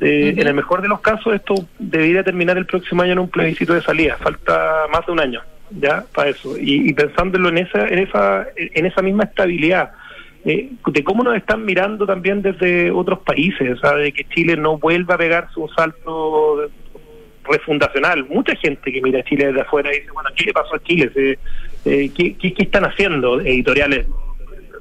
en 0.00 0.46
el 0.46 0.54
mejor 0.54 0.82
de 0.82 0.88
los 0.88 1.00
casos 1.00 1.34
esto 1.34 1.54
debería 1.78 2.22
terminar 2.22 2.58
el 2.58 2.66
próximo 2.66 3.02
año 3.02 3.12
en 3.12 3.18
un 3.18 3.30
plebiscito 3.30 3.72
de 3.72 3.82
salida, 3.82 4.16
falta 4.18 4.86
más 4.92 5.06
de 5.06 5.12
un 5.12 5.20
año 5.20 5.40
ya 5.70 6.04
para 6.14 6.30
eso. 6.30 6.54
Y, 6.58 6.92
pensándolo 6.92 7.48
en 7.48 7.58
esa 7.58 7.88
en 7.88 7.98
esa 7.98 8.46
en 8.56 8.86
esa 8.86 9.02
misma 9.02 9.24
estabilidad 9.24 9.92
eh, 10.44 10.70
de 10.86 11.04
cómo 11.04 11.24
nos 11.24 11.36
están 11.36 11.64
mirando 11.64 12.06
también 12.06 12.42
desde 12.42 12.90
otros 12.90 13.20
países, 13.20 13.80
de 13.80 14.12
que 14.12 14.24
Chile 14.32 14.56
no 14.56 14.78
vuelva 14.78 15.16
a 15.16 15.18
pegarse 15.18 15.58
un 15.58 15.68
salto 15.70 16.70
refundacional. 17.48 18.24
Mucha 18.28 18.54
gente 18.56 18.92
que 18.92 19.00
mira 19.00 19.22
Chile 19.24 19.46
desde 19.46 19.60
afuera 19.62 19.90
dice, 19.90 20.10
bueno, 20.12 20.30
¿qué 20.34 20.44
le 20.44 20.52
pasó 20.52 20.76
a 20.76 20.82
Chile? 20.82 21.10
Eh, 21.14 22.10
¿qué, 22.14 22.36
qué, 22.36 22.54
están 22.58 22.84
haciendo? 22.84 23.40
Editoriales 23.40 24.06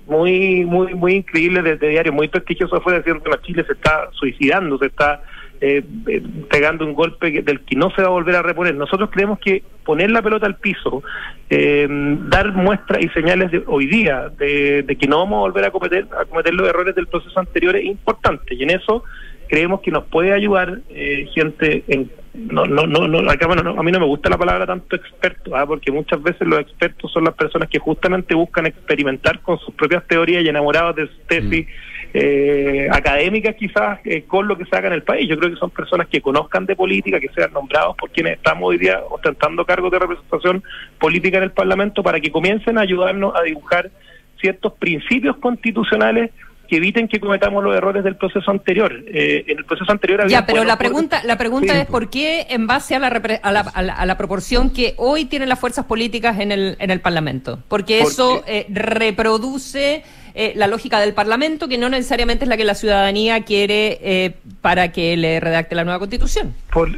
muy 0.07 0.65
muy 0.65 0.93
muy 0.93 1.15
increíbles 1.15 1.63
de, 1.63 1.89
diarios 1.89 2.13
muy 2.13 2.27
prestigiosos 2.27 2.79
afuera 2.79 2.99
diciendo 2.99 3.23
que 3.23 3.41
Chile 3.41 3.63
se 3.65 3.73
está 3.73 4.09
suicidando, 4.11 4.77
se 4.77 4.85
está 4.85 5.23
eh, 5.61 5.81
eh, 6.07 6.21
pegando 6.47 6.85
un 6.85 6.93
golpe 6.93 7.41
del 7.41 7.61
que 7.61 7.75
no 7.75 7.89
se 7.89 8.03
va 8.03 8.09
a 8.09 8.11
volver 8.11 8.35
a 8.35 8.43
reponer. 8.43 8.75
Nosotros 8.75 9.09
creemos 9.11 9.39
que 9.39 9.63
poner 9.83 10.11
la 10.11 10.21
pelota 10.21 10.45
al 10.45 10.57
piso, 10.57 11.01
dar 11.49 12.53
muestras 12.53 13.03
y 13.03 13.09
señales 13.09 13.51
de 13.51 13.63
hoy 13.65 13.87
día 13.87 14.29
de, 14.37 14.83
de, 14.83 14.95
que 14.95 15.07
no 15.07 15.19
vamos 15.19 15.37
a 15.37 15.41
volver 15.41 15.65
a 15.65 15.71
cometer, 15.71 16.07
a 16.19 16.25
cometer 16.25 16.53
los 16.53 16.67
errores 16.67 16.93
del 16.93 17.07
proceso 17.07 17.39
anterior 17.39 17.75
es 17.75 17.85
importante 17.85 18.53
y 18.55 18.63
en 18.63 18.71
eso 18.71 19.03
creemos 19.47 19.81
que 19.81 19.91
nos 19.91 20.05
puede 20.05 20.33
ayudar 20.33 20.79
eh, 20.89 21.27
gente 21.33 21.83
en 21.87 22.09
no 22.35 22.65
no 22.65 22.85
no, 22.85 23.07
no, 23.07 23.31
acá, 23.31 23.47
bueno, 23.47 23.75
a 23.77 23.83
mí 23.83 23.91
no 23.91 23.99
me 23.99 24.05
gusta 24.05 24.29
la 24.29 24.37
palabra 24.37 24.65
tanto 24.65 24.95
experto 24.95 25.55
¿ah? 25.55 25.65
porque 25.65 25.91
muchas 25.91 26.21
veces 26.21 26.47
los 26.47 26.59
expertos 26.59 27.11
son 27.11 27.23
las 27.23 27.33
personas 27.33 27.69
que 27.69 27.79
justamente 27.79 28.35
buscan 28.35 28.65
experimentar 28.65 29.39
con 29.41 29.57
sus 29.59 29.73
propias 29.73 30.05
teorías 30.07 30.43
y 30.43 30.49
enamorados 30.49 30.95
de 30.95 31.09
tesis 31.27 31.65
mm. 31.65 31.69
eh, 32.13 32.87
académicas 32.91 33.55
quizás 33.55 33.99
eh, 34.05 34.23
con 34.27 34.47
lo 34.47 34.57
que 34.57 34.65
se 34.65 34.75
haga 34.75 34.87
en 34.87 34.93
el 34.93 35.03
país 35.03 35.29
yo 35.29 35.37
creo 35.37 35.51
que 35.51 35.57
son 35.57 35.69
personas 35.69 36.07
que 36.07 36.21
conozcan 36.21 36.65
de 36.65 36.75
política 36.75 37.19
que 37.19 37.29
sean 37.29 37.53
nombrados 37.53 37.95
por 37.95 38.09
quienes 38.11 38.33
estamos 38.33 38.69
hoy 38.69 38.77
día 38.77 39.01
ostentando 39.09 39.65
cargos 39.65 39.91
de 39.91 39.99
representación 39.99 40.63
política 40.99 41.37
en 41.37 41.43
el 41.43 41.51
Parlamento 41.51 42.03
para 42.03 42.19
que 42.19 42.31
comiencen 42.31 42.77
a 42.77 42.81
ayudarnos 42.81 43.33
a 43.35 43.43
dibujar 43.43 43.89
ciertos 44.39 44.73
principios 44.73 45.37
constitucionales 45.37 46.31
que 46.67 46.77
eviten 46.77 47.07
que 47.07 47.19
cometamos 47.19 47.63
los 47.63 47.75
errores 47.75 48.03
del 48.03 48.15
proceso 48.15 48.51
anterior. 48.51 48.93
Eh, 49.07 49.43
en 49.47 49.57
el 49.57 49.65
proceso 49.65 49.91
anterior 49.91 50.21
había... 50.21 50.39
Ya, 50.39 50.45
pero 50.45 50.63
la 50.63 50.77
pregunta, 50.77 51.21
la 51.23 51.37
pregunta 51.37 51.79
es 51.79 51.85
por 51.87 52.09
qué 52.09 52.47
en 52.49 52.67
base 52.67 52.95
a 52.95 52.99
la, 52.99 53.07
a 53.07 53.51
la, 53.51 53.61
a 53.61 54.05
la, 54.05 54.17
proporción 54.17 54.69
que 54.69 54.93
hoy 54.97 55.25
tienen 55.25 55.49
las 55.49 55.59
fuerzas 55.59 55.85
políticas 55.85 56.39
en 56.39 56.51
el, 56.51 56.75
en 56.79 56.91
el 56.91 57.01
Parlamento. 57.01 57.59
Porque, 57.67 57.99
eso 58.01 58.43
eh, 58.47 58.65
reproduce 58.69 60.03
eh, 60.37 60.51
la 60.57 60.67
lógica 60.67 60.99
del 60.99 61.13
Parlamento, 61.13 61.69
que 61.69 61.77
no 61.77 61.87
necesariamente 61.87 62.43
es 62.43 62.49
la 62.49 62.57
que 62.57 62.65
la 62.65 62.75
ciudadanía 62.75 63.45
quiere 63.45 63.99
eh, 64.01 64.35
para 64.59 64.91
que 64.91 65.15
le 65.15 65.39
redacte 65.39 65.75
la 65.75 65.85
nueva 65.85 65.99
constitución. 65.99 66.53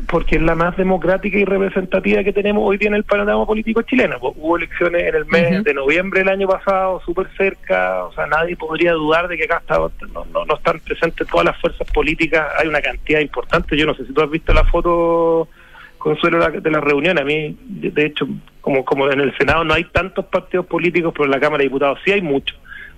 porque 0.07 0.37
es 0.37 0.41
la 0.41 0.55
más 0.55 0.75
democrática 0.75 1.37
y 1.37 1.45
representativa 1.45 2.23
que 2.23 2.33
tenemos 2.33 2.63
hoy 2.67 2.79
día 2.79 2.87
en 2.87 2.95
el 2.95 3.03
panorama 3.03 3.45
político 3.45 3.83
chileno. 3.83 4.17
Pues, 4.19 4.33
hubo 4.37 4.57
elecciones 4.57 5.03
en 5.03 5.15
el 5.15 5.25
mes 5.27 5.63
de 5.63 5.71
noviembre 5.75 6.21
del 6.21 6.29
año 6.29 6.47
pasado, 6.47 6.99
súper 7.05 7.27
cerca, 7.37 8.05
o 8.05 8.13
sea, 8.13 8.25
nadie 8.25 8.55
podría 8.55 8.93
dudar 8.93 9.27
de 9.27 9.37
que 9.37 9.43
acá 9.43 9.59
está, 9.59 9.77
no, 9.77 10.25
no, 10.25 10.55
están 10.55 10.79
presentes 10.79 11.27
todas 11.27 11.45
las 11.45 11.57
fuerzas 11.57 11.87
políticas, 11.91 12.47
hay 12.57 12.67
una 12.67 12.81
cantidad 12.81 13.19
importante, 13.19 13.77
yo 13.77 13.85
no 13.85 13.93
sé 13.93 14.07
si 14.07 14.13
tú 14.13 14.21
has 14.23 14.31
visto 14.31 14.51
la 14.51 14.63
foto 14.63 15.47
consuelo 15.99 16.43
de 16.49 16.71
la 16.71 16.81
reunión. 16.81 17.19
A 17.19 17.23
mí, 17.23 17.55
de 17.61 18.03
hecho, 18.03 18.27
como, 18.61 18.83
como 18.83 19.11
en 19.11 19.19
el 19.19 19.37
Senado 19.37 19.63
no 19.63 19.75
hay 19.75 19.83
tantos 19.83 20.25
partidos 20.25 20.65
políticos, 20.65 21.13
pero 21.13 21.25
en 21.25 21.31
la 21.31 21.39
Cámara 21.39 21.59
de 21.59 21.65
Diputados 21.65 21.99
sí 22.03 22.11
hay 22.11 22.23
muchos 22.23 22.57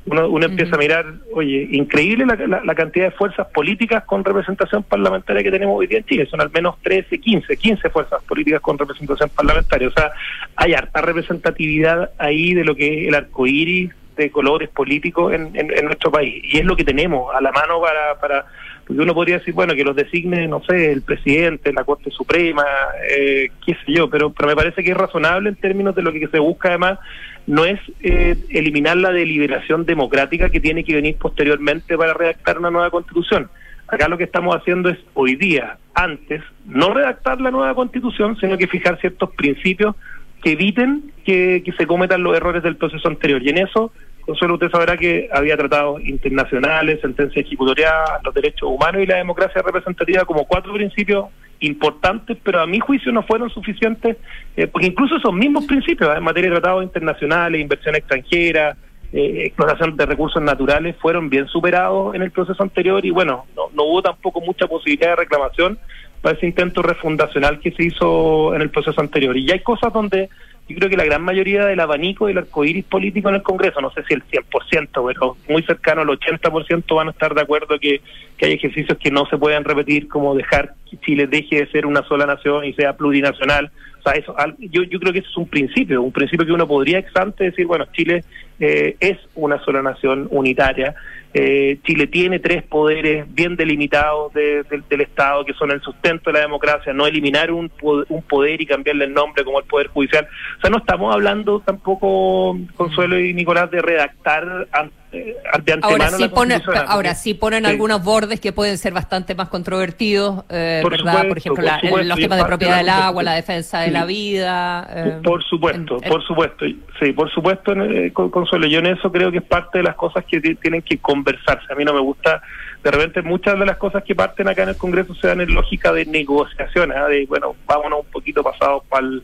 uno, 0.10 0.46
empieza 0.46 0.76
a 0.76 0.80
mirar, 0.80 1.06
oye, 1.34 1.68
increíble 1.72 2.26
la, 2.26 2.76
cantidad 2.76 3.06
de 3.06 3.12
fuerzas 3.12 3.48
políticas 3.48 4.04
con 4.06 4.24
representación 4.24 4.84
parlamentaria 4.84 5.44
que 5.44 5.52
tenemos 5.52 5.78
hoy 5.78 5.88
día 5.88 6.00
en 6.00 6.06
Chile. 6.06 6.26
Son 6.26 6.42
al 6.42 6.50
menos 6.52 6.76
13, 6.82 7.20
15, 7.20 7.58
15 7.58 7.90
fuerzas 7.90 8.24
políticas 8.24 8.62
con 8.62 8.78
representación 8.78 9.30
parlamentaria. 9.30 9.88
O 9.88 9.92
sea, 9.92 10.12
hay 10.56 10.74
harta 10.74 11.02
representatividad 11.02 12.12
ahí 12.18 12.54
de 12.54 12.64
lo 12.64 12.76
que 12.76 13.04
es 13.04 13.08
el 13.10 13.16
arco 13.16 13.48
iris 13.48 13.92
de 14.24 14.32
colores 14.32 14.70
políticos 14.70 15.34
en, 15.34 15.54
nuestro 15.86 16.12
país. 16.12 16.44
Y 16.44 16.58
es 16.58 16.66
lo 16.66 16.76
que 16.76 16.84
tenemos 16.84 17.34
a 17.34 17.42
la 17.42 17.52
mano 17.52 17.82
para, 17.82 18.20
para 18.20 18.46
porque 18.90 19.04
uno 19.04 19.14
podría 19.14 19.38
decir, 19.38 19.54
bueno, 19.54 19.76
que 19.76 19.84
los 19.84 19.96
designe, 19.96 20.48
no 20.48 20.64
sé, 20.64 20.92
el 20.92 21.04
presidente, 21.04 21.72
la 21.72 21.84
Corte 21.84 22.10
Suprema, 22.10 22.66
eh, 23.08 23.52
qué 23.64 23.76
sé 23.76 23.94
yo, 23.94 24.10
pero, 24.10 24.32
pero 24.32 24.48
me 24.50 24.56
parece 24.56 24.84
que 24.84 24.90
es 24.90 24.98
razonable 24.98 25.50
en 25.50 25.56
términos 25.58 25.94
de 25.96 26.02
lo 26.02 26.12
que 26.12 26.26
se 26.26 26.40
busca 26.40 26.70
además, 26.70 26.98
no 27.46 27.66
es 27.66 27.80
eh, 28.02 28.36
eliminar 28.50 28.98
la 28.98 29.12
deliberación 29.12 29.86
democrática 29.86 30.50
que 30.50 30.60
tiene 30.60 30.84
que 30.84 30.96
venir 30.96 31.18
posteriormente 31.18 31.96
para 32.00 32.16
redactar 32.16 32.58
una 32.58 32.72
nueva 32.72 32.90
constitución. 32.90 33.48
Acá 33.88 34.08
lo 34.08 34.18
que 34.18 34.24
estamos 34.24 34.56
haciendo 34.56 34.90
es 34.90 34.98
hoy 35.14 35.36
día, 35.36 35.78
antes, 35.94 36.42
no 36.66 36.92
redactar 36.92 37.40
la 37.42 37.52
nueva 37.52 37.76
constitución, 37.76 38.38
sino 38.40 38.58
que 38.58 38.66
fijar 38.66 39.00
ciertos 39.00 39.30
principios 39.36 39.96
que 40.42 40.52
eviten 40.52 41.12
que, 41.26 41.62
que 41.64 41.72
se 41.74 41.88
cometan 41.88 42.24
los 42.24 42.36
errores 42.36 42.64
del 42.64 42.78
proceso 42.78 43.08
anterior. 43.08 43.42
Y 43.44 43.50
en 43.50 43.60
eso 43.60 43.92
Consuelo, 44.30 44.54
usted 44.54 44.70
sabrá 44.70 44.96
que 44.96 45.28
había 45.34 45.58
tratados 45.58 46.06
internacionales, 46.06 47.00
sentencias 47.02 47.44
ejecutoriadas, 47.44 48.24
los 48.24 48.32
derechos 48.32 48.70
humanos 48.70 49.02
y 49.02 49.08
la 49.08 49.18
democracia 49.18 49.60
representativa 49.64 50.24
como 50.24 50.46
cuatro 50.46 50.72
principios 50.72 51.30
importantes, 51.62 52.38
pero 52.44 52.62
a 52.62 52.68
mi 52.68 52.80
juicio 52.80 53.12
no 53.12 53.24
fueron 53.24 53.50
suficientes, 53.50 54.18
eh, 54.56 54.68
porque 54.68 54.86
incluso 54.86 55.18
esos 55.18 55.34
mismos 55.34 55.66
principios 55.66 56.12
¿eh? 56.12 56.18
en 56.18 56.24
materia 56.24 56.52
de 56.52 56.58
tratados 56.58 56.84
internacionales, 56.84 57.60
inversión 57.60 57.96
extranjera, 57.96 58.78
eh, 59.12 59.46
exploración 59.48 59.98
de 59.98 60.06
recursos 60.06 60.44
naturales, 60.44 60.96
fueron 61.02 61.28
bien 61.28 61.48
superados 61.48 62.14
en 62.14 62.22
el 62.22 62.30
proceso 62.30 62.62
anterior 62.62 63.04
y 63.04 63.10
bueno, 63.10 63.48
no, 63.56 63.64
no 63.74 63.84
hubo 63.84 64.04
tampoco 64.04 64.42
mucha 64.42 64.68
posibilidad 64.68 65.10
de 65.10 65.16
reclamación 65.16 65.80
para 66.22 66.36
ese 66.36 66.48
intento 66.48 66.82
refundacional 66.82 67.60
que 67.60 67.72
se 67.72 67.84
hizo 67.84 68.54
en 68.56 68.62
el 68.62 68.70
proceso 68.70 69.00
anterior. 69.02 69.36
Y 69.38 69.46
ya 69.46 69.54
hay 69.54 69.62
cosas 69.62 69.94
donde 69.94 70.30
yo 70.70 70.76
creo 70.76 70.90
que 70.90 70.98
la 70.98 71.06
gran 71.06 71.24
mayoría 71.24 71.66
del 71.66 71.80
abanico 71.80 72.28
del 72.28 72.38
arcoíris 72.38 72.86
político 72.86 73.30
en 73.30 73.36
el 73.36 73.42
Congreso, 73.42 73.82
no 73.82 73.92
sé 73.92 74.04
si 74.08 74.14
el 74.14 74.24
100%, 74.24 74.90
pero 75.08 75.36
muy 75.50 75.64
cercano 75.64 76.02
al 76.02 76.08
80% 76.10 76.96
van 76.96 77.08
a 77.08 77.12
estar 77.12 77.34
de 77.34 77.42
acuerdo 77.42 77.80
que, 77.80 78.02
que 78.38 78.46
hay 78.46 78.54
ejercicios 78.54 78.98
que 79.00 79.10
no 79.10 79.26
se 79.26 79.38
pueden 79.40 79.64
repetir, 79.64 80.08
como 80.08 80.36
dejar 80.36 80.76
que 80.90 80.98
Chile 80.98 81.26
deje 81.26 81.62
de 81.62 81.72
ser 81.72 81.88
una 81.88 82.04
sola 82.04 82.28
nación 82.28 82.66
y 82.66 82.74
sea 82.74 82.96
plurinacional. 82.96 83.72
O 83.98 84.02
sea, 84.04 84.14
eso, 84.14 84.36
yo, 84.60 84.84
yo 84.84 85.00
creo 85.00 85.12
que 85.12 85.20
eso 85.20 85.30
es 85.30 85.38
un 85.38 85.48
principio, 85.48 86.04
un 86.04 86.12
principio 86.12 86.46
que 86.46 86.52
uno 86.52 86.68
podría 86.68 87.00
ex 87.00 87.12
decir, 87.38 87.66
bueno, 87.66 87.86
Chile 87.92 88.24
eh, 88.60 88.96
es 89.00 89.18
una 89.34 89.60
sola 89.66 89.82
nación 89.82 90.28
unitaria. 90.30 90.94
Eh, 91.34 91.78
Chile 91.84 92.08
tiene 92.08 92.40
tres 92.40 92.64
poderes 92.64 93.32
bien 93.34 93.56
delimitados 93.56 94.34
del 94.34 95.02
Estado, 95.02 95.46
que 95.46 95.54
son 95.54 95.72
el 95.72 95.82
sustento 95.82 96.32
de 96.32 96.34
la 96.34 96.40
democracia, 96.40 96.92
no 96.92 97.06
eliminar 97.06 97.52
un, 97.52 97.72
un 97.82 98.22
poder 98.24 98.62
y 98.62 98.66
cambiarle 98.66 99.06
el 99.06 99.14
nombre 99.14 99.44
como 99.44 99.60
el 99.60 99.66
Poder 99.66 99.88
Judicial. 99.88 100.28
O 100.58 100.62
sea, 100.62 100.70
no 100.70 100.78
estamos 100.78 101.14
hablando 101.14 101.60
tampoco, 101.60 102.58
Consuelo 102.76 103.20
y 103.20 103.34
Nicolás, 103.34 103.70
de 103.70 103.82
redactar 103.82 104.68
eh, 105.12 105.36
ahora 105.82 106.12
sí, 106.12 106.28
pone, 106.28 106.62
ahora 106.86 107.16
sí 107.16 107.34
ponen 107.34 107.66
algunos 107.66 108.04
bordes 108.04 108.40
que 108.40 108.52
pueden 108.52 108.78
ser 108.78 108.94
bastante 108.94 109.34
más 109.34 109.50
controvertidos, 109.50 110.44
eh, 110.50 110.82
por 110.84 110.92
¿verdad? 110.92 111.28
por 111.28 111.38
ejemplo, 111.40 111.64
los 112.04 112.20
temas 112.20 112.38
de 112.38 112.46
propiedad 112.46 112.78
del 112.78 112.90
agua, 112.90 113.24
la 113.24 113.34
defensa 113.34 113.80
de 113.82 113.90
la 113.90 114.06
vida. 114.06 114.88
Eh, 114.94 115.20
por 115.24 115.44
supuesto, 115.44 116.00
por 116.02 116.24
supuesto. 116.24 116.66
Sí, 117.00 117.12
por 117.14 117.32
supuesto, 117.32 117.74
Consuelo. 118.14 118.68
Yo 118.68 118.80
en 118.80 118.88
eso 118.88 119.12
creo 119.12 119.32
que 119.32 119.40
es 119.40 119.44
parte 119.44 119.80
de 119.80 119.86
las 119.86 119.96
cosas 119.96 120.24
que 120.26 120.40
tienen 120.40 120.84
que 120.84 121.00
conversarse. 121.00 121.74
A 121.74 121.76
mí 121.76 121.84
no 121.84 121.94
me 121.94 122.02
gusta, 122.02 122.44
de 122.84 122.92
repente, 122.92 123.24
muchas 123.24 123.58
de 123.58 123.66
las 123.66 123.78
cosas 123.78 124.04
que 124.04 124.14
parten 124.14 124.48
acá 124.48 124.62
en 124.62 124.70
el 124.70 124.78
Congreso 124.78 125.16
se 125.16 125.26
dan 125.26 125.42
en 125.42 125.54
lógica 125.56 125.92
de 125.92 126.06
negociación, 126.06 126.90
de, 126.90 127.26
bueno, 127.28 127.56
vámonos 127.66 128.02
un 128.02 128.12
poquito 128.12 128.44
pasados 128.44 128.84
para 128.88 129.08
el 129.08 129.24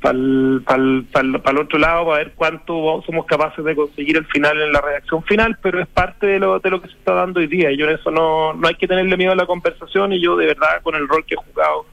para 0.00 0.16
el, 0.16 1.58
otro 1.58 1.78
lado 1.78 2.06
para 2.06 2.18
ver 2.18 2.32
cuánto 2.34 3.02
somos 3.04 3.26
capaces 3.26 3.64
de 3.64 3.74
conseguir 3.74 4.16
el 4.16 4.26
final 4.26 4.60
en 4.60 4.72
la 4.72 4.80
reacción 4.80 5.22
final, 5.24 5.58
pero 5.62 5.80
es 5.80 5.86
parte 5.86 6.26
de 6.26 6.38
lo, 6.38 6.58
de 6.58 6.70
lo 6.70 6.80
que 6.80 6.88
se 6.88 6.94
está 6.94 7.14
dando 7.14 7.40
hoy 7.40 7.46
día 7.46 7.70
y 7.70 7.76
yo 7.76 7.88
en 7.88 7.96
eso 7.96 8.10
no, 8.10 8.52
no 8.54 8.68
hay 8.68 8.74
que 8.74 8.86
tenerle 8.86 9.16
miedo 9.16 9.32
a 9.32 9.36
la 9.36 9.46
conversación 9.46 10.12
y 10.12 10.20
yo 10.20 10.36
de 10.36 10.46
verdad 10.46 10.82
con 10.82 10.94
el 10.94 11.08
rol 11.08 11.24
que 11.24 11.34
he 11.34 11.38
jugado 11.38 11.86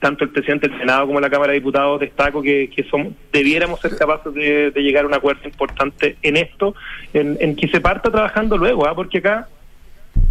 tanto 0.00 0.24
el 0.24 0.30
presidente 0.30 0.68
del 0.68 0.78
Senado 0.78 1.06
como 1.06 1.20
la 1.20 1.30
Cámara 1.30 1.52
de 1.52 1.60
Diputados 1.60 2.00
destaco 2.00 2.42
que, 2.42 2.68
que 2.68 2.84
somos, 2.84 3.14
debiéramos 3.32 3.80
ser 3.80 3.96
capaces 3.96 4.34
de, 4.34 4.70
llegar 4.76 5.04
a 5.04 5.08
un 5.08 5.14
acuerdo 5.14 5.42
importante 5.44 6.18
en 6.20 6.36
esto, 6.36 6.74
en, 7.14 7.56
que 7.56 7.68
se 7.68 7.80
parta 7.80 8.10
trabajando 8.10 8.58
luego, 8.58 8.86
¿ah? 8.86 8.94
porque 8.94 9.18
acá 9.18 9.48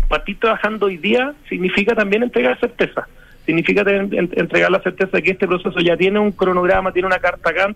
partir 0.08 0.40
trabajando 0.40 0.86
hoy 0.86 0.98
día 0.98 1.34
significa 1.50 1.96
también 1.96 2.22
entregar 2.22 2.60
certeza 2.60 3.08
significa 3.46 3.82
entregar 3.82 4.72
la 4.72 4.82
certeza 4.82 5.18
de 5.18 5.24
que 5.24 5.32
este 5.32 5.48
proceso 5.48 5.80
ya 5.80 5.98
tiene 5.98 6.20
un 6.20 6.32
cronograma, 6.32 6.92
tiene 6.92 7.08
una 7.08 7.20
carta 7.20 7.50
acá, 7.50 7.76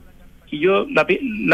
que 0.49 0.59
yo 0.59 0.85
la, 0.89 1.05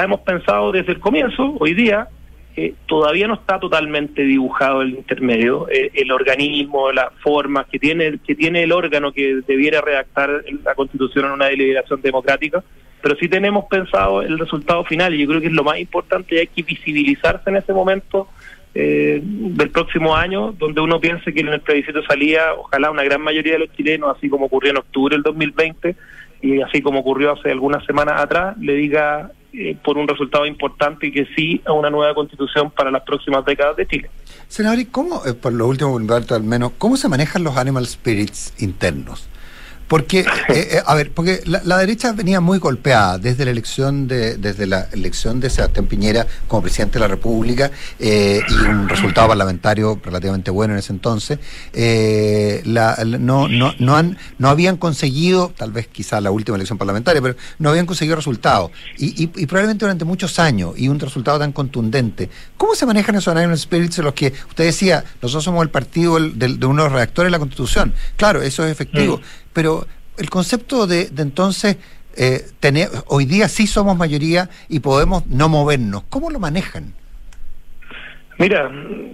hemos 0.04 0.21
pensado 0.21 0.71
desde 0.71 0.93
el 0.93 0.99
comienzo, 0.99 1.56
hoy 1.60 1.73
día, 1.73 2.08
eh, 2.56 2.76
todavía 2.86 3.28
no 3.28 3.34
está 3.34 3.60
totalmente 3.60 4.21
dibujado 4.21 4.84
el 4.84 4.91
intermedio, 4.91 5.67
eh, 5.69 5.89
el 5.95 6.12
organismo, 6.12 6.91
las 6.91 7.12
formas 7.23 7.65
que 7.67 7.80
tiene, 7.80 8.19
que 8.26 8.36
tiene 8.36 8.63
el 8.63 8.71
órgano 8.71 9.12
que 9.12 9.41
debiera 9.47 9.82
redactar 9.82 10.43
la 10.63 10.76
constitución 10.76 11.26
en 11.26 11.32
una 11.32 11.47
deliberación 11.47 12.02
democrática, 12.02 12.63
pero 13.02 13.15
sí 13.15 13.28
tenemos 13.28 13.65
pensado 13.65 14.21
el 14.21 14.38
resultado 14.38 14.86
final 14.86 15.15
y 15.15 15.19
yo 15.23 15.28
creo 15.28 15.41
que 15.41 15.47
es 15.47 15.54
lo 15.54 15.63
más 15.63 15.80
importante 15.80 16.36
y 16.36 16.38
hay 16.39 16.47
que 16.47 16.62
visibilizarse 16.62 17.49
en 17.49 17.58
ese 17.58 17.73
momento 17.73 18.30
eh, 18.75 19.21
del 19.23 19.69
próximo 19.69 20.15
año, 20.15 20.51
donde 20.51 20.81
uno 20.81 20.99
piense 20.99 21.33
que 21.33 21.41
en 21.41 21.49
el 21.49 21.62
plebiscito 21.62 22.01
salía, 22.03 22.53
ojalá 22.57 22.89
una 22.89 23.03
gran 23.03 23.21
mayoría 23.21 23.53
de 23.53 23.59
los 23.59 23.71
chilenos, 23.73 24.15
así 24.17 24.29
como 24.29 24.47
ocurrió 24.47 24.71
en 24.71 24.77
octubre 24.77 25.15
del 25.15 25.23
2020 25.23 25.95
y 26.41 26.62
así 26.62 26.81
como 26.81 26.99
ocurrió 26.99 27.33
hace 27.33 27.51
algunas 27.51 27.86
semanas 27.86 28.19
atrás, 28.19 28.57
le 28.57 28.73
diga 28.73 29.31
eh, 29.53 29.77
por 29.83 29.97
un 29.97 30.07
resultado 30.07 30.45
importante 30.45 31.07
y 31.07 31.12
que 31.12 31.25
sí 31.36 31.62
a 31.65 31.71
una 31.71 31.89
nueva 31.89 32.13
constitución 32.15 32.71
para 32.71 32.91
las 32.91 33.03
próximas 33.03 33.45
décadas 33.45 33.77
de 33.77 33.88
Chile. 33.88 34.09
Senador, 34.47 34.79
¿y 34.79 34.86
cómo, 34.86 35.21
eh, 35.25 35.33
por 35.33 35.53
lo 35.53 35.67
último, 35.67 35.97
al 35.97 36.43
menos, 36.43 36.71
cómo 36.77 36.97
se 36.97 37.07
manejan 37.07 37.43
los 37.43 37.55
animal 37.55 37.86
spirits 37.86 38.53
internos? 38.62 39.29
Porque, 39.88 40.22
eh, 40.22 40.26
eh, 40.50 40.82
a 40.86 40.96
ver, 40.96 41.12
porque 41.12 41.41
la, 41.46 41.78
derecha 41.78 42.13
venía 42.13 42.39
muy 42.39 42.58
golpeada 42.58 43.17
desde 43.17 43.46
la 43.46 43.52
elección 43.52 44.08
de, 44.08 44.38
desde 44.38 44.65
la 44.65 44.88
elección 44.91 45.39
de 45.39 45.50
Sebastián 45.50 45.86
Piñera 45.88 46.26
como 46.48 46.63
presidente 46.63 46.93
de 46.93 47.00
la 47.02 47.08
República 47.08 47.69
eh, 48.00 48.41
y 48.48 48.54
un 48.54 48.89
resultado 48.89 49.28
parlamentario 49.28 50.00
relativamente 50.04 50.52
bueno 50.52 50.74
en 50.74 50.80
ese 50.80 50.93
entonces. 50.93 51.39
no, 52.65 53.48
no, 53.48 53.74
no, 53.78 53.96
han, 53.96 54.17
no 54.38 54.50
habían 54.50 54.78
conseguido, 54.78 55.54
tal 55.56 55.72
vez 55.72 55.88
quizá 55.88 56.22
la 56.22 56.32
última 56.32 56.56
elección 56.56 56.78
parlamentaria, 56.78 57.22
pero 57.22 57.36
no 57.60 57.69
habían 57.69 57.86
conseguido 57.86 58.15
resultados. 58.15 58.72
Y, 58.98 59.24
y, 59.24 59.46
probablemente 59.46 59.86
durante 59.86 60.06
muchos 60.06 60.39
años 60.39 60.74
y 60.78 60.88
un 60.88 61.00
resultado 61.00 61.39
tan 61.39 61.52
contundente. 61.52 62.30
¿Cómo 62.58 62.76
se 62.76 62.86
manejan 62.86 63.15
esos 63.15 63.36
animal 63.36 63.58
spirits 63.58 64.00
en 64.00 64.06
los 64.06 64.13
que 64.13 64.34
usted 64.50 64.65
decía, 64.65 65.04
nosotros 65.22 65.43
somos 65.43 65.62
el 65.63 65.69
partido 65.69 66.19
de, 66.19 66.58
de 66.58 66.65
uno 66.65 66.84
de 66.84 66.89
los 66.89 66.93
reactores 66.93 67.28
de 67.28 67.32
la 67.32 67.39
Constitución? 67.39 67.93
Claro, 68.15 68.41
eso 68.41 68.65
es 68.65 68.72
efectivo. 68.72 69.22
Pero 69.54 69.72
el 70.17 70.30
concepto 70.30 70.88
de, 70.88 71.10
entonces 71.17 71.78
eh, 72.15 72.41
tener, 72.60 72.89
hoy 73.08 73.26
día 73.26 73.47
sí 73.47 73.67
somos 73.67 73.97
mayoría 73.97 74.49
y 74.69 74.80
podemos 74.80 75.26
no 75.28 75.49
movernos, 75.49 76.04
¿cómo 76.10 76.30
lo 76.30 76.39
manejan? 76.39 76.93
Mira, 78.39 78.71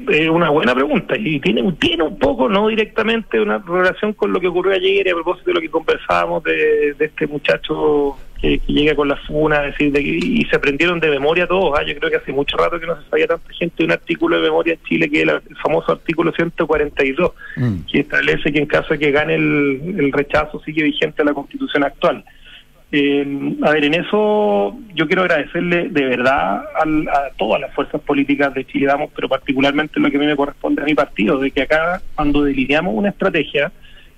es 0.09 0.29
una 0.29 0.49
buena 0.49 0.73
pregunta 0.73 1.15
y 1.17 1.39
tiene, 1.41 1.69
tiene 1.73 2.03
un 2.03 2.17
poco, 2.17 2.47
no 2.47 2.67
directamente, 2.69 3.39
una 3.39 3.57
relación 3.57 4.13
con 4.13 4.31
lo 4.31 4.39
que 4.39 4.47
ocurrió 4.47 4.73
ayer 4.73 5.05
y 5.05 5.09
a 5.09 5.13
propósito 5.13 5.47
de 5.47 5.53
lo 5.55 5.61
que 5.61 5.69
conversábamos 5.69 6.43
de, 6.43 6.95
este 6.97 7.27
muchacho 7.27 8.17
que, 8.41 8.61
llega 8.67 8.95
con 8.95 9.07
la 9.07 9.17
funa, 9.17 9.61
decir, 9.61 9.91
de, 9.91 10.01
y 10.01 10.45
se 10.45 10.55
aprendieron 10.55 10.99
de 10.99 11.09
memoria 11.09 11.47
todos. 11.47 11.77
¿ah? 11.77 11.83
Yo 11.83 11.95
creo 11.97 12.09
que 12.09 12.17
hace 12.17 12.31
mucho 12.31 12.57
rato 12.57 12.79
que 12.79 12.87
no 12.87 13.01
se 13.01 13.09
sabía 13.09 13.27
tanta 13.27 13.53
gente 13.53 13.75
de 13.77 13.85
un 13.85 13.91
artículo 13.91 14.37
de 14.37 14.43
memoria 14.43 14.73
en 14.73 14.83
Chile, 14.83 15.09
que 15.09 15.21
es 15.21 15.27
el, 15.27 15.55
famoso 15.61 15.91
artículo 15.91 16.31
142, 16.31 17.31
mm. 17.57 17.75
que 17.91 17.99
establece 17.99 18.51
que 18.51 18.59
en 18.59 18.65
caso 18.65 18.93
de 18.93 18.99
que 18.99 19.11
gane 19.11 19.35
el, 19.35 19.95
el 19.97 20.11
rechazo 20.11 20.61
sigue 20.61 20.83
vigente 20.83 21.23
la 21.23 21.33
constitución 21.33 21.83
actual. 21.83 22.23
Eh, 22.91 23.55
a 23.61 23.71
ver, 23.71 23.85
en 23.85 23.93
eso 23.93 24.75
yo 24.95 25.05
quiero 25.05 25.21
agradecerle 25.21 25.89
de 25.89 26.05
verdad 26.05 26.63
a 26.75 27.29
todas 27.37 27.61
las 27.61 27.73
fuerzas 27.75 28.01
políticas 28.01 28.51
de 28.55 28.65
Chile, 28.65 28.87
damos, 28.87 29.11
pero 29.15 29.29
particularmente 29.29 29.93
en 29.97 30.03
lo 30.03 30.09
que 30.09 30.17
a 30.17 30.19
mí 30.19 30.25
me 30.25 30.35
corresponde 30.35 30.81
a 30.81 30.85
mi 30.85 30.95
partido, 30.95 31.37
de 31.37 31.51
que 31.51 31.61
acá 31.61 32.01
cuando 32.15 32.43
delineamos 32.43 32.95
una 32.95 33.09
estrategia 33.09 33.71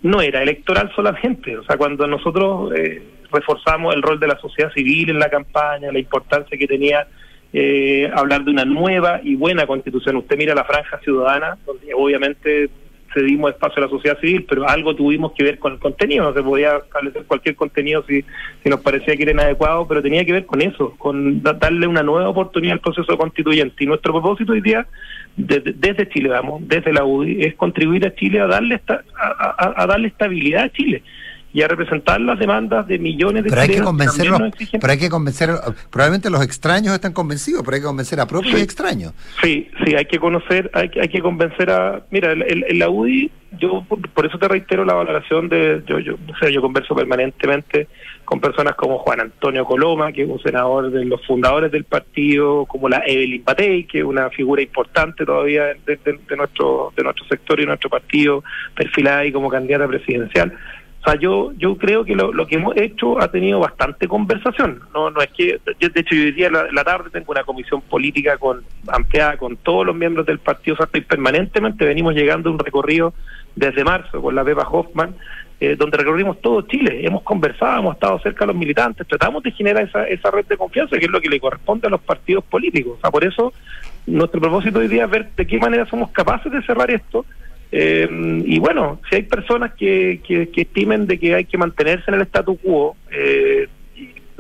no 0.04 0.22
era 0.22 0.42
electoral 0.42 0.92
solamente, 0.96 1.58
o 1.58 1.64
sea, 1.64 1.78
cuando 1.78 2.08
nosotros 2.08 2.72
eh, 2.76 3.02
reforzamos 3.32 3.96
el 3.96 4.02
rol 4.02 4.20
de 4.20 4.28
la 4.28 4.40
sociedad 4.40 4.72
civil 4.74 5.10
en 5.12 5.20
la 5.20 5.30
campaña, 5.30 5.92
la 5.92 6.00
importancia 6.00 6.58
que 6.58 6.68
tenía 6.68 7.08
eh, 7.54 8.10
hablar 8.14 8.44
de 8.44 8.52
una 8.52 8.66
nueva 8.66 9.20
y 9.24 9.36
buena 9.36 9.68
constitución. 9.68 10.18
Usted 10.18 10.38
mira 10.38 10.56
la 10.56 10.64
franja 10.64 11.00
ciudadana, 11.00 11.58
donde 11.66 11.94
obviamente 11.94 12.70
cedimos 13.14 13.52
espacio 13.52 13.82
a 13.82 13.86
la 13.86 13.92
sociedad 13.92 14.20
civil, 14.20 14.46
pero 14.48 14.68
algo 14.68 14.96
tuvimos 14.96 15.34
que 15.34 15.44
ver 15.44 15.60
con 15.60 15.74
el 15.74 15.80
contenido, 15.80 16.24
no 16.24 16.34
se 16.34 16.44
podía 16.44 16.78
establecer 16.78 17.26
cualquier 17.26 17.56
contenido 17.56 18.04
si, 18.08 18.24
si 18.64 18.70
nos 18.70 18.82
parecía 18.82 19.16
que 19.16 19.24
era 19.24 19.32
inadecuado, 19.32 19.88
pero 19.88 20.02
tenía 20.02 20.26
que 20.26 20.34
ver 20.34 20.46
con 20.46 20.62
eso, 20.62 20.96
con 20.98 21.42
darle 21.42 21.88
una 21.88 22.04
nueva 22.04 22.30
oportunidad 22.30 22.74
al 22.74 22.80
proceso 22.80 23.18
constituyente. 23.18 23.84
Y 23.84 23.88
nuestro 23.88 24.14
propósito 24.14 24.54
hoy 24.54 24.62
día, 24.62 24.88
desde, 25.36 26.10
Chile, 26.10 26.30
vamos, 26.30 26.68
desde 26.68 26.94
la 26.94 27.06
UDI, 27.06 27.44
es 27.44 27.56
contribuir 27.56 28.06
a 28.06 28.16
Chile 28.16 28.40
a 28.40 28.48
darle, 28.48 28.76
esta, 28.76 29.04
a, 29.18 29.86
darle 29.86 30.10
estabilidad 30.10 30.64
a 30.66 30.70
Chile. 30.72 31.04
Y 31.54 31.62
a 31.62 31.68
representar 31.68 32.22
las 32.22 32.40
demandas 32.40 32.88
de 32.88 32.98
millones 32.98 33.44
de 33.44 33.50
pero 33.50 33.62
hay 33.62 33.70
que 33.70 33.82
convencerlos, 33.82 34.42
pero 34.72 34.92
hay 34.92 35.00
que 35.00 35.10
convencer, 35.10 35.50
probablemente 35.90 36.30
los 36.30 36.44
extraños 36.44 36.94
están 36.94 37.14
convencidos, 37.14 37.62
pero 37.64 37.76
hay 37.76 37.82
que 37.82 37.88
convencer 37.88 38.20
a 38.20 38.26
propios 38.26 38.60
y 38.60 38.64
extraños. 38.64 39.14
Sí, 39.42 39.70
sí, 39.84 39.96
hay 39.96 40.06
que 40.06 40.20
conocer, 40.20 40.72
hay 40.74 40.90
que, 40.90 41.02
hay 41.02 41.10
que 41.10 41.22
convencer 41.22 41.70
a, 41.70 42.04
mira, 42.10 42.32
el, 42.32 42.80
la 42.80 42.90
UDI, 42.90 43.32
yo 43.60 43.84
por, 43.88 44.26
eso 44.26 44.38
te 44.38 44.48
reitero 44.48 44.86
la 44.86 44.94
valoración 44.94 45.50
de, 45.50 45.84
yo, 45.86 46.00
yo, 46.00 46.14
o 46.14 46.38
sea, 46.38 46.50
yo 46.50 46.62
converso 46.62 46.96
permanentemente 46.96 47.88
con 48.24 48.40
personas 48.40 48.76
como 48.76 49.00
Juan 49.00 49.20
Antonio 49.20 49.66
Coloma, 49.66 50.14
que 50.14 50.24
es 50.24 50.30
un 50.30 50.42
senador 50.42 50.90
de 50.90 51.04
los 51.04 51.26
fundadores 51.28 51.70
del 51.70 51.84
partido, 51.84 52.66
como 52.66 52.88
la 52.88 53.04
Evelyn 53.06 53.44
Patey, 53.44 53.84
que 53.84 54.00
es 54.00 54.06
una 54.06 54.30
figura 54.30 54.62
importante 54.62 55.26
todavía 55.26 55.66
de, 55.86 55.98
de 55.98 56.38
nuestro 56.38 56.94
de 56.96 57.04
nuestro 57.04 57.26
sector 57.26 57.60
y 57.60 57.66
nuestro 57.66 57.90
partido, 57.90 58.42
perfilada 58.74 59.20
ahí 59.20 59.34
como 59.34 59.50
candidata 59.50 59.86
presidencial. 59.86 60.54
O 61.02 61.04
sea, 61.04 61.20
yo, 61.20 61.52
yo 61.58 61.78
creo 61.78 62.06
que 62.06 62.16
lo, 62.16 62.32
lo, 62.32 62.46
que 62.46 62.56
hemos 62.56 62.78
hecho 62.78 63.20
ha 63.20 63.32
tenido 63.32 63.60
bastante 63.60 64.08
conversación. 64.08 64.82
No, 64.94 65.10
no 65.10 65.20
es 65.22 65.30
que, 65.32 65.60
de 65.66 66.00
hecho, 66.00 66.14
yo 66.14 66.32
día 66.32 66.52
la, 66.52 66.72
la 66.72 66.84
tarde 66.84 67.10
tengo 67.10 67.32
una 67.32 67.44
comisión 67.44 67.82
política 67.82 68.38
con 68.38 68.62
ampliada 68.88 69.36
con 69.38 69.58
todos 69.58 69.84
los 69.84 69.96
miembros 69.96 70.28
del 70.28 70.38
partido. 70.38 70.76
O 70.76 70.78
sea, 70.78 70.86
permanentemente 70.86 71.86
venimos 71.86 72.14
llegando 72.14 72.50
a 72.50 72.54
un 72.54 72.60
recorrido 72.60 73.16
desde 73.56 73.84
marzo 73.84 74.22
con 74.22 74.36
la 74.36 74.44
Beba 74.44 74.68
Hoffman, 74.70 75.16
eh, 75.60 75.76
donde 75.76 75.98
recorrimos 75.98 76.40
todo 76.40 76.62
Chile. 76.64 77.04
Hemos 77.04 77.24
conversado, 77.24 77.80
hemos 77.80 77.96
estado 77.96 78.20
cerca 78.20 78.42
de 78.42 78.54
los 78.54 78.56
militantes, 78.56 79.08
tratamos 79.08 79.42
de 79.42 79.52
generar 79.52 79.84
esa, 79.84 80.06
esa 80.06 80.30
red 80.30 80.46
de 80.46 80.58
confianza, 80.58 81.00
que 81.00 81.06
es 81.06 81.12
lo 81.12 81.20
que 81.20 81.30
le 81.30 81.40
corresponde 81.40 81.88
a 81.88 81.90
los 81.90 82.02
partidos 82.02 82.44
políticos. 82.44 82.98
O 83.00 83.02
sea, 83.02 83.10
por 83.10 83.24
eso 83.24 83.54
nuestro 84.06 84.40
propósito 84.40 84.80
hoy 84.80 84.88
día 84.88 85.06
es 85.06 85.10
ver 85.10 85.32
de 85.36 85.48
qué 85.48 85.58
manera 85.58 85.88
somos 85.88 86.12
capaces 86.12 86.52
de 86.52 86.62
cerrar 86.62 86.92
esto 86.92 87.26
eh, 87.72 88.08
y 88.46 88.60
bueno, 88.60 89.00
si 89.10 89.16
hay 89.16 89.24
personas 89.24 89.74
que, 89.74 90.20
que, 90.26 90.50
estimen 90.56 91.08
de 91.08 91.18
que 91.18 91.36
hay 91.36 91.46
que 91.46 91.58
mantenerse 91.58 92.06
en 92.10 92.16
el 92.16 92.22
statu 92.24 92.58
quo, 92.58 92.96
eh, 93.12 93.68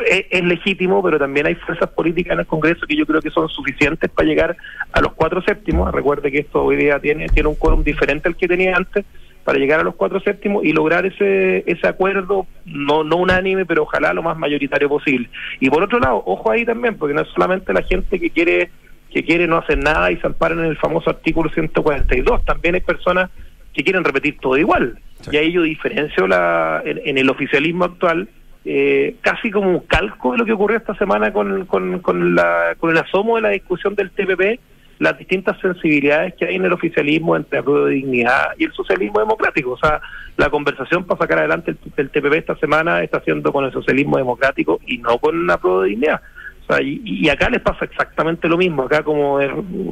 es, 0.05 0.43
legítimo, 0.43 1.01
pero 1.01 1.17
también 1.17 1.45
hay 1.45 1.55
fuerzas 1.55 1.89
políticas 1.91 2.34
en 2.34 2.39
el 2.39 2.45
Congreso 2.45 2.86
que 2.88 2.95
yo 2.95 3.05
creo 3.05 3.21
que 3.21 3.29
son 3.29 3.47
suficientes 3.47 4.09
para 4.09 4.27
llegar 4.27 4.57
a 4.91 5.01
los 5.01 5.13
cuatro 5.13 5.41
séptimos. 5.41 5.91
Recuerde 5.93 6.32
que 6.32 6.39
esto 6.39 6.63
hoy 6.63 6.75
día 6.75 6.99
tiene, 6.99 7.27
tiene 7.29 7.49
un 7.49 7.55
quórum 7.55 7.84
diferente 7.84 8.27
al 8.27 8.36
que 8.36 8.47
tenía 8.47 8.75
antes 8.75 9.05
para 9.43 9.57
llegar 9.57 9.79
a 9.79 9.84
los 9.84 9.95
cuatro 9.95 10.19
séptimos 10.19 10.63
y 10.63 10.71
lograr 10.71 11.05
ese, 11.05 11.63
ese 11.65 11.88
acuerdo, 11.88 12.45
no, 12.65 13.03
no 13.03 13.17
unánime, 13.17 13.65
pero 13.65 13.84
ojalá 13.84 14.13
lo 14.13 14.21
más 14.21 14.38
mayoritario 14.38 14.89
posible. 14.89 15.29
Y 15.59 15.69
por 15.69 15.84
otro 15.84 15.99
lado, 15.99 16.21
ojo 16.25 16.51
ahí 16.51 16.65
también, 16.65 16.97
porque 16.97 17.15
no 17.15 17.21
es 17.21 17.27
solamente 17.29 17.73
la 17.73 17.82
gente 17.82 18.19
que 18.19 18.29
quiere 18.29 18.69
que 19.12 19.24
quiere 19.24 19.47
no 19.47 19.57
hacer 19.57 19.78
nada 19.78 20.12
y 20.12 20.18
se 20.18 20.28
amparan 20.28 20.59
en 20.59 20.66
el 20.66 20.78
famoso 20.78 21.09
artículo 21.09 21.49
142. 21.49 22.45
También 22.45 22.76
hay 22.76 22.82
personas 22.82 23.30
que 23.74 23.84
quieren 23.84 24.03
repetir 24.03 24.38
todo 24.39 24.57
igual. 24.57 24.97
Y 25.32 25.38
ahí 25.38 25.51
yo 25.51 25.62
diferencio 25.64 26.28
la, 26.28 26.82
en, 26.84 27.18
el 27.18 27.30
oficialismo 27.30 27.86
actual 27.86 28.28
eh, 28.66 29.16
casi 29.22 29.51
como 29.51 29.70
un 29.70 29.80
calco 29.82 30.32
de 30.32 30.39
lo 30.39 30.45
que 30.45 30.53
ocurrió 30.53 30.78
esta 30.78 30.95
semana 30.95 31.34
con, 31.34 31.66
con, 31.66 31.99
con, 31.99 32.36
la, 32.36 32.76
con 32.80 32.91
el 32.91 32.97
asomo 32.97 33.36
de 33.36 33.41
la 33.41 33.49
discusión 33.49 33.95
del 33.95 34.12
TPP, 34.12 34.59
las 34.99 35.18
distintas 35.18 35.59
sensibilidades 35.59 36.36
que 36.36 36.45
hay 36.45 36.55
en 36.55 36.66
el 36.66 36.74
oficialismo 36.74 37.36
entre 37.36 37.59
la 37.59 37.64
prueba 37.64 37.88
de 37.88 37.95
dignidad 37.95 38.51
y 38.57 38.66
el 38.66 38.74
socialismo 38.74 39.20
democrático. 39.20 39.72
O 39.72 39.78
sea, 39.78 39.99
la 40.38 40.49
conversación 40.49 41.05
para 41.05 41.20
sacar 41.20 41.39
adelante 41.39 41.76
el, 41.97 42.09
TPP 42.09 42.34
esta 42.34 42.55
semana 42.55 43.03
está 43.03 43.18
haciendo 43.18 43.51
con 43.51 43.66
el 43.66 43.72
socialismo 43.72 44.18
democrático 44.18 44.80
y 44.88 44.99
no 44.99 45.18
con 45.18 45.45
la 45.47 45.57
prueba 45.57 45.84
de 45.84 45.89
dignidad 45.89 46.22
y, 46.80 47.28
acá 47.30 47.49
les 47.49 47.61
pasa 47.61 47.86
exactamente 47.86 48.47
lo 48.47 48.57
mismo, 48.57 48.84
acá 48.84 49.03
como, 49.03 49.39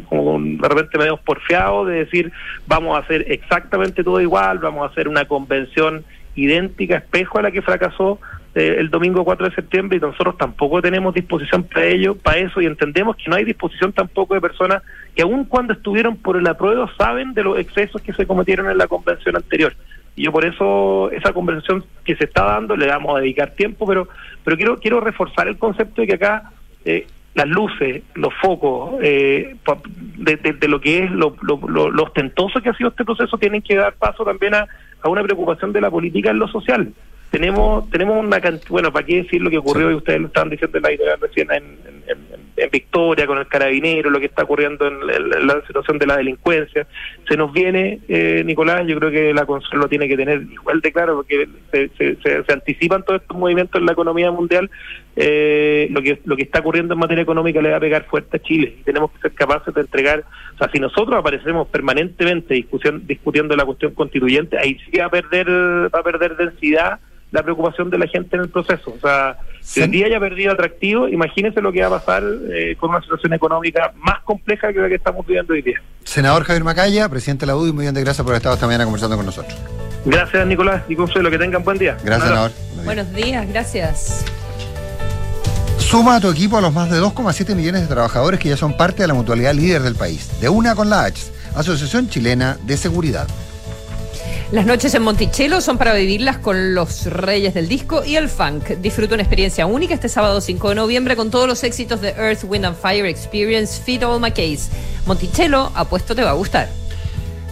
como 0.08 0.40
de 0.40 0.68
repente 0.68 0.98
medio 0.98 1.18
porfiado 1.18 1.86
de 1.86 2.06
decir 2.06 2.32
vamos 2.68 2.96
a 2.96 3.00
hacer 3.00 3.26
exactamente 3.32 4.04
todo 4.04 4.22
igual, 4.22 4.60
vamos 4.60 4.84
a 4.84 4.92
hacer 4.92 5.08
una 5.08 5.26
convención 5.26 6.06
idéntica, 6.36 6.98
espejo 6.98 7.40
a 7.40 7.42
la 7.42 7.52
que 7.52 7.62
fracasó 7.62 8.20
eh, 8.56 8.78
el 8.80 8.90
domingo 8.90 9.24
4 9.24 9.50
de 9.50 9.56
septiembre 9.56 9.98
y 9.98 10.02
nosotros 10.02 10.38
tampoco 10.38 10.82
tenemos 10.82 11.14
disposición 11.14 11.64
para 11.64 11.86
ello, 11.86 12.16
para 12.16 12.40
eso 12.40 12.62
y 12.62 12.66
entendemos 12.66 13.16
que 13.16 13.30
no 13.30 13.36
hay 13.36 13.46
disposición 13.46 13.94
tampoco 13.94 14.34
de 14.34 14.42
personas 14.42 14.82
que 15.16 15.22
aun 15.22 15.46
cuando 15.46 15.74
estuvieron 15.74 16.18
por 16.18 16.36
el 16.36 16.48
apruebo 16.48 16.90
saben 16.98 17.34
de 17.34 17.44
los 17.44 17.60
excesos 17.60 18.02
que 18.02 18.14
se 18.14 18.26
cometieron 18.26 18.70
en 18.70 18.78
la 18.78 18.88
convención 18.88 19.36
anterior. 19.36 19.76
Y 20.16 20.24
yo 20.24 20.32
por 20.32 20.46
eso 20.46 21.12
esa 21.12 21.32
conversación 21.32 21.84
que 22.04 22.16
se 22.16 22.26
está 22.26 22.44
dando 22.44 22.76
le 22.76 22.88
vamos 22.88 23.16
a 23.16 23.22
dedicar 23.22 23.52
tiempo, 23.52 23.86
pero 23.86 24.08
pero 24.44 24.58
quiero 24.58 24.78
quiero 24.78 25.00
reforzar 25.00 25.48
el 25.48 25.58
concepto 25.58 26.02
de 26.02 26.08
que 26.08 26.16
acá 26.16 26.52
eh, 26.86 27.08
las 27.36 27.48
luces, 27.48 28.04
los 28.16 28.34
focos, 28.42 29.00
eh, 29.02 29.56
de, 30.18 30.68
lo 30.68 30.82
que 30.82 31.04
es 31.04 31.12
lo, 31.12 31.36
lo, 31.42 32.04
ostentoso 32.04 32.62
que 32.62 32.70
ha 32.70 32.74
sido 32.74 32.90
este 32.90 33.06
proceso, 33.06 33.38
tienen 33.38 33.62
que 33.62 33.76
dar 33.76 33.94
paso 33.94 34.24
también 34.26 34.56
a, 34.56 34.68
una 35.06 35.24
preocupación 35.24 35.72
de 35.72 35.82
la 35.82 35.90
política 35.90 36.32
en 36.32 36.40
lo 36.40 36.48
social. 36.48 36.92
Tenemos 37.32 37.90
tenemos 37.92 38.24
una 38.26 38.42
cantidad, 38.42 38.70
bueno, 38.70 38.92
¿para 38.92 39.06
qué 39.06 39.24
decir 39.24 39.42
lo 39.42 39.50
que 39.50 39.60
ocurrió? 39.60 39.92
Y 39.92 39.96
ustedes 39.96 40.20
lo 40.20 40.28
estaban 40.28 40.50
diciendo 40.50 40.78
en 40.78 40.84
la 40.84 41.16
recién 41.22 41.52
en, 41.52 41.64
en 41.88 41.99
Victoria, 42.72 43.26
con 43.26 43.38
el 43.38 43.48
carabinero, 43.48 44.10
lo 44.10 44.20
que 44.20 44.26
está 44.26 44.44
ocurriendo 44.44 44.88
en, 44.88 45.48
la 45.48 45.62
situación 45.66 45.98
de 45.98 46.08
la 46.08 46.18
delincuencia. 46.18 46.88
Se 47.28 47.38
nos 47.38 47.52
viene, 47.54 48.00
eh, 48.08 48.44
Nicolás, 48.46 48.86
yo 48.88 48.98
creo 48.98 49.12
que 49.12 49.34
la 49.34 49.46
Consuelo 49.46 49.88
tiene 49.88 50.08
que 50.08 50.18
tener 50.18 50.42
igual 50.42 50.82
de 50.82 50.92
claro, 50.92 51.16
porque 51.16 51.48
se, 51.72 52.16
se, 52.18 52.54
anticipan 52.54 53.04
todos 53.04 53.22
estos 53.22 53.38
movimientos 53.38 53.80
en 53.80 53.86
la 53.86 53.94
economía 53.94 54.32
mundial. 54.32 54.70
Eh, 55.16 55.88
lo 55.92 56.02
que 56.02 56.20
lo 56.24 56.36
que 56.38 56.44
está 56.44 56.60
ocurriendo 56.60 56.94
en 56.94 57.00
materia 57.00 57.24
económica 57.24 57.62
le 57.62 57.72
va 57.72 57.78
a 57.78 57.82
pegar 57.82 58.06
fuerte 58.06 58.38
a 58.38 58.40
Chile 58.40 58.76
y 58.80 58.84
tenemos 58.84 59.12
que 59.12 59.20
ser 59.20 59.34
capaces 59.34 59.74
de 59.74 59.82
entregar, 59.82 60.24
o 60.56 60.58
sea, 60.58 60.70
si 60.72 60.80
nosotros 60.80 61.20
aparecemos 61.20 61.68
permanentemente 61.68 62.54
discusión, 62.54 63.06
discutiendo 63.06 63.56
la 63.56 63.66
cuestión 63.66 63.94
constituyente, 63.94 64.58
ahí 64.58 64.78
sí 64.86 64.98
va 64.98 65.06
a 65.06 65.10
perder 65.10 65.50
va 65.50 66.00
a 66.00 66.04
perder 66.04 66.38
densidad 66.38 67.00
la 67.32 67.44
preocupación 67.44 67.90
de 67.90 67.98
la 67.98 68.08
gente 68.08 68.36
en 68.36 68.44
el 68.44 68.50
proceso. 68.50 68.94
O 68.96 69.00
sea, 69.00 69.38
si 69.70 69.82
el 69.82 69.92
día 69.92 70.08
haya 70.08 70.20
perdido 70.20 70.52
atractivo, 70.52 71.08
imagínense 71.08 71.62
lo 71.62 71.72
que 71.72 71.82
va 71.82 71.96
a 71.96 72.00
pasar 72.00 72.24
eh, 72.52 72.76
con 72.80 72.90
una 72.90 73.02
situación 73.02 73.34
económica 73.34 73.94
más 73.98 74.20
compleja 74.24 74.74
que 74.74 74.80
la 74.80 74.90
que 74.90 74.96
estamos 74.96 75.24
viviendo 75.28 75.54
hoy 75.54 75.62
día. 75.62 75.80
Senador 76.04 76.44
Javier 76.44 76.64
Macaya, 76.64 77.08
presidente 77.08 77.46
de 77.46 77.52
la 77.52 77.56
UDI, 77.56 77.72
muy 77.72 77.84
bien 77.84 77.94
de 77.94 78.02
gracias 78.02 78.24
por 78.24 78.32
haber 78.32 78.38
estado 78.38 78.56
esta 78.56 78.66
mañana 78.66 78.86
conversando 78.86 79.16
con 79.16 79.28
nosotros. 79.28 79.56
Gracias, 80.06 80.48
Nicolás 80.48 80.82
y 80.90 80.96
Consuelo, 80.96 81.30
que 81.30 81.38
tengan 81.38 81.64
buen 81.64 81.78
día. 81.78 81.96
Gracias, 82.04 82.30
senador. 82.30 82.52
Buenos 82.84 83.14
días, 83.14 83.48
gracias. 83.48 84.26
Suma 85.78 86.16
a 86.16 86.20
tu 86.20 86.32
equipo 86.32 86.58
a 86.58 86.62
los 86.62 86.74
más 86.74 86.90
de 86.90 87.00
2,7 87.00 87.54
millones 87.54 87.82
de 87.82 87.88
trabajadores 87.88 88.40
que 88.40 88.50
ya 88.50 88.58
son 88.58 88.76
parte 88.76 89.04
de 89.04 89.08
la 89.08 89.14
mutualidad 89.14 89.54
líder 89.54 89.84
del 89.84 89.94
país. 89.94 90.32
De 90.42 90.50
una 90.50 90.74
con 90.74 90.90
la 90.90 91.04
H, 91.04 91.32
Asociación 91.56 92.10
Chilena 92.10 92.58
de 92.66 92.76
Seguridad. 92.76 93.28
Las 94.52 94.66
noches 94.66 94.96
en 94.96 95.04
Monticello 95.04 95.62
son 95.62 95.78
para 95.78 95.94
vivirlas 95.94 96.40
con 96.40 96.74
los 96.74 97.06
reyes 97.06 97.54
del 97.54 97.70
disco 97.70 98.04
y 98.04 98.16
el 98.16 98.30
funk. 98.30 98.70
Disfruta 98.82 99.14
una 99.14 99.22
experiencia 99.22 99.68
única 99.68 99.94
este 99.94 100.10
sábado 100.10 100.42
5 100.42 100.70
de 100.70 100.76
noviembre 100.76 101.16
con 101.16 101.30
todos 101.30 101.48
los 101.48 101.64
éxitos 101.64 102.02
de 102.02 102.10
Earth, 102.10 102.44
Wind 102.46 102.66
and 102.66 102.76
Fire 102.76 103.06
Experience 103.06 103.80
Fit 103.80 104.02
All 104.02 104.20
My 104.20 104.32
Case. 104.32 104.72
Monticello, 105.06 105.72
apuesto 105.76 106.16
te 106.16 106.24
va 106.24 106.32
a 106.32 106.34
gustar. 106.34 106.68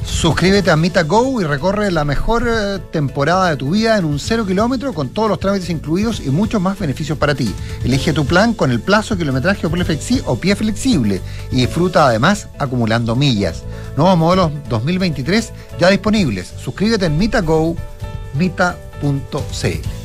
Suscríbete 0.07 0.71
a 0.71 0.75
Mita 0.75 1.03
Go 1.03 1.41
y 1.41 1.43
recorre 1.43 1.91
la 1.91 2.03
mejor 2.03 2.47
eh, 2.47 2.79
temporada 2.91 3.49
de 3.49 3.57
tu 3.57 3.71
vida 3.71 3.97
en 3.97 4.05
un 4.05 4.17
cero 4.17 4.47
kilómetro 4.47 4.93
con 4.93 5.09
todos 5.09 5.29
los 5.29 5.39
trámites 5.39 5.69
incluidos 5.69 6.21
y 6.21 6.29
muchos 6.29 6.59
más 6.59 6.79
beneficios 6.79 7.17
para 7.17 7.35
ti. 7.35 7.53
Elige 7.83 8.13
tu 8.13 8.25
plan 8.25 8.53
con 8.53 8.71
el 8.71 8.79
plazo, 8.79 9.15
kilometraje 9.15 9.67
o 9.67 9.69
pie, 9.69 10.23
o 10.25 10.39
pie 10.39 10.55
flexible 10.55 11.21
y 11.51 11.57
disfruta 11.57 12.07
además 12.07 12.47
acumulando 12.57 13.15
millas. 13.15 13.63
Nuevos 13.95 14.17
modelos 14.17 14.51
2023 14.69 15.51
ya 15.79 15.89
disponibles. 15.89 16.51
Suscríbete 16.57 17.05
en 17.05 17.17
MitaGo, 17.17 17.75
mita.cl. 18.33 19.96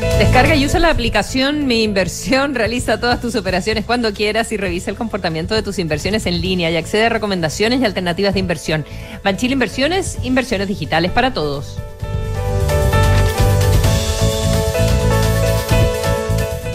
Descarga 0.00 0.54
y 0.56 0.64
usa 0.64 0.80
la 0.80 0.90
aplicación 0.90 1.66
Mi 1.66 1.82
Inversión. 1.82 2.54
Realiza 2.56 2.98
todas 2.98 3.20
tus 3.20 3.34
operaciones 3.34 3.84
cuando 3.84 4.12
quieras 4.14 4.50
y 4.50 4.56
revisa 4.56 4.90
el 4.90 4.96
comportamiento 4.96 5.54
de 5.54 5.62
tus 5.62 5.78
inversiones 5.78 6.24
en 6.26 6.40
línea 6.40 6.70
y 6.70 6.76
accede 6.76 7.06
a 7.06 7.08
recomendaciones 7.10 7.80
y 7.80 7.84
alternativas 7.84 8.34
de 8.34 8.40
inversión. 8.40 8.86
Banchile 9.22 9.52
Inversiones, 9.52 10.18
inversiones 10.22 10.68
digitales 10.68 11.10
para 11.10 11.34
todos. 11.34 11.78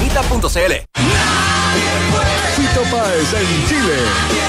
Mita.cl. 0.00 0.72
Fito 2.56 2.82
Páez 2.90 3.32
en 3.34 3.68
Chile. 3.68 3.98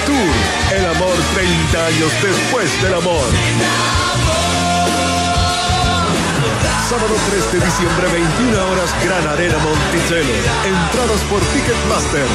Tour 0.05 0.77
El 0.77 0.85
amor 0.85 1.15
30 1.33 1.85
años 1.85 2.11
después 2.21 2.81
del 2.81 2.93
amor. 2.93 3.25
Sábado 6.89 7.15
3 7.29 7.51
de 7.53 7.65
diciembre, 7.65 8.07
21 8.13 8.71
horas, 8.71 8.93
Gran 9.03 9.27
Arena 9.27 9.57
Monticello. 9.57 10.35
Entradas 10.65 11.21
por 11.29 11.41
Ticketmaster. 11.41 12.27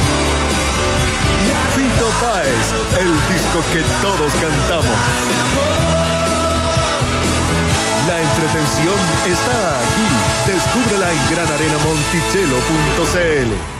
Fito 1.74 2.08
Páez, 2.20 2.74
el 3.00 3.12
disco 3.32 3.62
que 3.72 3.82
todos 4.02 4.32
cantamos. 4.34 6.19
La 8.06 8.20
entretención 8.20 8.94
está 9.26 9.80
aquí. 9.80 10.08
Descúbrela 10.46 11.12
en 11.12 11.30
granarenamonticello.cl. 11.30 13.79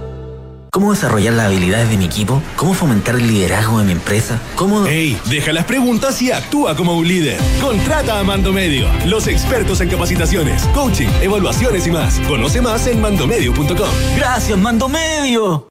¿Cómo 0.71 0.91
desarrollar 0.93 1.33
las 1.33 1.47
habilidades 1.47 1.89
de 1.89 1.97
mi 1.97 2.05
equipo? 2.05 2.41
¿Cómo 2.55 2.73
fomentar 2.73 3.15
el 3.15 3.27
liderazgo 3.27 3.79
de 3.79 3.83
mi 3.83 3.91
empresa? 3.91 4.39
¿Cómo...? 4.55 4.85
¡Ey! 4.85 5.19
Deja 5.25 5.51
las 5.51 5.65
preguntas 5.65 6.21
y 6.21 6.31
actúa 6.31 6.77
como 6.77 6.95
un 6.95 7.05
líder. 7.05 7.37
Contrata 7.59 8.17
a 8.17 8.23
Mando 8.23 8.53
Medio, 8.53 8.87
los 9.05 9.27
expertos 9.27 9.81
en 9.81 9.89
capacitaciones, 9.89 10.63
coaching, 10.73 11.09
evaluaciones 11.21 11.85
y 11.87 11.91
más. 11.91 12.21
Conoce 12.21 12.61
más 12.61 12.87
en 12.87 13.01
mandomedio.com. 13.01 13.89
¡Gracias, 14.15 14.57
Mando 14.57 14.87
Medio! 14.87 15.70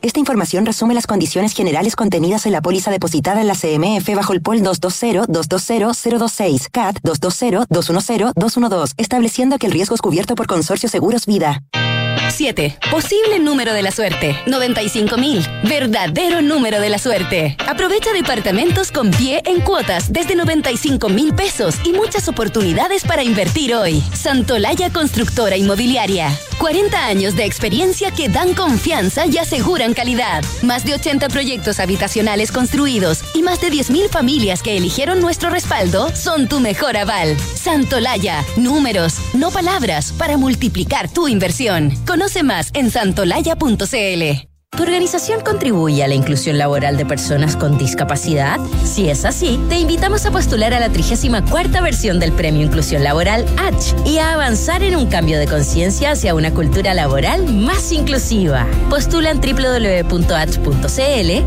Esta 0.00 0.20
información 0.20 0.64
resume 0.64 0.94
las 0.94 1.06
condiciones 1.06 1.52
generales 1.52 1.96
contenidas 1.96 2.46
en 2.46 2.52
la 2.52 2.62
póliza 2.62 2.90
depositada 2.90 3.42
en 3.42 3.46
la 3.46 3.54
CMF 3.54 4.08
bajo 4.14 4.32
el 4.32 4.40
POL 4.40 4.62
220-220-026, 4.62 6.70
CAT 6.70 7.00
220-210-212, 7.02 8.94
estableciendo 8.96 9.58
que 9.58 9.66
el 9.66 9.72
riesgo 9.72 9.94
es 9.94 10.00
cubierto 10.00 10.34
por 10.34 10.46
Consorcio 10.46 10.88
Seguros 10.88 11.26
Vida. 11.26 11.62
7. 12.34 12.76
Posible 12.90 13.38
número 13.38 13.72
de 13.72 13.82
la 13.82 13.92
suerte. 13.92 14.36
95.000. 14.46 15.68
Verdadero 15.68 16.42
número 16.42 16.80
de 16.80 16.88
la 16.88 16.98
suerte. 16.98 17.56
Aprovecha 17.66 18.12
departamentos 18.12 18.90
con 18.90 19.10
pie 19.10 19.40
en 19.46 19.60
cuotas 19.60 20.12
desde 20.12 20.34
95 20.34 21.08
mil 21.08 21.34
pesos 21.34 21.76
y 21.84 21.92
muchas 21.92 22.28
oportunidades 22.28 23.04
para 23.04 23.22
invertir 23.22 23.74
hoy. 23.74 24.02
Santolaya 24.14 24.90
Constructora 24.90 25.56
Inmobiliaria. 25.56 26.28
40 26.58 27.06
años 27.06 27.36
de 27.36 27.44
experiencia 27.44 28.10
que 28.10 28.28
dan 28.28 28.54
confianza 28.54 29.26
y 29.26 29.38
aseguran 29.38 29.94
calidad. 29.94 30.42
Más 30.62 30.84
de 30.84 30.94
80 30.94 31.28
proyectos 31.28 31.78
habitacionales 31.78 32.50
construidos 32.50 33.22
y 33.34 33.42
más 33.42 33.60
de 33.60 33.70
10.000 33.70 34.08
familias 34.08 34.62
que 34.62 34.76
eligieron 34.76 35.20
nuestro 35.20 35.50
respaldo 35.50 36.14
son 36.14 36.48
tu 36.48 36.60
mejor 36.60 36.96
aval. 36.96 37.36
Santolaya. 37.54 38.44
Números, 38.56 39.14
no 39.34 39.50
palabras, 39.50 40.12
para 40.12 40.36
multiplicar 40.36 41.08
tu 41.12 41.28
inversión. 41.28 41.92
Conoce 42.06 42.23
más 42.42 42.70
en 42.74 42.90
santolaya.cl. 42.90 44.48
¿Tu 44.76 44.82
organización 44.82 45.40
contribuye 45.42 46.02
a 46.02 46.08
la 46.08 46.14
inclusión 46.14 46.58
laboral 46.58 46.96
de 46.96 47.06
personas 47.06 47.54
con 47.54 47.78
discapacidad? 47.78 48.58
Si 48.84 49.08
es 49.08 49.24
así, 49.24 49.60
te 49.68 49.78
invitamos 49.78 50.26
a 50.26 50.32
postular 50.32 50.74
a 50.74 50.80
la 50.80 50.88
34 50.88 51.80
versión 51.80 52.18
del 52.18 52.32
Premio 52.32 52.62
Inclusión 52.62 53.04
Laboral 53.04 53.46
H 53.56 53.94
y 54.04 54.18
a 54.18 54.32
avanzar 54.32 54.82
en 54.82 54.96
un 54.96 55.06
cambio 55.06 55.38
de 55.38 55.46
conciencia 55.46 56.10
hacia 56.12 56.34
una 56.34 56.52
cultura 56.52 56.92
laboral 56.92 57.46
más 57.54 57.92
inclusiva. 57.92 58.66
Postula 58.90 59.30
en 59.30 59.40
www.h.cl 59.40 60.98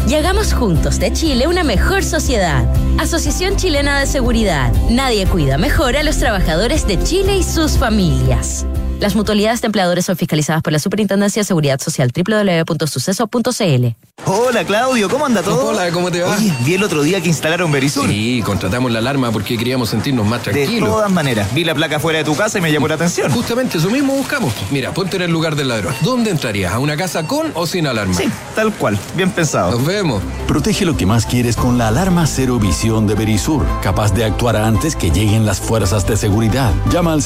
y 0.09 0.15
hagamos 0.15 0.53
juntos 0.53 0.99
de 0.99 1.11
Chile 1.11 1.47
una 1.47 1.65
mejor 1.65 2.05
sociedad. 2.05 2.65
Asociación 2.97 3.57
Chilena 3.57 3.99
de 3.99 4.05
Seguridad. 4.05 4.71
Nadie 4.89 5.25
cuida 5.27 5.57
mejor 5.57 5.97
a 5.97 6.03
los 6.03 6.17
trabajadores 6.17 6.87
de 6.87 7.03
Chile 7.03 7.35
y 7.35 7.43
sus 7.43 7.77
familias. 7.77 8.65
Las 8.99 9.15
mutualidades 9.15 9.61
de 9.61 9.67
empleadores 9.67 10.05
son 10.05 10.17
fiscalizadas 10.17 10.63
por 10.63 10.73
la 10.73 10.79
Superintendencia 10.79 11.41
de 11.41 11.45
Seguridad 11.45 11.79
Social 11.79 12.11
www.suceso.cl. 12.15 13.85
Hola 14.25 14.65
Claudio, 14.65 15.07
¿cómo 15.07 15.27
anda 15.27 15.43
todo? 15.43 15.67
Hola, 15.67 15.91
¿cómo 15.91 16.09
te 16.09 16.23
va? 16.23 16.35
Oye, 16.35 16.51
vi 16.65 16.73
el 16.73 16.83
otro 16.83 17.03
día 17.03 17.21
que 17.21 17.29
instalaron 17.29 17.71
Verisur. 17.71 18.07
Sí, 18.09 18.41
contratamos 18.43 18.91
la 18.91 18.97
alarma 18.97 19.31
porque 19.31 19.55
queríamos 19.55 19.89
sentirnos 19.89 20.25
más 20.25 20.41
tranquilos. 20.41 20.73
De 20.73 20.79
todas 20.95 21.11
maneras, 21.11 21.53
vi 21.53 21.63
la 21.63 21.75
placa 21.75 21.99
fuera 21.99 22.17
de 22.17 22.25
tu 22.25 22.35
casa 22.35 22.57
y 22.57 22.61
me 22.61 22.71
llamó 22.71 22.87
la 22.87 22.95
atención. 22.95 23.31
Justamente 23.31 23.77
eso 23.77 23.91
mismo 23.91 24.13
buscamos. 24.15 24.51
Mira, 24.71 24.91
ponte 24.91 25.17
en 25.17 25.21
el 25.21 25.31
lugar 25.31 25.55
del 25.55 25.67
ladrón. 25.67 25.93
¿Dónde 26.01 26.31
entrarías? 26.31 26.73
¿A 26.73 26.79
una 26.79 26.97
casa 26.97 27.27
con 27.27 27.51
o 27.53 27.67
sin 27.67 27.85
alarma? 27.85 28.15
Sí, 28.15 28.27
tal 28.55 28.73
cual. 28.73 28.97
Bien 29.15 29.29
pensado. 29.29 29.71
Nos 29.71 29.85
vemos. 29.85 30.23
Protege 30.47 30.85
lo 30.85 30.97
que 30.97 31.05
más 31.05 31.27
quieres 31.27 31.55
con 31.55 31.77
la 31.77 31.89
alarma 31.89 32.25
Cero 32.25 32.57
Visión 32.57 33.05
de 33.05 33.13
Verisur, 33.13 33.63
capaz 33.83 34.11
de 34.13 34.25
actuar 34.25 34.55
antes 34.55 34.95
que 34.95 35.11
lleguen 35.11 35.45
las 35.45 35.59
fuerzas 35.61 36.07
de 36.07 36.17
seguridad. 36.17 36.73
Llama 36.89 37.13
al 37.13 37.21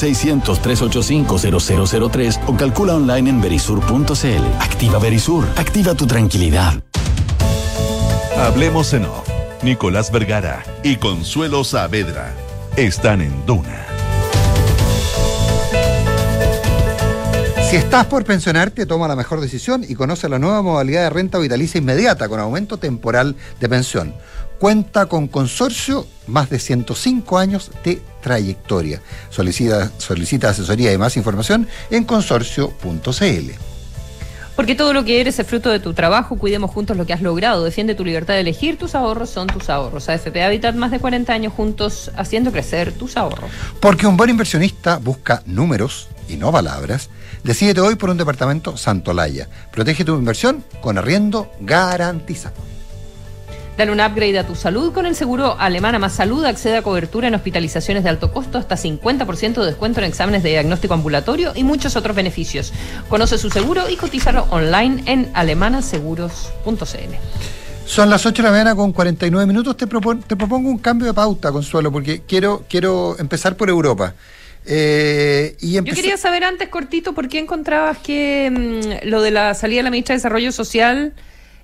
600-385-0003 1.70 2.40
o 2.46 2.56
calcula 2.56 2.94
online 2.94 3.30
en 3.30 3.40
verisur.cl. 3.40 4.44
Activa 4.60 4.98
Verisur. 4.98 5.44
Activa 5.56 5.94
tu 5.94 6.06
tranquilidad. 6.06 6.82
Hablemos 8.36 8.92
en 8.94 9.04
off. 9.04 9.28
Nicolás 9.62 10.10
Vergara 10.10 10.64
y 10.82 10.96
Consuelo 10.96 11.62
Saavedra 11.62 12.34
están 12.76 13.20
en 13.20 13.46
Duna. 13.46 13.86
Si 17.70 17.76
estás 17.76 18.06
por 18.06 18.24
pensionarte, 18.24 18.84
toma 18.84 19.08
la 19.08 19.16
mejor 19.16 19.40
decisión 19.40 19.84
y 19.88 19.94
conoce 19.94 20.28
la 20.28 20.38
nueva 20.38 20.60
modalidad 20.60 21.04
de 21.04 21.10
renta 21.10 21.38
vitalicia 21.38 21.78
inmediata 21.78 22.28
con 22.28 22.40
aumento 22.40 22.76
temporal 22.76 23.36
de 23.60 23.68
pensión. 23.68 24.14
Cuenta 24.58 25.06
con 25.06 25.26
consorcio, 25.26 26.06
más 26.26 26.50
de 26.50 26.58
105 26.58 27.38
años 27.38 27.70
de 27.84 28.02
trayectoria. 28.22 29.02
Solicita, 29.28 29.90
solicita 29.98 30.48
asesoría 30.48 30.92
y 30.92 30.98
más 30.98 31.16
información 31.18 31.68
en 31.90 32.04
consorcio.cl. 32.04 33.52
Porque 34.56 34.74
todo 34.74 34.92
lo 34.92 35.04
que 35.04 35.20
eres 35.20 35.38
es 35.38 35.46
fruto 35.46 35.70
de 35.70 35.80
tu 35.80 35.94
trabajo, 35.94 36.36
cuidemos 36.36 36.70
juntos 36.70 36.96
lo 36.96 37.06
que 37.06 37.14
has 37.14 37.22
logrado, 37.22 37.64
defiende 37.64 37.94
tu 37.94 38.04
libertad 38.04 38.34
de 38.34 38.40
elegir, 38.40 38.78
tus 38.78 38.94
ahorros 38.94 39.30
son 39.30 39.46
tus 39.46 39.70
ahorros. 39.70 40.08
AFP 40.08 40.42
Habitat, 40.42 40.74
más 40.74 40.90
de 40.90 41.00
40 41.00 41.32
años 41.32 41.52
juntos 41.54 42.10
haciendo 42.16 42.52
crecer 42.52 42.92
tus 42.92 43.16
ahorros. 43.16 43.50
Porque 43.80 44.06
un 44.06 44.16
buen 44.16 44.28
inversionista 44.28 44.98
busca 44.98 45.42
números 45.46 46.08
y 46.28 46.36
no 46.36 46.52
palabras. 46.52 47.08
Decídete 47.44 47.80
hoy 47.80 47.94
por 47.94 48.10
un 48.10 48.18
departamento 48.18 48.76
Santolaya. 48.76 49.48
Protege 49.72 50.04
tu 50.04 50.14
inversión 50.16 50.62
con 50.82 50.98
arriendo 50.98 51.50
garantizado. 51.60 52.71
Dale 53.76 53.90
un 53.90 54.00
upgrade 54.00 54.38
a 54.38 54.46
tu 54.46 54.54
salud 54.54 54.92
con 54.92 55.06
el 55.06 55.16
seguro 55.16 55.56
Alemana 55.58 55.98
Más 55.98 56.12
Salud. 56.12 56.44
Accede 56.44 56.76
a 56.76 56.82
cobertura 56.82 57.28
en 57.28 57.34
hospitalizaciones 57.34 58.04
de 58.04 58.10
alto 58.10 58.30
costo, 58.30 58.58
hasta 58.58 58.76
50% 58.76 59.60
de 59.60 59.66
descuento 59.66 60.00
en 60.00 60.06
exámenes 60.06 60.42
de 60.42 60.50
diagnóstico 60.50 60.92
ambulatorio 60.92 61.52
y 61.54 61.64
muchos 61.64 61.96
otros 61.96 62.14
beneficios. 62.14 62.72
Conoce 63.08 63.38
su 63.38 63.48
seguro 63.48 63.88
y 63.88 63.96
cotízalo 63.96 64.46
online 64.50 65.02
en 65.06 65.30
alemanaseguros.cl. 65.32 67.14
Son 67.86 68.10
las 68.10 68.26
8 68.26 68.42
de 68.42 68.46
la 68.46 68.52
mañana 68.52 68.74
con 68.76 68.92
49 68.92 69.46
minutos. 69.46 69.76
Te, 69.76 69.88
propon- 69.88 70.22
te 70.22 70.36
propongo 70.36 70.68
un 70.68 70.78
cambio 70.78 71.06
de 71.06 71.14
pauta, 71.14 71.50
Consuelo, 71.50 71.90
porque 71.90 72.20
quiero, 72.26 72.64
quiero 72.68 73.16
empezar 73.18 73.56
por 73.56 73.70
Europa. 73.70 74.14
Eh, 74.66 75.56
y 75.60 75.72
Yo 75.72 75.82
quería 75.84 76.16
saber 76.18 76.44
antes, 76.44 76.68
cortito, 76.68 77.14
por 77.14 77.28
qué 77.28 77.38
encontrabas 77.40 77.98
que 77.98 78.50
mm, 79.02 79.08
lo 79.08 79.22
de 79.22 79.30
la 79.32 79.54
salida 79.54 79.78
de 79.78 79.82
la 79.84 79.90
ministra 79.90 80.12
de 80.12 80.18
Desarrollo 80.18 80.52
Social 80.52 81.14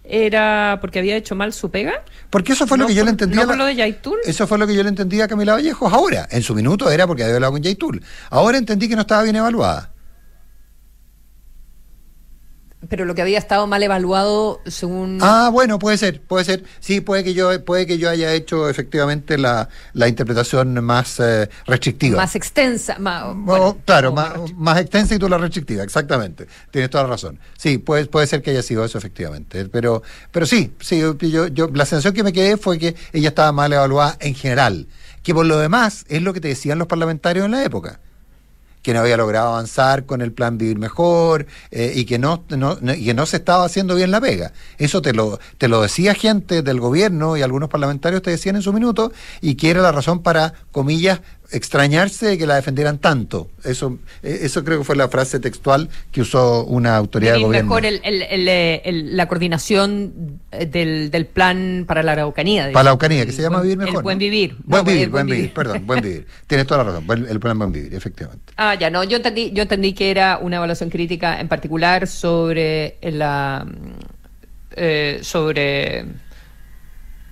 era 0.08 0.78
porque 0.80 0.98
había 0.98 1.16
hecho 1.16 1.34
mal 1.34 1.52
su 1.52 1.70
pega. 1.70 2.02
Porque 2.30 2.52
eso 2.52 2.66
fue 2.66 2.78
lo 2.78 2.86
que 2.86 2.94
yo 2.94 3.04
le 3.04 3.10
entendía. 3.10 3.42
no 3.44 3.50
la- 3.50 3.56
lo 3.56 3.64
de 3.66 3.74
Yaitul. 3.76 4.18
Eso 4.24 4.46
fue 4.46 4.58
lo 4.58 4.66
que 4.66 4.74
yo 4.74 4.82
le 4.82 4.88
entendía 4.88 5.24
a 5.24 5.28
Camila 5.28 5.52
Vallejos 5.52 5.92
ahora. 5.92 6.26
En 6.30 6.42
su 6.42 6.54
minuto 6.54 6.90
era 6.90 7.06
porque 7.06 7.22
había 7.24 7.36
hablado 7.36 7.52
con 7.52 7.62
Yaitul. 7.62 8.02
Ahora 8.30 8.58
entendí 8.58 8.88
que 8.88 8.94
no 8.96 9.02
estaba 9.02 9.22
bien 9.22 9.36
evaluada. 9.36 9.90
Pero 12.88 13.04
lo 13.04 13.14
que 13.16 13.22
había 13.22 13.38
estado 13.38 13.66
mal 13.66 13.82
evaluado 13.82 14.60
según... 14.66 15.18
Ah, 15.20 15.50
bueno, 15.52 15.80
puede 15.80 15.98
ser, 15.98 16.20
puede 16.20 16.44
ser. 16.44 16.62
Sí, 16.78 17.00
puede 17.00 17.24
que 17.24 17.34
yo, 17.34 17.64
puede 17.64 17.86
que 17.86 17.98
yo 17.98 18.08
haya 18.08 18.32
hecho 18.32 18.68
efectivamente 18.68 19.36
la, 19.36 19.68
la 19.94 20.06
interpretación 20.06 20.84
más 20.84 21.18
eh, 21.18 21.50
restrictiva. 21.66 22.16
más 22.16 22.36
extensa. 22.36 22.96
Más, 23.00 23.24
O, 23.24 23.76
claro, 23.84 24.12
más, 24.12 24.32
más 24.54 24.80
extensa 24.80 25.16
y 25.16 25.18
tú 25.18 25.28
la 25.28 25.38
restrictiva, 25.38 25.82
exactamente. 25.82 26.46
Tienes 26.70 26.88
toda 26.88 27.02
la 27.02 27.10
razón. 27.10 27.40
Sí, 27.56 27.78
puede, 27.78 28.06
puede 28.06 28.28
ser 28.28 28.42
que 28.42 28.52
haya 28.52 28.62
sido 28.62 28.84
eso, 28.84 28.96
efectivamente. 28.96 29.64
Pero, 29.64 30.04
pero 30.30 30.46
sí, 30.46 30.72
sí 30.78 31.00
yo, 31.00 31.16
yo, 31.48 31.68
la 31.74 31.84
sensación 31.84 32.14
que 32.14 32.22
me 32.22 32.32
quedé 32.32 32.56
fue 32.56 32.78
que 32.78 32.94
ella 33.12 33.30
estaba 33.30 33.50
mal 33.50 33.72
evaluada 33.72 34.16
en 34.20 34.36
general. 34.36 34.86
Que 35.24 35.34
por 35.34 35.46
lo 35.46 35.58
demás 35.58 36.04
es 36.08 36.22
lo 36.22 36.32
que 36.32 36.40
te 36.40 36.48
decían 36.48 36.78
los 36.78 36.86
parlamentarios 36.86 37.44
en 37.44 37.50
la 37.50 37.64
época. 37.64 37.98
Que 38.82 38.92
no 38.94 39.00
había 39.00 39.16
logrado 39.16 39.48
avanzar 39.48 40.06
con 40.06 40.22
el 40.22 40.32
plan 40.32 40.56
Vivir 40.58 40.78
Mejor 40.78 41.46
eh, 41.70 41.92
y, 41.94 42.04
que 42.04 42.18
no, 42.18 42.44
no- 42.50 42.78
y 42.94 43.04
que 43.04 43.14
no 43.14 43.26
se 43.26 43.36
estaba 43.38 43.64
haciendo 43.64 43.94
bien 43.94 44.10
la 44.10 44.20
pega. 44.20 44.52
Eso 44.78 45.02
te 45.02 45.12
lo, 45.12 45.38
te 45.58 45.68
lo 45.68 45.82
decía 45.82 46.14
gente 46.14 46.62
del 46.62 46.80
gobierno 46.80 47.36
y 47.36 47.42
algunos 47.42 47.68
parlamentarios 47.68 48.22
te 48.22 48.30
decían 48.30 48.56
en 48.56 48.62
su 48.62 48.72
minuto 48.72 49.12
y 49.40 49.56
que 49.56 49.70
era 49.70 49.82
la 49.82 49.92
razón 49.92 50.22
para, 50.22 50.54
comillas, 50.72 51.20
extrañarse 51.50 52.26
de 52.26 52.38
que 52.38 52.46
la 52.46 52.56
defendieran 52.56 52.98
tanto. 52.98 53.48
Eso, 53.64 53.98
eh, 54.22 54.40
eso 54.42 54.64
creo 54.64 54.78
que 54.78 54.84
fue 54.84 54.96
la 54.96 55.08
frase 55.08 55.40
textual 55.40 55.88
que 56.12 56.20
usó 56.20 56.64
una 56.64 56.96
autoridad 56.96 57.32
de 57.32 57.38
vivir 57.38 57.46
gobierno. 57.48 57.68
mejor 57.70 57.86
el- 57.86 58.00
el- 58.04 58.22
el, 58.22 58.48
eh, 58.48 58.82
la 59.12 59.26
coordinación 59.28 60.40
eh, 60.52 60.66
del, 60.66 61.10
del 61.10 61.26
plan 61.26 61.84
para 61.86 62.02
la 62.02 62.12
Araucanía. 62.12 62.64
Para 62.64 62.72
la. 62.72 62.80
Araucanía, 62.90 63.24
que 63.26 63.32
se 63.32 63.42
llama 63.42 63.58
buen- 63.58 63.68
Vivir 63.70 63.78
Mejor. 63.86 64.02
Buen 64.02 64.18
¿no? 64.18 64.20
vivir. 64.20 64.56
Buen 64.64 64.80
No, 64.80 64.84
vivir, 64.84 65.02
el 65.04 65.10
buen 65.10 65.26
vivir, 65.26 65.52
perdón, 65.54 65.86
buen 65.86 66.00
vivir. 66.02 66.26
Tienes 66.46 66.66
toda 66.66 66.84
la 66.84 66.90
razón, 66.90 67.06
buen- 67.06 67.26
el 67.28 67.40
plan 67.40 67.58
Buen 67.58 67.72
Vivir, 67.72 67.94
efectivamente. 67.94 68.52
Ah, 68.56 68.74
ya, 68.74 68.90
no, 68.90 69.02
yo 69.04 69.16
entendí, 69.16 69.50
yo 69.52 69.62
entendí 69.62 69.92
que 69.94 70.10
era 70.10 70.38
una 70.38 70.56
evaluación 70.56 70.90
crítica 70.90 71.40
en 71.40 71.48
particular 71.48 72.06
sobre 72.06 72.96
la 73.02 73.66
eh, 74.76 75.20
sobre 75.22 76.04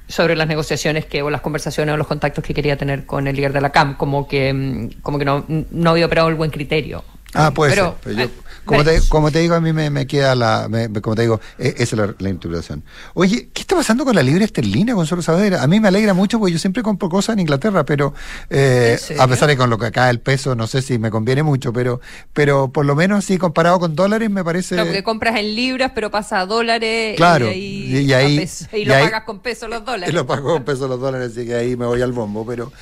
sobre 0.09 0.37
las 0.37 0.47
negociaciones 0.47 1.05
que 1.07 1.23
o 1.23 1.31
las 1.31 1.41
conversaciones 1.41 1.93
o 1.93 1.97
los 1.97 2.07
contactos 2.07 2.45
que 2.45 2.55
quería 2.55 2.77
tener 2.77 3.07
con 3.07 3.27
el 3.27 3.35
líder 3.37 3.53
de 3.53 3.61
la 3.61 3.71
CAM, 3.71 3.97
como 3.97 4.29
que 4.29 4.53
mm, 4.53 5.01
como 5.03 5.19
que 5.19 5.25
no, 5.25 5.45
no 5.49 5.91
había 5.91 6.07
operado 6.07 6.29
el 6.29 6.35
buen 6.37 6.51
criterio. 6.51 7.05
Ah, 7.35 7.51
puede 7.53 7.73
Pero, 7.75 7.87
ser. 7.87 7.95
pero 8.05 8.17
yo- 8.17 8.25
eh, 8.25 8.31
como, 8.67 8.85
te, 8.85 9.01
como 9.09 9.31
te 9.31 9.39
digo, 9.39 9.55
a 9.55 9.61
mí 9.61 9.73
me, 9.73 9.89
me 9.91 10.07
queda 10.07 10.35
la. 10.35 10.67
me- 10.69 10.93
como 11.01 11.17
te 11.17 11.23
digo, 11.23 11.41
eh, 11.59 11.75
esa 11.79 11.83
es 11.83 11.93
la, 11.95 12.15
la 12.19 12.29
interpretación. 12.29 12.85
Oye, 13.15 13.49
¿qué 13.55 13.63
está 13.63 13.75
pasando 13.77 14.05
con 14.05 14.15
la 14.15 14.23
libra 14.23 14.45
esterlina, 14.45 14.93
Gonzalo 14.95 15.23
Saavedra? 15.23 15.63
A 15.63 15.67
mí 15.67 15.81
me 15.81 15.89
alegra 15.89 16.13
mucho 16.15 16.39
porque 16.39 16.53
yo 16.53 16.59
siempre 16.59 16.83
compro 16.83 17.09
cosas 17.09 17.35
en 17.35 17.41
Inglaterra, 17.41 17.85
pero 17.85 18.13
eh, 18.51 18.99
a 19.19 19.27
pesar 19.29 19.49
de 19.49 19.57
con 19.57 19.71
lo 19.71 19.79
que 19.79 19.87
acá 19.87 20.11
el 20.11 20.21
peso, 20.21 20.55
no 20.55 20.67
sé 20.67 20.83
si 20.83 20.99
me 20.99 21.11
conviene 21.11 21.43
mucho, 21.43 21.73
pero 21.73 22.01
pero 22.33 22.69
por 22.73 22.85
lo 22.85 22.95
menos 22.95 23.25
sí, 23.25 23.39
comparado 23.39 23.79
con 23.81 23.95
dólares, 23.97 24.29
me 24.31 24.45
parece. 24.45 24.75
Claro, 24.75 24.89
porque 24.89 25.03
compras 25.03 25.37
en 25.39 25.55
libras, 25.55 25.93
pero 25.95 26.11
pasa 26.11 26.41
a 26.41 26.47
dólares 26.47 27.17
Claro, 27.17 27.47
y, 27.47 27.51
ahí, 27.51 27.97
y- 27.97 27.99
y 28.01 28.13
ahí- 28.13 28.37
a 28.37 28.41
peso, 28.41 28.67
y 28.73 28.77
y 28.79 28.85
lo 28.85 28.95
ahí- 28.95 29.05
pagas 29.05 29.23
con 29.25 29.39
pesos 29.41 29.69
los 29.71 29.85
dólares. 29.85 30.09
Y 30.11 30.13
lo 30.17 30.27
pago 30.27 30.53
con 30.55 30.65
pesos 30.65 30.89
los 30.89 31.01
dólares, 31.01 31.33
así 31.33 31.47
que 31.47 31.55
ahí 31.55 31.77
me 31.77 31.87
voy 31.87 32.03
al 32.03 32.13
bombo, 32.13 32.45
pero. 32.45 32.73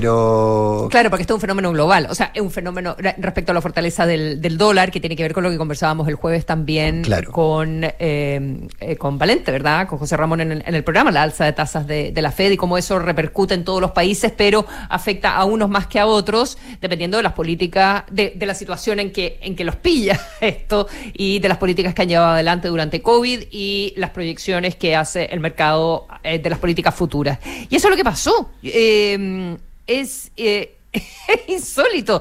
pero 0.00 0.88
Claro, 0.90 1.10
porque 1.10 1.22
esto 1.22 1.34
es 1.34 1.36
un 1.36 1.40
fenómeno 1.40 1.70
global, 1.72 2.06
o 2.10 2.14
sea, 2.14 2.30
es 2.34 2.40
un 2.42 2.50
fenómeno 2.50 2.94
re- 2.98 3.14
respecto 3.18 3.52
a 3.52 3.54
la 3.54 3.60
fortaleza 3.60 4.06
del, 4.06 4.40
del 4.40 4.56
dólar, 4.58 4.90
que 4.90 5.00
tiene 5.00 5.16
que 5.16 5.22
ver 5.22 5.29
con 5.34 5.42
lo 5.44 5.50
que 5.50 5.58
conversábamos 5.58 6.08
el 6.08 6.14
jueves 6.14 6.46
también 6.46 7.02
Claro. 7.02 7.30
con, 7.32 7.82
eh, 7.84 8.68
eh, 8.80 8.96
con 8.96 9.18
Valente, 9.18 9.50
¿verdad? 9.50 9.88
Con 9.88 9.98
José 9.98 10.16
Ramón 10.16 10.40
en 10.40 10.52
el, 10.52 10.62
en 10.66 10.74
el 10.74 10.84
programa, 10.84 11.10
la 11.10 11.22
alza 11.22 11.44
de 11.44 11.52
tasas 11.52 11.86
de, 11.86 12.12
de 12.12 12.22
la 12.22 12.32
Fed 12.32 12.50
y 12.52 12.56
cómo 12.56 12.78
eso 12.78 12.98
repercute 12.98 13.54
en 13.54 13.64
todos 13.64 13.80
los 13.80 13.90
países, 13.92 14.32
pero 14.36 14.66
afecta 14.88 15.36
a 15.36 15.44
unos 15.44 15.68
más 15.68 15.86
que 15.86 15.98
a 15.98 16.06
otros, 16.06 16.58
dependiendo 16.80 17.16
de 17.16 17.22
las 17.22 17.32
políticas, 17.32 18.04
de, 18.10 18.32
de 18.36 18.46
la 18.46 18.54
situación 18.54 19.00
en 19.00 19.12
que, 19.12 19.38
en 19.42 19.56
que 19.56 19.64
los 19.64 19.76
pilla 19.76 20.18
esto 20.40 20.86
y 21.14 21.38
de 21.38 21.48
las 21.48 21.58
políticas 21.58 21.94
que 21.94 22.02
han 22.02 22.08
llevado 22.08 22.32
adelante 22.32 22.68
durante 22.68 23.02
COVID 23.02 23.44
y 23.50 23.94
las 23.96 24.10
proyecciones 24.10 24.76
que 24.76 24.96
hace 24.96 25.26
el 25.26 25.40
mercado 25.40 26.06
eh, 26.22 26.38
de 26.38 26.50
las 26.50 26.58
políticas 26.58 26.94
futuras. 26.94 27.38
Y 27.68 27.76
eso 27.76 27.88
es 27.88 27.90
lo 27.90 27.96
que 27.96 28.04
pasó. 28.04 28.50
Eh, 28.62 29.56
es 29.86 30.30
eh, 30.36 30.76
insólito, 31.48 32.20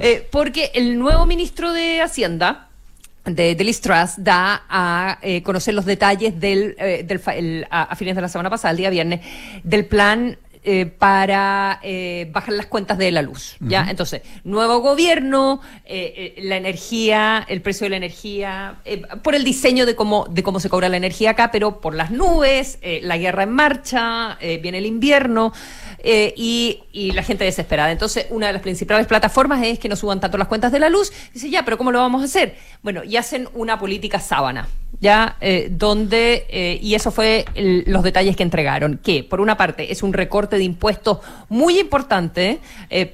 Eh, 0.00 0.26
porque 0.30 0.70
el 0.74 0.98
nuevo 0.98 1.26
ministro 1.26 1.72
de 1.72 2.00
Hacienda, 2.02 2.68
de, 3.24 3.54
de 3.54 3.64
Liz 3.64 3.80
Truss, 3.80 4.14
da 4.18 4.62
a 4.68 5.18
eh, 5.22 5.42
conocer 5.42 5.74
los 5.74 5.84
detalles 5.84 6.38
del, 6.40 6.74
eh, 6.78 7.02
del 7.06 7.20
el- 7.34 7.66
a, 7.70 7.82
a 7.84 7.96
fines 7.96 8.16
de 8.16 8.22
la 8.22 8.28
semana 8.28 8.50
pasada, 8.50 8.72
el 8.72 8.76
día 8.78 8.90
viernes, 8.90 9.20
del 9.62 9.86
plan 9.86 10.38
eh, 10.62 10.84
para 10.84 11.80
eh, 11.82 12.28
bajar 12.32 12.52
las 12.52 12.66
cuentas 12.66 12.98
de 12.98 13.10
la 13.10 13.22
luz. 13.22 13.56
¿ya? 13.60 13.86
Entonces, 13.88 14.20
nuevo 14.44 14.80
gobierno, 14.80 15.62
eh, 15.86 16.34
eh, 16.36 16.42
la 16.42 16.56
energía, 16.58 17.46
el 17.48 17.62
precio 17.62 17.86
de 17.86 17.90
la 17.90 17.96
energía, 17.96 18.74
eh, 18.84 19.00
por 19.22 19.34
el 19.34 19.42
diseño 19.42 19.86
de 19.86 19.94
cómo, 19.96 20.26
de 20.28 20.42
cómo 20.42 20.60
se 20.60 20.68
cobra 20.68 20.90
la 20.90 20.98
energía 20.98 21.30
acá, 21.30 21.50
pero 21.50 21.80
por 21.80 21.94
las 21.94 22.10
nubes, 22.10 22.78
eh, 22.82 23.00
la 23.02 23.16
guerra 23.16 23.44
en 23.44 23.52
marcha, 23.52 24.36
eh, 24.42 24.58
viene 24.58 24.76
el 24.78 24.84
invierno. 24.86 25.54
Eh, 26.04 26.32
y, 26.36 26.80
y 26.92 27.12
la 27.12 27.22
gente 27.22 27.44
desesperada. 27.44 27.90
Entonces, 27.92 28.26
una 28.30 28.48
de 28.48 28.52
las 28.54 28.62
principales 28.62 29.06
plataformas 29.06 29.62
es 29.64 29.78
que 29.78 29.88
no 29.88 29.96
suban 29.96 30.20
tanto 30.20 30.38
las 30.38 30.48
cuentas 30.48 30.72
de 30.72 30.78
la 30.78 30.88
luz. 30.88 31.12
Dice, 31.32 31.50
ya, 31.50 31.64
pero 31.64 31.78
¿cómo 31.78 31.92
lo 31.92 31.98
vamos 32.00 32.22
a 32.22 32.24
hacer? 32.24 32.56
Bueno, 32.82 33.04
y 33.04 33.16
hacen 33.16 33.48
una 33.54 33.78
política 33.78 34.18
sábana, 34.20 34.68
¿ya? 35.00 35.36
Eh, 35.40 35.68
donde, 35.70 36.46
eh, 36.48 36.78
y 36.82 36.94
eso 36.94 37.10
fue 37.10 37.44
el- 37.54 37.84
los 37.86 38.02
detalles 38.02 38.36
que 38.36 38.42
entregaron, 38.42 38.98
que 39.02 39.22
por 39.24 39.40
una 39.40 39.56
parte 39.56 39.92
es 39.92 40.02
un 40.02 40.12
recorte 40.12 40.56
de 40.56 40.64
impuestos 40.64 41.18
muy 41.48 41.78
importante 41.78 42.58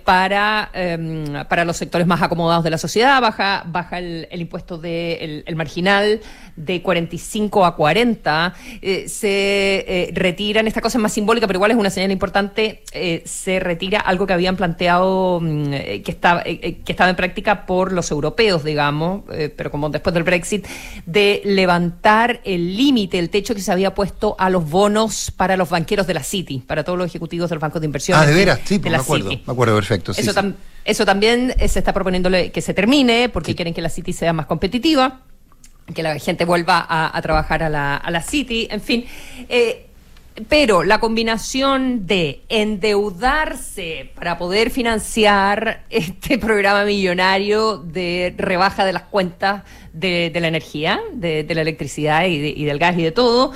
para, 0.04 0.70
em, 0.72 1.24
para 1.48 1.64
los 1.64 1.76
sectores 1.76 2.06
más 2.06 2.22
acomodados 2.22 2.64
de 2.64 2.70
la 2.70 2.78
sociedad, 2.78 3.20
baja, 3.20 3.64
baja 3.66 3.98
el, 3.98 4.26
impuesto 4.40 4.78
de, 4.78 5.14
el, 5.14 5.44
el 5.46 5.56
marginal 5.56 6.20
de 6.56 6.82
45 6.82 7.64
a 7.64 7.76
40, 7.76 8.54
eh, 8.82 9.08
se 9.08 10.10
retiran, 10.14 10.66
esta 10.66 10.80
cosa 10.80 10.98
es 10.98 11.02
más 11.02 11.12
simbólica, 11.12 11.46
pero 11.46 11.58
igual 11.58 11.70
es 11.70 11.76
una 11.76 11.90
señal 11.90 12.10
importante, 12.10 12.75
eh, 12.92 13.22
se 13.26 13.60
retira 13.60 14.00
algo 14.00 14.26
que 14.26 14.32
habían 14.32 14.56
planteado 14.56 15.40
mm, 15.40 15.72
eh, 15.72 16.02
que, 16.04 16.10
estaba, 16.10 16.42
eh, 16.42 16.58
eh, 16.62 16.76
que 16.84 16.92
estaba 16.92 17.10
en 17.10 17.16
práctica 17.16 17.66
por 17.66 17.92
los 17.92 18.10
europeos, 18.10 18.64
digamos, 18.64 19.22
pero 19.56 19.70
como 19.70 19.90
después 19.90 20.14
del 20.14 20.22
Brexit, 20.22 20.66
de 21.04 21.42
levantar 21.44 22.40
el 22.44 22.76
límite, 22.76 23.18
el 23.18 23.30
techo 23.30 23.54
que 23.54 23.60
se 23.60 23.72
había 23.72 23.94
puesto 23.94 24.36
a 24.38 24.50
los 24.50 24.68
bonos 24.68 25.30
para 25.30 25.56
los 25.56 25.68
banqueros 25.70 26.06
de 26.06 26.14
la 26.14 26.22
City, 26.22 26.62
para 26.66 26.84
todos 26.84 26.98
los 26.98 27.08
ejecutivos 27.08 27.50
del 27.50 27.58
Banco 27.58 27.80
de 27.80 27.86
Inversión. 27.86 28.18
ah, 28.18 28.26
de 28.26 28.34
veras, 28.34 28.60
sí, 28.64 28.78
pues, 28.78 28.90
me 28.90 28.98
acuerdo. 28.98 29.30
City. 29.30 29.42
Me 29.46 29.52
acuerdo 29.52 29.74
perfecto. 29.74 30.14
Sí, 30.14 30.20
Eso, 30.22 30.32
sí. 30.32 30.54
eso 30.84 31.04
también 31.04 31.54
se 31.58 31.78
está 31.78 31.92
proponiéndole 31.92 32.50
que 32.50 32.60
se 32.60 32.74
termine 32.74 33.28
porque 33.28 33.54
quieren 33.54 33.74
que 33.74 33.82
la 33.82 33.90
City 33.90 34.12
sea 34.12 34.32
más 34.32 34.46
competitiva, 34.46 35.20
que 35.94 36.02
la 36.02 36.18
gente 36.18 36.44
vuelva 36.44 36.84
a, 36.88 37.16
a 37.16 37.22
trabajar 37.22 37.62
a 37.62 37.68
la, 37.68 37.96
a 37.96 38.10
la 38.10 38.22
City, 38.22 38.66
en 38.70 38.80
fin. 38.80 39.04
Eh, 39.48 39.85
pero 40.48 40.82
la 40.84 41.00
combinación 41.00 42.06
de 42.06 42.42
endeudarse 42.48 44.10
para 44.14 44.38
poder 44.38 44.70
financiar 44.70 45.84
este 45.90 46.38
programa 46.38 46.84
millonario 46.84 47.78
de 47.78 48.34
rebaja 48.36 48.84
de 48.84 48.92
las 48.92 49.02
cuentas 49.04 49.62
de, 49.92 50.30
de 50.32 50.40
la 50.40 50.48
energía, 50.48 51.00
de, 51.12 51.44
de 51.44 51.54
la 51.54 51.62
electricidad 51.62 52.24
y, 52.26 52.38
de- 52.40 52.48
y 52.56 52.64
del 52.64 52.78
gas 52.78 52.98
y 52.98 53.02
de 53.02 53.12
todo, 53.12 53.52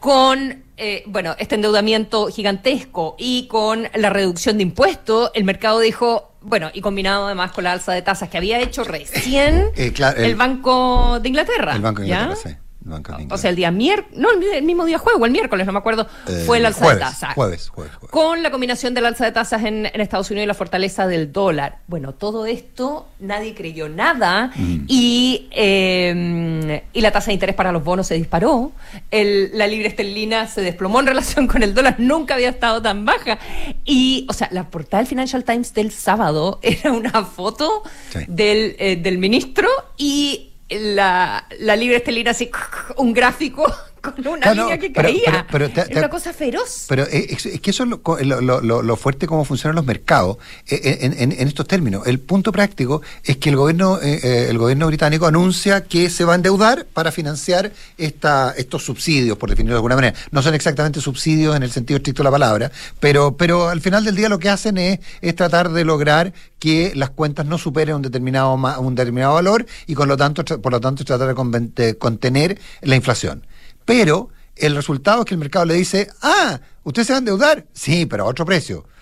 con 0.00 0.62
eh, 0.76 1.02
bueno, 1.06 1.34
este 1.38 1.56
endeudamiento 1.56 2.28
gigantesco 2.28 3.16
y 3.18 3.48
con 3.48 3.88
la 3.94 4.10
reducción 4.10 4.56
de 4.58 4.62
impuestos, 4.62 5.30
el 5.34 5.42
mercado 5.44 5.80
dijo, 5.80 6.32
bueno, 6.40 6.70
y 6.72 6.80
combinado 6.80 7.26
además 7.26 7.50
con 7.50 7.64
la 7.64 7.72
alza 7.72 7.92
de 7.92 8.02
tasas 8.02 8.28
que 8.28 8.36
había 8.38 8.60
hecho 8.60 8.84
recién 8.84 9.66
Eh, 9.74 9.92
claro, 9.92 10.22
el, 10.22 10.36
Banco 10.36 11.18
de 11.20 11.28
Inglaterra. 11.28 11.74
El 11.74 11.82
Banco 11.82 12.02
de 12.02 12.08
¿ya? 12.08 12.22
Inglaterra, 12.22 12.50
sí. 12.50 12.56
De 12.88 13.26
O 13.30 13.36
sea, 13.38 13.50
el 13.50 13.56
día 13.56 13.70
miércoles, 13.70 14.18
no, 14.18 14.28
el, 14.30 14.62
mismo 14.62 14.84
día 14.84 14.98
jueves 14.98 15.20
o 15.20 15.24
el 15.26 15.30
miércoles, 15.30 15.66
no 15.66 15.72
me 15.72 15.78
acuerdo, 15.78 16.06
Eh, 16.26 16.42
fue 16.46 16.58
el 16.58 16.66
alza 16.66 16.80
jueves, 16.84 16.98
de 16.98 17.04
tasas. 17.04 17.34
Jueves, 17.34 17.68
jueves, 17.68 17.92
jueves. 17.94 18.10
Con 18.10 18.42
la 18.42 18.50
combinación 18.50 18.94
del 18.94 19.06
alza 19.06 19.24
de 19.24 19.32
tasas 19.32 19.64
en, 19.64 19.86
en 19.86 20.00
Estados 20.00 20.30
Unidos 20.30 20.44
y 20.44 20.46
la 20.48 20.54
fortaleza 20.54 21.06
del 21.06 21.32
dólar. 21.32 21.78
Bueno, 21.86 22.14
todo 22.14 22.46
esto 22.46 23.06
nadie 23.20 23.54
creyó 23.54 23.88
nada 23.88 24.50
Mm. 24.56 24.84
y, 24.88 25.48
eh, 25.52 26.82
y 26.92 27.00
la 27.00 27.10
tasa 27.12 27.26
de 27.26 27.34
interés 27.34 27.54
para 27.54 27.72
los 27.72 27.84
bonos 27.84 28.06
se 28.06 28.14
disparó. 28.14 28.72
El- 29.10 29.50
la 29.56 29.66
libra 29.66 29.88
esterlina 29.88 30.46
se 30.48 30.60
desplomó 30.62 31.00
en 31.00 31.06
relación 31.06 31.46
con 31.46 31.62
el 31.62 31.74
dólar, 31.74 31.96
nunca 31.98 32.34
había 32.34 32.48
estado 32.50 32.80
tan 32.82 33.04
baja. 33.04 33.38
Y, 33.84 34.26
o 34.28 34.32
sea, 34.32 34.48
la 34.50 34.64
portada 34.70 34.98
del 34.98 35.06
Financial 35.06 35.44
Times 35.44 35.74
del 35.74 35.90
sábado 35.92 36.58
era 36.62 36.92
una 36.92 37.24
foto 37.24 37.82
Sí. 38.10 38.20
del, 38.28 38.76
eh, 38.78 38.96
del 38.96 39.18
ministro 39.18 39.68
y 39.96 40.47
la, 40.68 41.46
la 41.58 41.76
libra 41.76 41.96
esterlina 41.96 42.32
así, 42.32 42.50
un 42.96 43.12
gráfico 43.12 43.64
con 44.02 44.26
una 44.26 44.40
Claro, 44.42 44.62
línea 44.62 44.78
que 44.78 44.90
pero- 44.90 45.08
caía. 45.08 45.46
pero- 45.50 45.68
pero 45.68 45.70
te- 45.70 45.80
es 45.82 45.88
te- 45.88 45.98
una 45.98 46.08
cosa 46.10 46.32
feroz. 46.32 46.86
Pero 46.88 47.04
eh, 47.04 47.26
es, 47.30 47.46
es 47.46 47.60
que 47.60 47.70
eso 47.70 47.84
es 47.84 47.88
lo, 47.88 48.00
lo- 48.40 48.60
lo- 48.60 48.82
lo- 48.82 48.96
fuerte 48.96 49.26
cómo 49.26 49.44
funcionan 49.44 49.76
los 49.76 49.84
mercados 49.84 50.38
eh, 50.68 50.98
en, 51.02 51.12
en- 51.18 51.32
en 51.32 51.48
estos 51.48 51.66
términos. 51.66 52.06
El 52.06 52.20
punto 52.20 52.52
práctico 52.52 53.02
es 53.24 53.36
que 53.36 53.50
el 53.50 53.56
gobierno 53.56 53.98
eh, 54.02 54.20
eh, 54.22 54.46
el 54.50 54.58
gobierno 54.58 54.86
británico 54.86 55.26
anuncia 55.26 55.84
que 55.84 56.10
se 56.10 56.24
va 56.24 56.32
a 56.32 56.36
endeudar 56.36 56.86
para 56.92 57.12
financiar 57.12 57.72
esta, 57.96 58.54
estos 58.56 58.84
subsidios, 58.84 59.36
por 59.38 59.50
definirlo 59.50 59.74
de 59.74 59.78
alguna 59.78 59.94
manera. 59.96 60.14
No 60.30 60.42
son 60.42 60.54
exactamente 60.54 61.00
subsidios 61.00 61.56
en 61.56 61.62
el 61.62 61.70
sentido 61.70 61.96
estricto 61.98 62.22
de 62.22 62.24
la 62.24 62.30
palabra, 62.30 62.70
pero, 63.00 63.36
pero 63.36 63.68
al 63.68 63.80
final 63.80 64.04
del 64.04 64.16
día 64.16 64.28
lo 64.28 64.38
que 64.38 64.48
hacen 64.48 64.78
es, 64.78 65.00
es 65.20 65.34
tratar 65.36 65.70
de 65.70 65.84
lograr 65.84 66.32
que 66.58 66.92
las 66.94 67.10
cuentas 67.10 67.46
no 67.46 67.58
superen 67.58 67.96
un 67.96 68.02
determinado, 68.02 68.54
un 68.54 68.94
determinado 68.94 69.34
valor 69.34 69.64
y 69.86 69.94
con 69.94 70.08
lo 70.08 70.16
tanto, 70.16 70.44
por 70.44 70.72
lo 70.72 70.80
tanto 70.80 71.04
tratar 71.04 71.28
de 71.34 71.94
contener 71.98 72.58
la 72.82 72.96
inflación. 72.96 73.46
Pero 73.88 74.28
el 74.54 74.76
resultado 74.76 75.20
es 75.20 75.24
que 75.26 75.34
el 75.34 75.38
mercado 75.40 75.64
le 75.64 75.74
dice, 75.74 76.08
ah, 76.22 76.60
¿usted 76.84 77.04
se 77.04 77.12
va 77.12 77.16
a 77.16 77.18
endeudar? 77.20 77.64
Sí, 77.72 78.04
pero 78.06 78.24
a 78.24 78.26
otro 78.28 78.44
precio. 78.44 78.84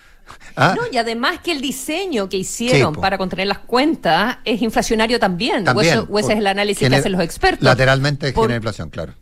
Ah, 0.55 0.73
No, 0.75 0.81
y 0.91 0.97
además 0.97 1.39
que 1.43 1.51
el 1.51 1.61
diseño 1.61 2.27
que 2.27 2.37
hicieron 2.37 2.95
Sí, 2.95 2.99
para 3.01 3.17
contener 3.17 3.47
las 3.47 3.59
cuentas 3.59 4.37
es 4.43 4.61
inflacionario 4.61 5.19
también. 5.19 5.63
también, 5.63 5.99
o, 5.99 6.01
eso- 6.01 6.07
o 6.11 6.19
ese 6.19 6.33
es 6.33 6.39
el 6.39 6.47
análisis 6.47 6.89
que 6.89 6.95
hacen 6.95 7.11
los 7.11 7.21
expertos. 7.21 7.63
Lateralmente 7.63 8.31
Por- 8.33 8.45
genera 8.45 8.57
inflación, 8.57 8.89
claro. 8.89 9.13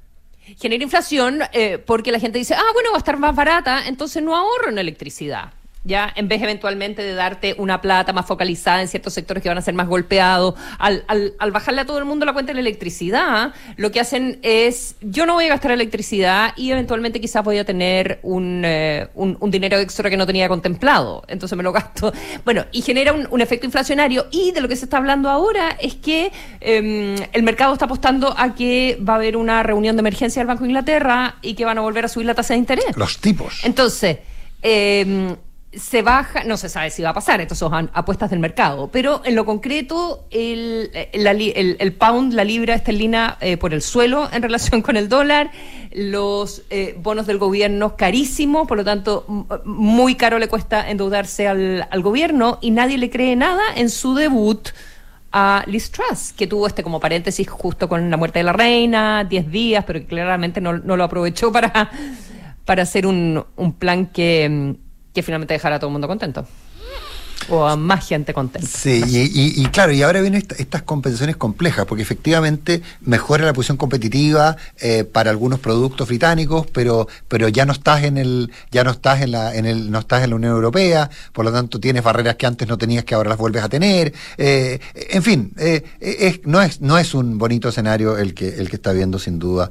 genera 0.60 0.84
inflación 0.84 1.40
eh, 1.52 1.78
porque 1.86 2.12
la 2.12 2.20
gente 2.20 2.40
dice, 2.40 2.54
ah, 2.56 2.64
bueno, 2.74 2.90
va 2.92 2.98
a 2.98 3.00
estar 3.00 3.18
más 3.20 3.36
barata, 3.36 3.86
entonces 3.88 4.24
no 4.24 4.36
ahorro 4.36 4.70
en 4.70 4.78
electricidad. 4.78 5.52
Ya, 5.86 6.12
en 6.16 6.28
vez 6.28 6.42
eventualmente 6.42 7.04
de 7.04 7.14
darte 7.14 7.56
una 7.60 7.80
plata 7.80 8.12
más 8.12 8.26
focalizada 8.26 8.82
en 8.82 8.88
ciertos 8.88 9.14
sectores 9.14 9.44
que 9.44 9.50
van 9.50 9.60
a 9.60 9.62
ser 9.62 9.76
más 9.76 9.88
golpeados, 9.88 10.56
al, 10.80 11.06
al, 11.08 11.36
al 11.38 11.52
bajarle 11.52 11.82
a 11.82 11.86
todo 11.86 12.00
el 12.00 12.06
mundo 12.06 12.26
la 12.26 12.34
cuenta 12.34 12.54
de 12.54 12.56
la 12.56 12.62
electricidad, 12.62 13.54
lo 13.78 13.92
que 13.92 14.00
hacen 14.00 14.40
es, 14.42 14.96
yo 15.02 15.28
no 15.28 15.36
voy 15.36 15.46
a 15.46 15.50
gastar 15.50 15.72
electricidad 15.72 16.54
y 16.56 16.72
eventualmente 16.72 17.22
quizás 17.22 17.44
voy 17.44 17.60
a 17.60 17.66
tener 17.66 18.20
un, 18.24 18.64
eh, 18.66 19.10
un, 19.14 19.38
un 19.40 19.52
dinero 19.52 19.78
extra 19.78 20.10
que 20.10 20.18
no 20.18 20.26
tenía 20.26 20.50
contemplado, 20.50 21.24
entonces 21.28 21.56
me 21.56 21.64
lo 21.64 21.72
gasto. 21.72 22.12
Bueno, 22.44 22.66
y 22.72 22.82
genera 22.82 23.14
un, 23.14 23.28
un 23.30 23.42
efecto 23.42 23.66
inflacionario 23.66 24.28
y 24.32 24.52
de 24.52 24.62
lo 24.62 24.68
que 24.68 24.76
se 24.76 24.86
está 24.86 24.98
hablando 24.98 25.30
ahora 25.30 25.78
es 25.80 25.96
que 25.96 26.32
em, 26.60 27.16
el 27.32 27.44
mercado 27.44 27.74
está 27.74 27.86
apostando 27.86 28.34
a 28.38 28.56
que 28.56 29.00
va 29.08 29.14
a 29.14 29.16
haber 29.18 29.38
una 29.38 29.64
reunión 29.64 29.96
de 29.96 30.02
emergencia 30.02 30.40
del 30.40 30.48
Banco 30.48 30.64
de 30.64 30.70
Inglaterra 30.70 31.36
y 31.42 31.54
que 31.54 31.66
van 31.66 31.78
a 31.78 31.82
volver 31.82 32.06
a 32.06 32.08
subir 32.08 32.26
la 32.26 32.34
tasa 32.34 32.54
de 32.54 32.60
interés. 32.60 32.98
Los 32.98 33.20
tipos. 33.20 33.62
Entonces, 33.64 34.18
eh, 34.62 35.36
se 35.76 36.02
baja, 36.02 36.44
no 36.44 36.58
se 36.58 36.70
sabe 36.70 36.90
si 36.90 37.02
va 37.02 37.10
a 37.10 37.14
pasar, 37.14 37.42
estas 37.42 37.58
son 37.58 37.90
apuestas 37.94 38.30
del 38.30 38.40
mercado, 38.40 38.90
pero 38.92 39.22
en 39.26 39.36
lo 39.36 39.46
concreto, 39.46 40.26
el, 40.32 40.90
pound, 41.98 42.34
la 42.34 42.44
libra 42.44 42.76
esterlina 42.76 43.38
eh, 43.42 43.58
por 43.58 43.74
el 43.74 43.82
suelo 43.82 44.30
en 44.32 44.42
relación 44.42 44.82
con 44.82 44.98
el 44.98 45.10
dólar, 45.10 45.52
los 45.92 46.64
eh, 46.70 46.96
bonos 47.00 47.28
del 47.28 47.38
gobierno 47.38 47.96
carísimos, 47.96 48.68
por 48.68 48.78
lo 48.78 48.84
tanto, 48.84 49.26
muy 49.66 50.16
caro 50.16 50.40
le 50.40 50.48
cuesta 50.48 50.90
endeudarse 50.90 51.48
al, 51.48 51.88
al 51.90 52.02
gobierno 52.02 52.60
y 52.62 52.72
nadie 52.72 52.98
le 52.98 53.10
cree 53.10 53.36
nada 53.36 53.64
en 53.76 53.90
su 53.90 54.16
debut 54.16 54.70
a 55.38 55.64
Liz 55.68 55.92
Truss, 55.92 56.32
que 56.32 56.48
tuvo 56.48 56.66
este 56.66 56.82
como 56.82 57.02
paréntesis 57.02 57.50
justo 57.50 57.90
con 57.90 58.10
la 58.10 58.16
muerte 58.16 58.40
de 58.40 58.44
la 58.44 58.54
reina, 58.54 59.26
10 59.26 59.52
días, 59.52 59.84
pero 59.86 60.00
que 60.00 60.06
claramente 60.06 60.62
no, 60.62 60.78
no 60.78 60.96
lo 60.96 61.04
aprovechó 61.04 61.52
para, 61.52 61.92
para 62.64 62.84
hacer 62.84 63.06
un, 63.06 63.44
un 63.58 63.74
plan 63.74 64.06
que, 64.06 64.48
mm, 64.50 64.85
que 65.16 65.24
finalmente 65.24 65.54
dejara 65.54 65.78
a 65.78 65.80
todo 65.80 65.88
el 65.88 65.94
mundo 65.94 66.08
contento. 66.08 66.46
O 67.50 67.66
a 67.68 67.76
más 67.76 68.08
gente 68.08 68.34
contenta. 68.34 68.68
Sí, 68.68 69.04
y, 69.08 69.18
y- 69.20 69.54
y 69.64 69.66
claro, 69.68 69.92
y 69.92 70.02
ahora 70.02 70.22
vienen 70.22 70.42
esta- 70.42 70.56
estas 70.56 70.82
compensaciones 70.82 71.36
complejas, 71.38 71.86
porque 71.86 72.02
efectivamente 72.04 72.82
mejora 73.02 73.46
la 73.46 73.54
posición 73.54 73.78
competitiva 73.78 74.56
eh, 74.82 75.04
para 75.04 75.30
algunos 75.30 75.60
productos 75.60 76.08
británicos, 76.08 76.66
pero, 76.74 77.08
pero 77.28 77.48
ya 77.50 77.66
no 77.66 77.74
estás 77.74 78.04
en 78.04 78.18
el, 78.18 78.52
ya 78.72 78.84
no 78.84 78.92
estás 78.92 79.22
en 79.22 79.32
la, 79.32 79.56
en 79.56 79.66
el, 79.66 79.92
no 79.92 80.00
estás 80.00 80.24
en 80.24 80.32
la 80.32 80.36
Unión 80.38 80.54
Europea, 80.54 81.10
por 81.34 81.46
lo 81.46 81.52
tanto 81.52 81.80
tienes 81.80 82.04
barreras 82.04 82.36
que 82.36 82.46
antes 82.48 82.68
no 82.68 82.78
tenías 82.78 83.04
que 83.04 83.14
ahora 83.16 83.30
las 83.30 83.38
vuelves 83.38 83.64
a 83.64 83.70
tener. 83.70 84.14
eh, 84.38 84.80
en 84.96 85.22
fin, 85.24 85.52
eh, 85.58 85.84
es- 86.00 86.42
no 86.46 86.62
es, 86.62 86.82
no 86.82 86.98
es 86.98 87.14
un 87.14 87.38
bonito 87.38 87.70
escenario 87.70 88.18
el 88.18 88.34
que, 88.34 88.50
el 88.50 88.70
que 88.70 88.76
está 88.78 88.92
viendo 88.92 89.20
sin 89.20 89.38
duda 89.40 89.70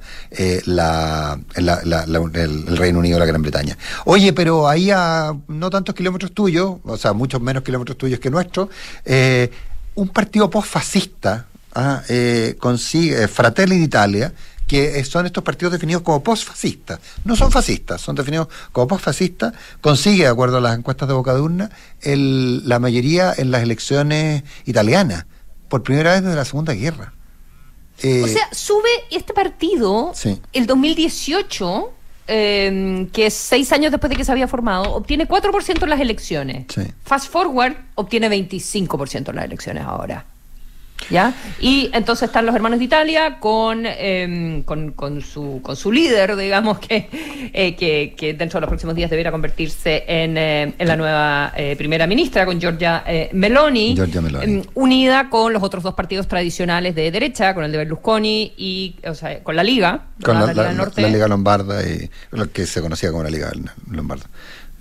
la- 0.67 1.39
la- 1.57 1.83
la- 1.85 2.05
el, 2.05 2.65
el 2.69 2.77
Reino 2.77 2.99
Unido, 3.01 3.19
la 3.19 3.27
Gran 3.27 3.43
Bretaña. 3.43 3.77
Oye, 4.05 4.33
pero 4.33 4.69
ahí 4.69 4.91
a 4.93 5.35
no 5.49 5.71
tantos 5.71 5.95
kilómetros 5.95 6.33
tuyos, 6.33 6.77
o 6.85 6.97
sea, 6.97 7.13
muchos 7.13 7.41
menos 7.41 7.64
kilómetros 7.65 7.99
tuyos 7.99 8.21
que 8.21 8.31
nuestros, 8.31 8.69
eh, 9.05 9.51
un 9.97 10.09
partido 10.09 10.49
post-fascista 10.51 11.47
ah, 11.75 12.03
eh, 12.09 12.57
consigue, 12.59 13.25
eh, 13.25 13.29
Fratelli 13.29 13.79
d'Italia, 13.79 14.33
que 14.67 15.05
son 15.05 15.27
estos 15.27 15.43
partidos 15.45 15.73
definidos 15.73 16.03
como 16.03 16.23
post-fascistas. 16.23 16.99
No 17.25 17.37
son 17.37 17.51
fascistas, 17.51 18.01
son 18.01 18.15
definidos 18.17 18.49
como 18.73 18.87
post-fascistas. 18.89 19.53
Consigue, 19.81 20.23
de 20.25 20.29
acuerdo 20.31 20.57
a 20.57 20.61
las 20.61 20.77
encuestas 20.79 21.07
de 21.09 21.15
Boca 21.15 21.35
de 21.35 21.41
Urna, 21.41 21.71
el- 22.01 22.67
la 22.69 22.79
mayoría 22.79 23.35
en 23.37 23.51
las 23.51 23.63
elecciones 23.63 24.43
italianas, 24.65 25.27
por 25.69 25.83
primera 25.83 26.13
vez 26.13 26.23
desde 26.23 26.37
la 26.37 26.45
Segunda 26.45 26.73
Guerra. 26.73 27.13
Eh, 28.03 28.23
O 28.25 28.27
sea, 28.27 28.49
sube 28.53 28.89
este 29.11 29.33
partido 29.35 30.13
sí. 30.15 30.41
el 30.53 30.67
2018, 30.67 31.93
eh, 32.27 33.09
que 33.13 33.27
es 33.27 33.35
seis 33.35 33.73
años 33.73 33.91
después 33.91 34.11
de 34.11 34.17
que 34.17 34.25
se 34.25 34.33
había 34.33 34.49
formado, 34.49 34.95
obtiene 34.95 35.29
4% 35.29 35.83
en 35.83 35.91
las 35.91 36.01
elecciones. 36.01 36.67
Sí. 36.69 36.83
Fast 37.03 37.31
forward, 37.31 37.77
obtiene 37.95 38.29
25% 38.29 39.31
en 39.31 39.37
las 39.37 39.45
elecciones 39.45 39.85
ahora. 39.85 40.27
¿Ya? 41.11 41.35
Y 41.61 41.91
entonces 41.93 42.29
están 42.29 42.47
los 42.47 42.55
hermanos 42.55 42.79
de 42.79 42.87
Italia 42.87 43.39
con, 43.39 43.83
eh, 43.85 44.63
con, 44.65 44.93
con 44.93 45.21
su, 45.21 45.61
con 45.63 45.77
su 45.77 45.93
líder, 45.93 46.35
digamos, 46.37 46.79
que, 46.79 47.09
eh, 47.53 47.77
que, 47.77 48.15
que 48.17 48.33
dentro 48.33 48.59
de 48.59 48.63
los 48.63 48.69
próximos 48.69 48.95
días 48.95 49.11
deberá 49.11 49.31
convertirse 49.31 50.05
en, 50.07 50.39
eh, 50.39 50.73
en 50.79 50.89
la 50.89 50.97
nueva 50.97 51.53
eh, 51.57 51.75
primera 51.77 52.07
ministra, 52.07 52.47
con 52.47 52.59
Giorgia 52.59 53.05
Meloni, 53.33 53.95
Giorgia 53.95 54.21
Meloni. 54.23 54.45
em, 54.45 54.63
unida 54.75 55.29
con 55.29 55.53
los 55.53 55.63
otros 55.63 55.83
dos 55.83 55.95
partidos 55.95 56.27
tradicionales 56.27 56.95
de 56.95 57.11
derecha, 57.11 57.55
con 57.55 57.65
el 57.65 57.73
de 57.73 57.79
Berlusconi 57.79 58.55
y 58.57 58.97
o 59.07 59.15
sea, 59.15 59.43
con 59.43 59.57
la 59.57 59.63
Liga, 59.63 60.07
con 60.23 60.39
la, 60.41 60.55
la 60.55 61.09
Liga 61.09 61.29
Lombarda 61.29 61.87
y 61.87 62.09
lo 62.31 62.51
que 62.51 62.65
se 62.65 62.81
conocía 62.81 63.11
como 63.11 63.25
la 63.25 63.31
Liga 63.31 63.53
Lombarda. 63.91 64.25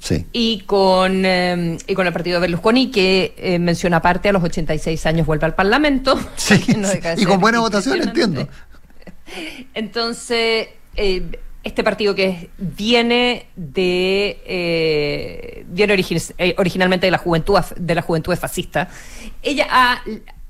Sí. 0.03 0.25
y 0.33 0.59
con 0.65 1.23
eh, 1.25 1.77
y 1.87 1.93
con 1.93 2.05
el 2.05 2.11
partido 2.11 2.35
de 2.35 2.41
Berlusconi 2.41 2.91
que 2.91 3.33
eh, 3.37 3.57
menciona 3.57 3.97
aparte 3.97 4.27
a 4.27 4.33
los 4.33 4.43
86 4.43 5.05
años 5.05 5.25
vuelve 5.25 5.45
al 5.45 5.55
Parlamento 5.55 6.15
no 6.77 6.87
de 6.89 7.15
Y 7.17 7.23
con 7.25 7.39
buena 7.39 7.61
votación, 7.61 8.01
entiendo. 8.01 8.45
Entonces, 9.73 10.67
eh, 10.95 11.39
este 11.63 11.83
partido 11.83 12.13
que 12.13 12.49
viene 12.57 13.47
de 13.55 14.41
eh, 14.45 15.65
viene 15.69 15.95
origi- 15.95 16.55
originalmente 16.57 17.07
de 17.07 17.11
la 17.11 17.17
juventud 17.17 17.57
de 17.77 17.95
la 17.95 18.01
juventud 18.01 18.35
fascista. 18.35 18.89
Ella 19.41 19.67
ha, 19.69 20.01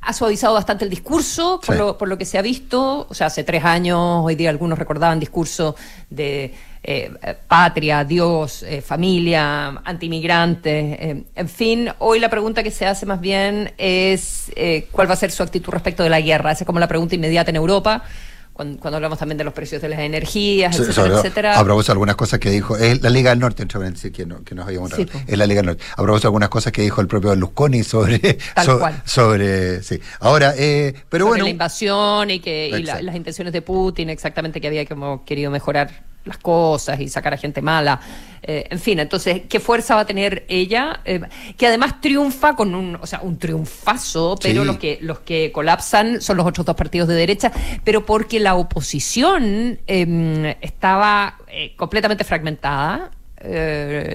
ha 0.01 0.13
suavizado 0.13 0.55
bastante 0.55 0.83
el 0.85 0.89
discurso 0.89 1.61
por, 1.63 1.75
Sí. 1.75 1.79
lo, 1.79 1.97
por 1.97 2.07
lo 2.07 2.17
que 2.17 2.25
se 2.25 2.37
ha 2.37 2.41
visto. 2.41 3.05
O 3.09 3.13
sea, 3.13 3.27
hace 3.27 3.43
tres 3.43 3.63
años, 3.63 4.21
hoy 4.23 4.33
día 4.35 4.49
algunos 4.49 4.79
recordaban 4.79 5.19
discurso 5.19 5.75
de 6.09 6.53
eh, 6.83 7.11
patria, 7.47 8.03
Dios, 8.03 8.63
eh, 8.63 8.81
familia, 8.81 9.69
antimigrantes, 9.85 10.99
eh, 10.99 11.23
en 11.35 11.49
fin. 11.49 11.89
Hoy 11.99 12.19
la 12.19 12.29
pregunta 12.29 12.61
que 12.63 12.71
se 12.71 12.85
hace 12.85 13.05
más 13.05 13.21
bien 13.21 13.71
es 13.77 14.51
eh, 14.55 14.87
cuál 14.91 15.09
va 15.09 15.13
a 15.13 15.17
ser 15.17 15.31
su 15.31 15.43
actitud 15.43 15.71
respecto 15.71 16.03
de 16.03 16.09
la 16.09 16.19
guerra. 16.21 16.51
Esa 16.51 16.63
es 16.63 16.67
como 16.67 16.79
la 16.79 16.87
pregunta 16.87 17.15
inmediata 17.15 17.49
en 17.51 17.55
Europa. 17.55 18.03
Cuando, 18.51 18.79
cuando 18.79 18.97
hablamos 18.97 19.17
también 19.17 19.39
de 19.39 19.43
los 19.43 19.53
precios 19.53 19.81
de 19.81 19.89
las 19.89 19.97
energías, 19.99 20.75
Sí, 20.75 20.83
etcétera, 20.83 21.17
etcétera. 21.17 21.59
A 21.59 21.63
propósito 21.63 21.91
de 21.91 21.93
algunas 21.95 22.15
cosas 22.15 22.39
que 22.39 22.51
dijo, 22.51 22.77
es 22.77 23.01
la 23.01 23.09
Liga 23.09 23.31
del 23.31 23.39
Norte, 23.39 23.63
entre 23.63 23.79
paréntesis, 23.79 24.11
que, 24.11 24.27
no, 24.27 24.43
que 24.43 24.53
nos 24.53 24.67
habíamos 24.67 24.91
Sí, 24.91 25.07
es 25.25 25.37
la 25.39 25.47
Liga 25.47 25.61
del 25.61 25.65
Norte. 25.67 25.83
A 25.93 25.95
propósito 26.03 26.27
de 26.27 26.27
algunas 26.27 26.49
cosas 26.49 26.71
que 26.71 26.83
dijo 26.83 27.01
el 27.01 27.07
propio 27.07 27.31
Berlusconi 27.31 27.81
sobre... 27.83 28.37
So-. 28.63 28.79
Sobre, 29.05 29.81
sí. 29.81 29.99
Ahora, 30.19 30.53
eh, 30.55 30.93
pero 31.09 31.23
sobre 31.25 31.29
bueno... 31.29 31.45
la 31.45 31.49
invasión 31.49 32.29
y 32.29 32.39
que 32.41 32.67
y 32.69 32.83
la- 32.83 33.01
las 33.01 33.15
intenciones 33.15 33.53
de 33.53 33.63
Putin, 33.63 34.11
exactamente 34.11 34.61
que 34.61 34.67
había 34.67 34.85
como 34.85 35.25
querido 35.25 35.49
mejorar 35.49 36.03
las 36.25 36.37
cosas 36.37 36.99
y 36.99 37.09
sacar 37.09 37.33
a 37.33 37.37
gente 37.37 37.61
mala. 37.61 37.99
Eh, 38.45 38.67
en 38.69 38.79
fin, 38.79 38.99
entonces, 38.99 39.43
¿qué 39.47 39.59
fuerza 39.61 39.95
va 39.95 40.01
a 40.01 40.05
tener 40.05 40.45
ella? 40.49 40.99
Eh, 41.05 41.21
que 41.57 41.67
además 41.67 42.01
triunfa 42.01 42.55
con 42.55 42.75
un, 42.75 42.95
o 43.01 43.05
sea, 43.07 43.21
un 43.21 43.37
triunfazo, 43.39 44.37
pero 44.41 44.61
Sí. 44.61 44.67
los 44.67 44.77
que 44.77 44.97
los 45.01 45.19
que 45.19 45.51
colapsan 45.53 46.21
son 46.21 46.37
los 46.37 46.45
otros 46.45 46.65
dos 46.65 46.75
partidos 46.75 47.07
de 47.07 47.15
derecha, 47.15 47.51
pero 47.85 48.05
porque 48.05 48.39
la 48.41 48.55
oposición 48.55 49.79
eh, 49.87 50.57
estaba 50.61 51.37
eh, 51.47 51.73
completamente 51.75 52.23
fragmentada. 52.23 53.11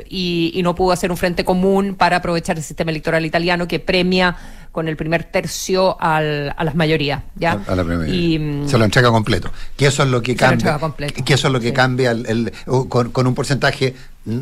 y, 0.09 0.53
y 0.55 0.63
no 0.63 0.75
pudo 0.75 0.93
hacer 0.93 1.11
un 1.11 1.19
frente 1.19 1.45
común 1.45 1.97
para 1.97 2.17
aprovechar 2.17 2.57
el 2.57 2.63
sistema 2.63 2.91
electoral 2.91 3.27
italiano 3.27 3.69
que 3.69 3.79
premia 3.79 4.35
con 4.73 4.89
el 4.89 4.97
primer 4.97 5.25
tercio 5.25 6.01
al- 6.01 6.55
a 6.57 6.65
las 6.65 6.75
mayorías. 6.75 7.23
¿ya? 7.37 7.63
A 7.67 7.75
la 7.75 7.85
primera. 7.85 8.09
Y, 8.09 8.65
se 8.67 8.79
lo 8.79 8.85
entrega 8.85 9.11
completo. 9.11 9.51
Que 9.77 9.87
eso 9.87 10.03
es 10.03 10.09
lo 10.11 10.23
que 10.23 10.37
cambia. 10.37 10.79
completo. 10.79 11.25
Que 11.25 11.35
eso 11.35 11.47
es 11.49 11.53
lo 11.53 11.61
que 11.61 11.73
cambia 11.73 12.11
el- 12.13 12.27
el- 12.27 12.53
o 12.67 12.89
con, 12.89 13.11
con 13.11 13.27
un 13.27 13.35
porcentaje 13.35 13.95
mm, 14.25 14.39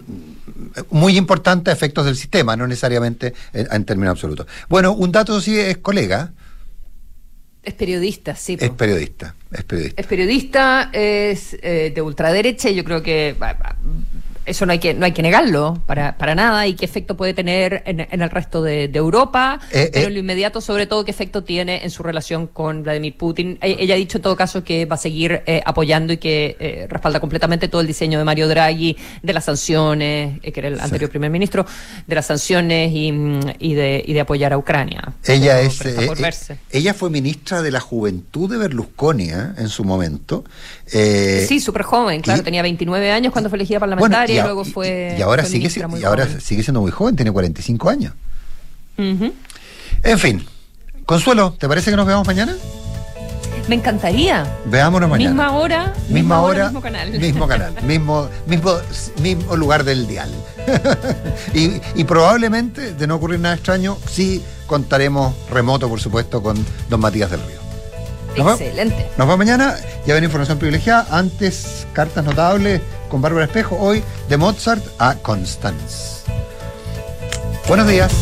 muy 0.91 1.17
importante 1.17 1.71
a 1.71 1.73
efectos 1.73 2.05
del 2.07 2.17
sistema, 2.17 2.57
no 2.57 2.67
necesariamente 2.67 3.35
en, 3.53 3.69
en 3.71 3.85
términos 3.85 4.13
absolutos. 4.13 4.47
Bueno, 4.69 4.93
un 4.93 5.13
dato 5.13 5.41
sí 5.41 5.59
es 5.59 5.79
colega. 5.79 6.33
Es 7.63 7.75
periodista, 7.75 8.37
sí. 8.37 8.57
Es 8.61 8.71
periodista, 8.71 9.35
es 9.51 9.65
periodista. 9.65 10.01
Es 10.01 10.07
periodista, 10.07 10.91
es 10.93 11.57
eh, 11.63 11.93
de 11.95 12.01
ultraderecha 12.03 12.71
y 12.71 12.77
yo 12.77 12.85
creo 12.85 13.03
que 13.03 13.35
eso 14.47 14.65
no 14.67 14.73
hay 14.73 14.79
que 14.79 14.95
no 14.95 15.05
hay 15.07 15.13
que 15.13 15.23
negarlo 15.23 15.83
para, 15.87 16.17
para 16.17 16.35
nada 16.35 16.67
y 16.67 16.75
qué 16.75 16.85
efecto 16.85 17.17
puede 17.17 17.35
tener 17.35 17.83
en, 17.87 18.01
en 18.11 18.23
el 18.23 18.31
resto 18.31 18.63
de, 18.63 18.89
de 18.89 18.99
Europa, 18.99 19.61
Eh, 19.73 19.91
pero 19.93 20.05
eh. 20.07 20.09
en 20.09 20.15
lo 20.15 20.21
inmediato 20.21 20.61
sobre 20.61 20.87
todo 20.87 21.05
qué 21.05 21.11
efecto 21.11 21.43
tiene 21.45 21.85
en 21.85 21.91
su 21.91 22.03
relación 22.03 22.47
con 22.47 22.83
Vladimir 22.83 23.17
Putin. 23.17 23.59
E- 23.61 23.77
ella 23.81 23.95
ha 23.95 23.99
dicho 23.99 24.19
en 24.19 24.23
todo 24.23 24.37
caso 24.37 24.63
que 24.65 24.85
va 24.87 24.95
a 24.95 24.99
seguir 24.99 25.43
eh, 25.47 25.63
apoyando 25.65 26.13
y 26.13 26.17
que 26.19 26.57
eh, 26.61 26.87
respalda 26.89 27.21
completamente 27.21 27.69
todo 27.69 27.81
el 27.81 27.87
diseño 27.87 28.19
de 28.19 28.25
Mario 28.25 28.49
Draghi, 28.49 28.97
de 29.23 29.33
las 29.33 29.45
sanciones, 29.45 30.39
eh, 30.43 30.53
que 30.53 30.61
era 30.61 30.69
el 30.69 30.81
anterior 30.81 31.11
primer 31.11 31.31
ministro, 31.31 31.67
de 32.07 32.15
las 32.15 32.27
sanciones 32.27 32.93
y, 32.93 33.13
y 33.59 33.75
de, 33.75 34.03
y 34.07 34.13
de 34.13 34.21
apoyar 34.21 34.53
a 34.53 34.59
Ucrania. 34.59 35.13
Ella 35.27 35.57
Pero- 35.57 35.69
es, 35.69 35.79
pero 35.79 36.01
eh, 36.03 36.31
eh, 36.51 36.57
ella 36.73 36.95
fue 36.95 37.11
ministra 37.11 37.63
de 37.63 37.71
la 37.71 37.81
Juventud 37.81 38.51
de 38.51 38.59
Berlusconi 38.59 39.31
¿eh? 39.31 39.35
en 39.59 39.69
su 39.69 39.85
momento. 39.85 40.45
Eh, 40.93 41.45
Sí, 41.49 41.61
súper 41.61 41.83
joven, 41.83 42.21
claro, 42.21 42.41
y- 42.41 42.45
tenía 42.45 42.63
29 42.63 43.11
años 43.11 43.33
cuando 43.33 43.49
fue 43.51 43.57
elegida 43.57 43.81
parlamentaria 43.81 44.36
y, 44.37 44.43
luego 44.43 44.65
fue. 44.65 45.17
y 45.19 45.23
ahora 45.23 45.43
fue 45.43 45.51
sigue 45.51 45.59
ministra 45.61 45.87
si- 45.87 45.91
muy 45.91 46.01
y 46.01 46.05
ahora 46.05 46.27
joven. 46.27 46.41
sigue 46.41 46.63
siendo 46.63 46.81
muy 46.81 46.91
joven, 46.91 47.17
tiene 47.17 47.33
45 47.33 47.89
años. 47.91 48.13
En 48.99 50.19
fin, 50.19 50.45
Consuelo, 51.05 51.55
¿te 51.59 51.69
parece 51.69 51.91
que 51.91 51.97
nos 51.97 52.07
veamos 52.07 52.27
mañana? 52.27 52.57
Me 53.69 53.75
encantaría. 53.75 54.47
Veámonos 54.67 55.11
mañana. 55.11 55.31
Misma 55.31 55.51
hora, 55.57 55.93
Misma 56.09 56.41
hora, 56.41 56.65
mismo 56.67 56.81
canal. 56.81 57.11
mismo 57.19 57.49
canal, 57.49 57.75
mismo, 57.83 58.29
mismo, 58.47 58.73
mismo 59.21 59.57
lugar 59.57 59.83
del 59.85 60.07
dial. 60.07 60.31
y, 61.55 61.81
y 61.95 62.05
probablemente, 62.05 62.95
de 62.95 63.07
no 63.09 63.17
ocurrir 63.17 63.41
nada 63.41 63.57
extraño, 63.57 63.99
sí 64.09 64.43
contaremos 64.67 65.35
remoto, 65.51 65.89
por 65.89 66.01
supuesto, 66.01 66.43
con 66.43 66.65
don 66.89 67.01
Matías 67.01 67.31
del 67.31 67.41
Río. 67.41 67.66
Nos 68.37 68.61
Excelente. 68.61 69.07
Nos 69.17 69.27
vemos 69.27 69.39
mañana, 69.39 69.77
ya 70.07 70.15
ven 70.15 70.25
información 70.25 70.59
privilegiada. 70.59 71.07
Antes, 71.11 71.87
cartas 71.93 72.25
notables 72.25 72.81
con 73.09 73.23
Bárbara 73.23 73.47
Espejo. 73.47 73.77
Hoy, 73.79 74.03
de 74.29 74.37
Mozart 74.37 74.85
a 74.99 75.15
Constance. 75.17 76.23
Buenos 77.69 77.89
días. 77.89 78.13